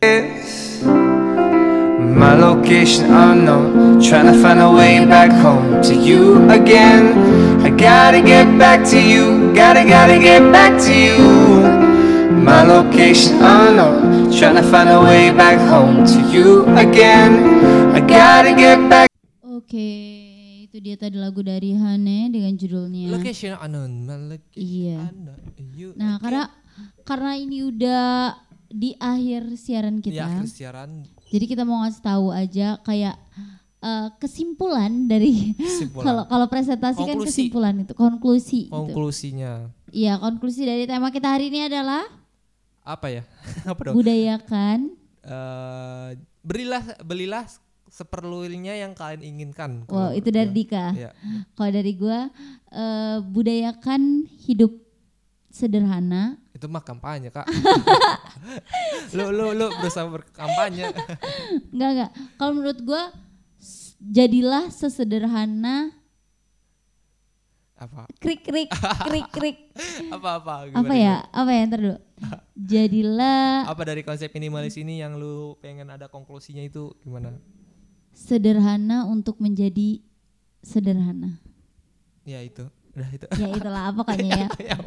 My 2.12 2.34
location 2.36 3.10
unknown, 3.10 3.98
trying 4.00 4.26
to 4.30 4.36
find 4.38 4.60
a 4.60 4.70
way 4.70 5.04
back 5.04 5.32
home 5.32 5.82
to 5.82 5.94
you 5.94 6.46
again. 6.48 7.16
I 7.62 7.70
gotta 7.70 8.20
get 8.22 8.46
back 8.58 8.84
to 8.90 8.98
you, 8.98 9.50
gotta, 9.52 9.82
gotta 9.84 10.18
get 10.18 10.42
back 10.52 10.78
to 10.86 10.92
you. 10.94 11.18
My 12.38 12.62
location 12.62 13.38
unknown, 13.40 14.30
trying 14.30 14.56
to 14.56 14.64
find 14.64 14.88
a 14.88 15.00
way 15.00 15.30
back 15.32 15.58
home 15.66 16.04
to 16.04 16.18
you 16.30 16.66
again. 16.76 17.32
I 17.94 18.00
gotta 18.00 18.54
get 18.54 18.78
back. 18.86 19.08
Oke, 19.42 19.90
itu 20.66 20.76
dia 20.78 20.94
tadi 20.94 21.16
lagu 21.18 21.40
dari 21.40 21.74
Hane 21.74 22.28
dengan 22.28 22.54
judulnya. 22.54 23.14
Location 23.14 23.56
unknown. 23.56 23.92
My 24.04 24.16
location 24.30 24.58
Iya. 24.58 24.98
unknown. 25.08 25.40
You 25.72 25.88
Nah, 25.94 26.16
again. 26.16 26.22
karena 26.22 26.42
karena 27.02 27.32
ini 27.34 27.58
udah 27.62 28.04
di 28.68 28.94
akhir 28.96 29.54
siaran 29.54 30.00
kita. 30.00 30.22
ya 30.22 30.40
kesiaran 30.40 31.04
Jadi 31.33 31.45
kita 31.49 31.64
mau 31.64 31.80
ngasih 31.80 32.05
tahu 32.05 32.28
aja 32.28 32.76
kayak 32.85 33.16
eh, 33.80 34.09
kesimpulan 34.20 35.09
dari 35.09 35.57
kalau 36.07 36.28
kalau 36.28 36.47
presentasi 36.53 37.01
kan 37.01 37.16
Konklusi. 37.16 37.49
kesimpulan 37.49 37.74
itu 37.80 37.93
konklusi 37.97 38.61
gitu. 38.68 38.76
konklusinya 38.76 39.72
Iya, 39.93 40.16
konklusi 40.16 40.64
dari 40.64 40.89
tema 40.89 41.12
kita 41.12 41.37
hari 41.37 41.53
ini 41.53 41.68
adalah 41.68 42.09
apa 42.80 43.12
ya? 43.12 43.22
apa 43.70 43.80
dong? 43.85 43.95
budayakan. 44.01 44.97
Eh, 45.22 46.09
berilah 46.41 46.83
belilah 47.05 47.45
seperlunya 47.93 48.80
yang 48.80 48.97
kalian 48.97 49.20
inginkan. 49.20 49.85
Wow, 49.93 50.16
itu 50.16 50.33
dari 50.33 50.49
ya. 50.49 50.57
Dika. 50.57 50.87
Ya. 50.97 51.11
Kalau 51.53 51.70
dari 51.70 51.93
gua 51.93 52.33
eh, 52.72 53.18
budayakan 53.20 54.26
hidup 54.49 54.72
sederhana. 55.53 56.41
Itu 56.62 56.70
mah 56.70 56.78
kampanye, 56.78 57.26
Kak. 57.28 57.42
lu 59.18 59.28
lu 59.28 59.50
lu 59.50 59.66
berusaha 59.74 60.06
berkampanye. 60.06 60.94
Enggak 61.68 61.90
enggak. 61.90 62.10
Kalau 62.38 62.52
menurut 62.54 62.78
gua 62.80 63.10
s- 63.58 63.98
jadilah 63.98 64.70
sesederhana 64.70 65.90
apa? 67.74 68.06
krik 68.14 68.46
krik 68.46 68.70
krik 69.02 69.26
krik 69.28 69.58
Apa 70.14 70.38
apa? 70.38 70.70
apa 70.70 70.94
ya 70.94 71.26
apa 71.26 71.50
ya 71.50 71.62
ntar 71.66 71.80
dulu 71.82 71.98
jadilah 72.72 73.66
Apa 73.66 73.82
dari 73.82 74.06
konsep 74.06 74.30
minimalis 74.30 74.78
ini 74.78 75.02
yang 75.02 75.18
lu 75.18 75.58
pengen 75.58 75.90
ada 75.90 76.06
konklusinya 76.06 76.62
itu 76.62 76.94
gimana? 77.02 77.34
sederhana 78.14 79.02
untuk 79.04 79.42
menjadi 79.42 79.98
sederhana 80.62 81.42
Ya 82.22 82.38
itu. 82.38 82.70
Udah 82.94 83.08
itu. 83.10 83.26
ya 83.34 83.48
itulah 83.50 83.90
pokoknya 83.90 84.46
ya 84.62 84.78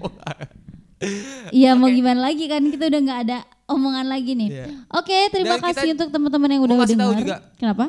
Ya, 0.95 1.11
iya 1.51 1.71
mau 1.73 1.87
gimana 1.87 2.23
lagi 2.23 2.47
kan 2.47 2.63
kita 2.63 2.87
udah 2.87 3.01
nggak 3.01 3.19
ada 3.23 3.37
omongan 3.65 4.07
lagi 4.07 4.31
nih 4.31 4.49
Iya. 4.49 4.65
oke 4.89 5.17
terima 5.27 5.45
Dan 5.51 5.59
kita 5.59 5.67
kasih 5.73 5.89
untuk 5.93 6.09
teman-teman 6.09 6.49
yang 6.49 6.61
udah 6.63 6.75
tahu 6.77 6.87
dengar 6.87 7.17
juga. 7.17 7.37
kenapa 7.55 7.85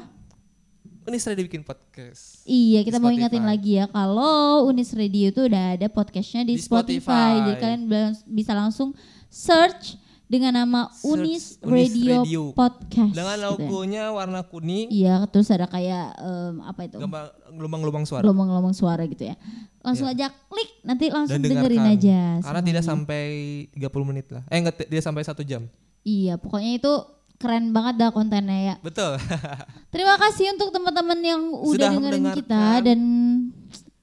Ini 1.07 1.23
sudah 1.23 1.39
dibikin 1.39 1.63
podcast. 1.63 2.43
Iya, 2.43 2.83
kita 2.83 2.99
mau 2.99 3.15
ingetin 3.15 3.47
lagi 3.47 3.79
ya 3.79 3.87
kalau 3.87 4.67
Unis 4.67 4.91
Radio 4.91 5.31
itu 5.31 5.47
udah 5.47 5.79
ada 5.79 5.87
podcastnya 5.87 6.43
di, 6.43 6.59
Di 6.59 6.59
Spotify. 6.59 6.99
Spotify. 6.99 7.31
Jadi 7.39 7.53
kalian 7.63 7.83
bisa 8.27 8.53
langsung 8.53 8.91
search 9.31 9.95
dengan 10.27 10.53
nama 10.53 10.91
Unis, 11.03 11.57
Unis 11.59 11.63
Radio, 11.63 12.17
Radio. 12.21 12.43
Podcast. 12.51 13.15
Dengan 13.15 13.33
gitu 13.33 13.43
ya. 13.43 13.47
logonya 13.47 14.05
warna 14.11 14.41
kuning, 14.43 14.91
Iya, 14.91 15.23
terus 15.27 15.47
ada 15.49 15.65
kayak 15.65 16.15
em, 16.17 16.55
apa 16.61 16.81
itu? 16.83 16.99
gelombang-gelombang 17.49 18.03
suara. 18.05 18.23
Gelombang-gelombang 18.23 18.75
suara 18.75 19.03
gitu 19.05 19.23
ya. 19.25 19.39
Langsung 19.81 20.07
aja 20.07 20.27
klik, 20.29 20.71
nanti 20.83 21.07
langsung 21.09 21.39
Dan 21.39 21.47
dengerin 21.47 21.79
dengarkan. 21.79 21.99
aja. 22.03 22.21
Karena 22.43 22.61
tidak 22.61 22.83
sampai 22.83 23.23
30 23.71 23.87
menit 24.05 24.27
lah. 24.29 24.43
Eh 24.49 24.59
enggak 24.59 24.83
tidak 24.83 24.99
sampai 25.01 25.23
satu 25.23 25.41
jam. 25.41 25.63
Iya, 26.03 26.37
pokoknya 26.37 26.73
itu 26.77 26.93
keren 27.37 27.71
banget 27.71 27.95
dah 27.97 28.11
kontennya 28.11 28.59
ya. 28.59 28.75
Betul. 28.83 29.15
Terima 29.95 30.19
kasih 30.19 30.59
untuk 30.59 30.71
teman-teman 30.71 31.19
yang 31.21 31.43
udah 31.55 31.71
Sudah 31.71 31.91
dengerin 31.93 32.27
kita 32.35 32.63
dan 32.83 33.01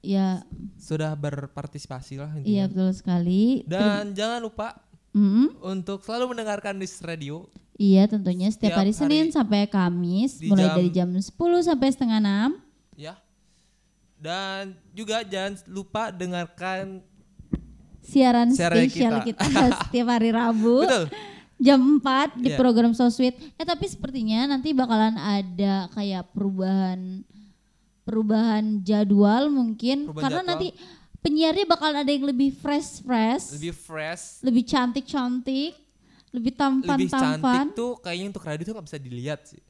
ya 0.00 0.40
Sudah 0.76 1.12
berpartisipasi 1.12 2.16
lah 2.16 2.32
intinya. 2.32 2.44
iya 2.46 2.64
betul 2.64 2.92
sekali. 2.92 3.64
Dan 3.64 4.12
jangan 4.12 4.40
lupa 4.40 4.76
Mm, 5.14 5.62
untuk 5.62 6.02
selalu 6.02 6.34
mendengarkan 6.34 6.74
di 6.74 6.90
radio 7.00 7.46
Iya 7.72 8.06
tentunya 8.06 8.46
setiap, 8.48 8.70
Setiap 8.70 8.80
hari 8.80 8.92
Senin 8.92 9.24
hari 9.24 9.30
sampai 9.32 9.60
Kamis 9.64 10.38
mulai 10.40 10.62
jam- 10.64 10.76
dari 10.76 10.90
jam 10.90 11.08
10 11.10 11.30
sampai 11.60 11.88
setengah 11.88 12.18
6 12.18 12.50
ya. 12.96 13.14
Dan 14.16 14.62
juga 14.90 15.22
jangan 15.22 15.54
lupa 15.68 16.08
dengarkan 16.08 17.02
siaran 18.00 18.50
Siaran 18.50 18.84
spesial 18.84 19.22
kita. 19.22 19.42
kita, 19.42 19.62
setiap 19.82 20.06
hari 20.08 20.30
Rabu 20.30 20.82
betul. 20.82 21.04
jam 21.56 21.80
4 21.98 22.36
di 22.36 22.48
Iya. 22.48 22.56
program 22.56 22.90
So 22.90 23.06
Sweet. 23.06 23.34
Eh 23.54 23.64
tapi 23.64 23.86
sepertinya 23.86 24.46
nanti 24.46 24.70
bakalan 24.70 25.14
ada 25.14 25.90
kayak 25.90 26.30
perubahan 26.30 27.22
perubahan 28.02 28.80
jadwal 28.80 29.48
mungkin 29.48 30.06
Perubahan 30.06 30.22
karena 30.22 30.40
jadwal. 30.40 30.50
nanti 30.52 30.68
penyiarnya 31.24 31.64
bakal 31.64 31.90
ada 31.90 32.06
yang 32.06 32.22
lebih 32.22 32.52
fresh 32.52 33.00
fresh, 33.00 33.56
Lebih 33.56 33.72
fresh, 33.72 34.24
lebih 34.40 34.62
cantik 34.62 35.04
cantik, 35.04 35.72
lebih 36.30 36.52
tampan 36.52 36.94
lebih 36.94 37.08
tampan. 37.08 37.40
cantik 37.40 37.74
tuh 37.74 37.96
kayaknya 37.98 38.26
untuk 38.28 38.44
radio 38.44 38.62
tuh 38.62 38.74
nggak 38.74 38.86
bisa 38.86 38.98
dilihat 38.98 39.40
sih. 39.42 39.62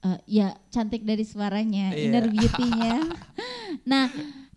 Eh, 0.00 0.18
ya 0.30 0.52
cantik 0.68 1.00
dari 1.02 1.24
suaranya, 1.24 1.90
Iya. 1.90 2.04
inner 2.06 2.24
beauty-nya. 2.26 2.94
nah, 3.90 4.08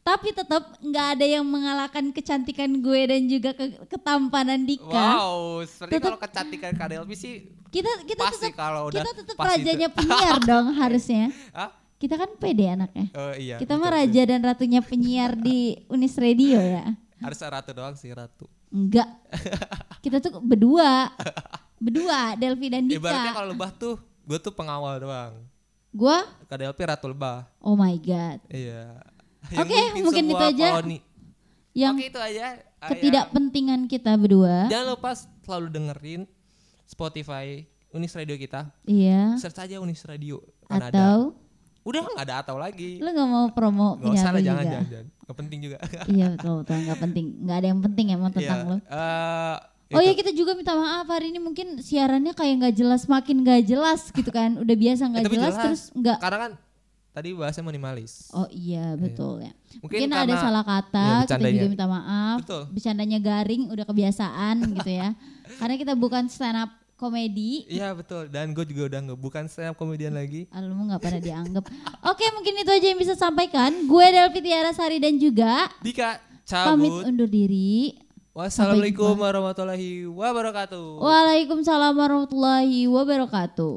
tapi 0.01 0.31
tetap 0.31 0.79
nggak 0.79 1.07
ada 1.13 1.25
yang 1.25 1.43
mengalahkan 1.43 2.11
kecantikan 2.11 2.71
gue 2.73 3.01
dan 3.05 3.21
juga 3.23 3.51
ke- 3.53 3.79
ketampanan 3.87 4.59
Dika. 4.61 4.87
Wow, 5.17 5.63
seperti 5.63 5.95
kalau 5.97 6.15
kecantikan 6.17 6.71
KDLP 6.73 7.11
sih 7.13 7.35
Kita 7.69 7.89
kita 8.03 8.21
pasti 8.21 8.47
tetap 8.47 8.59
kalau 8.61 8.87
kita 8.87 9.11
tetap 9.11 9.33
pas 9.33 9.49
itu. 9.49 9.65
rajanya 9.65 9.87
penyiar 9.89 10.37
dong 10.45 10.67
harusnya. 10.73 11.31
Hah? 11.51 11.71
Kita 12.03 12.19
kan 12.19 12.35
pede 12.35 12.67
anaknya. 12.67 13.07
Oh 13.15 13.31
iya. 13.31 13.55
kita 13.55 13.79
mah 13.79 13.95
raja 13.95 14.21
dan 14.27 14.43
ratunya 14.43 14.83
penyiar 14.83 15.39
di 15.39 15.79
Unis 15.95 16.19
Radio 16.19 16.59
ya. 16.59 16.83
Harus 17.23 17.39
ratu 17.39 17.71
doang 17.71 17.95
sih 17.95 18.11
ratu. 18.11 18.43
Enggak. 18.67 19.07
Kita 20.03 20.19
tuh 20.19 20.43
berdua. 20.43 21.07
Berdua, 21.79 22.35
Delvi 22.35 22.67
dan 22.67 22.91
Ibaratnya 22.91 23.31
Dika. 23.31 23.37
kalau 23.39 23.47
lebah 23.55 23.71
tuh 23.71 23.95
gue 24.27 24.35
tuh 24.35 24.51
pengawal 24.51 24.99
doang. 24.99 25.33
Gua 25.95 26.27
KDLP 26.51 26.79
ratu 26.91 27.07
lebah. 27.07 27.47
oh 27.63 27.79
my 27.79 27.95
god. 28.03 28.43
Iya. 28.51 28.99
Oke, 29.63 29.71
memimpin 29.95 30.03
mungkin 30.03 30.23
itu 30.27 30.43
aja. 30.43 30.67
koloni. 30.75 30.99
Yang 31.71 31.95
Oke 31.95 32.05
itu 32.11 32.19
aja. 32.19 32.45
Ketidakpentingan 32.83 33.79
kita 33.87 34.11
berdua. 34.19 34.67
Jangan 34.67 34.87
lupa 34.91 35.15
selalu 35.15 35.67
dengerin 35.71 36.21
Spotify 36.83 37.63
Unis 37.95 38.11
Radio 38.11 38.35
kita. 38.35 38.75
Iya. 38.83 39.39
Search 39.39 39.63
aja 39.63 39.79
Unis 39.79 40.03
Radio. 40.03 40.43
Kan. 40.67 40.89
Atau 40.91 41.39
Udah 41.83 41.99
nggak 42.01 42.19
ada 42.21 42.35
atau 42.39 42.55
lagi. 42.55 42.97
lu 42.97 43.09
nggak 43.09 43.27
mau 43.27 43.45
promo 43.51 43.95
Gak 43.95 43.99
punya 44.01 44.15
usah 44.17 44.29
lah, 44.29 44.39
juga? 44.39 44.47
jangan, 44.49 44.65
jangan, 44.65 44.87
jangan. 44.89 45.07
Gak 45.23 45.37
penting 45.37 45.59
juga. 45.61 45.77
Iya 46.09 46.25
betul 46.33 46.53
betul 46.59 46.75
nggak 46.81 46.99
penting. 47.01 47.25
Nggak 47.39 47.57
ada 47.57 47.67
yang 47.67 47.81
penting 47.81 48.05
emang 48.09 48.31
tentang 48.31 48.59
Iya, 48.59 48.69
lu. 48.69 48.77
eh, 48.79 49.57
Oh 49.93 50.01
itu. 50.01 50.09
ya 50.09 50.13
kita 50.15 50.31
juga 50.33 50.51
minta 50.53 50.73
maaf 50.73 51.05
hari 51.05 51.29
ini 51.29 51.37
mungkin 51.37 51.77
siarannya 51.77 52.33
kayak 52.33 52.53
nggak 52.57 52.75
jelas 52.75 53.05
makin 53.05 53.43
nggak 53.43 53.61
jelas 53.63 54.09
gitu 54.09 54.27
kan. 54.27 54.57
Udah 54.57 54.73
biasa 54.73 55.01
nggak 55.05 55.23
tapi 55.23 55.35
jelas, 55.37 55.53
terus 55.55 55.81
nggak. 55.93 56.17
Karena 56.17 56.37
kan 56.39 56.51
tadi 57.13 57.29
bahasnya 57.31 57.61
minimalis. 57.61 58.31
Oh 58.31 58.49
iya 58.49 58.97
betul 58.97 59.37
ya. 59.39 59.53
Mungkin 59.77 60.09
Mungkin, 60.09 60.17
ada 60.17 60.33
salah 60.35 60.63
kata, 60.63 61.07
Iya, 61.21 61.29
kita 61.29 61.49
juga 61.51 61.67
minta 61.69 61.85
maaf. 61.85 62.37
Betul. 62.41 62.61
Bercandanya 62.71 63.19
garing, 63.19 63.69
udah 63.69 63.85
kebiasaan 63.85 64.55
gitu 64.73 64.91
ya. 64.93 65.13
Karena 65.61 65.75
kita 65.77 65.93
bukan 65.93 66.25
stand 66.25 66.57
up 66.57 66.73
komedi. 66.95 67.65
Iya 67.67 67.93
betul. 67.93 68.27
Dan 68.27 68.51
gue 68.51 68.65
juga 68.65 68.89
udah 68.89 68.99
nggak 69.09 69.19
bukan 69.19 69.43
stand 69.45 69.71
up 69.71 69.77
komedian 69.77 70.13
lagi. 70.13 70.47
Ah, 70.49 70.59
Lu 70.59 70.73
nggak 70.73 70.99
pada 70.99 71.19
dianggap. 71.19 71.63
Oke 72.11 72.25
mungkin 72.31 72.53
itu 72.57 72.71
aja 72.71 72.87
yang 72.89 72.99
bisa 72.99 73.13
sampaikan. 73.13 73.69
Gue 73.85 74.05
Delvi 74.09 74.39
Tiara 74.39 74.71
Sari 74.71 74.97
dan 74.97 75.15
juga 75.15 75.69
Dika 75.79 76.17
pamit 76.43 76.91
cabut. 76.91 77.03
undur 77.05 77.29
diri. 77.29 77.97
Wassalamualaikum 78.33 79.13
warahmatullahi 79.13 80.09
wabarakatuh. 80.09 80.97
Waalaikumsalam 80.97 81.93
warahmatullahi 81.93 82.89
wabarakatuh. 82.89 83.71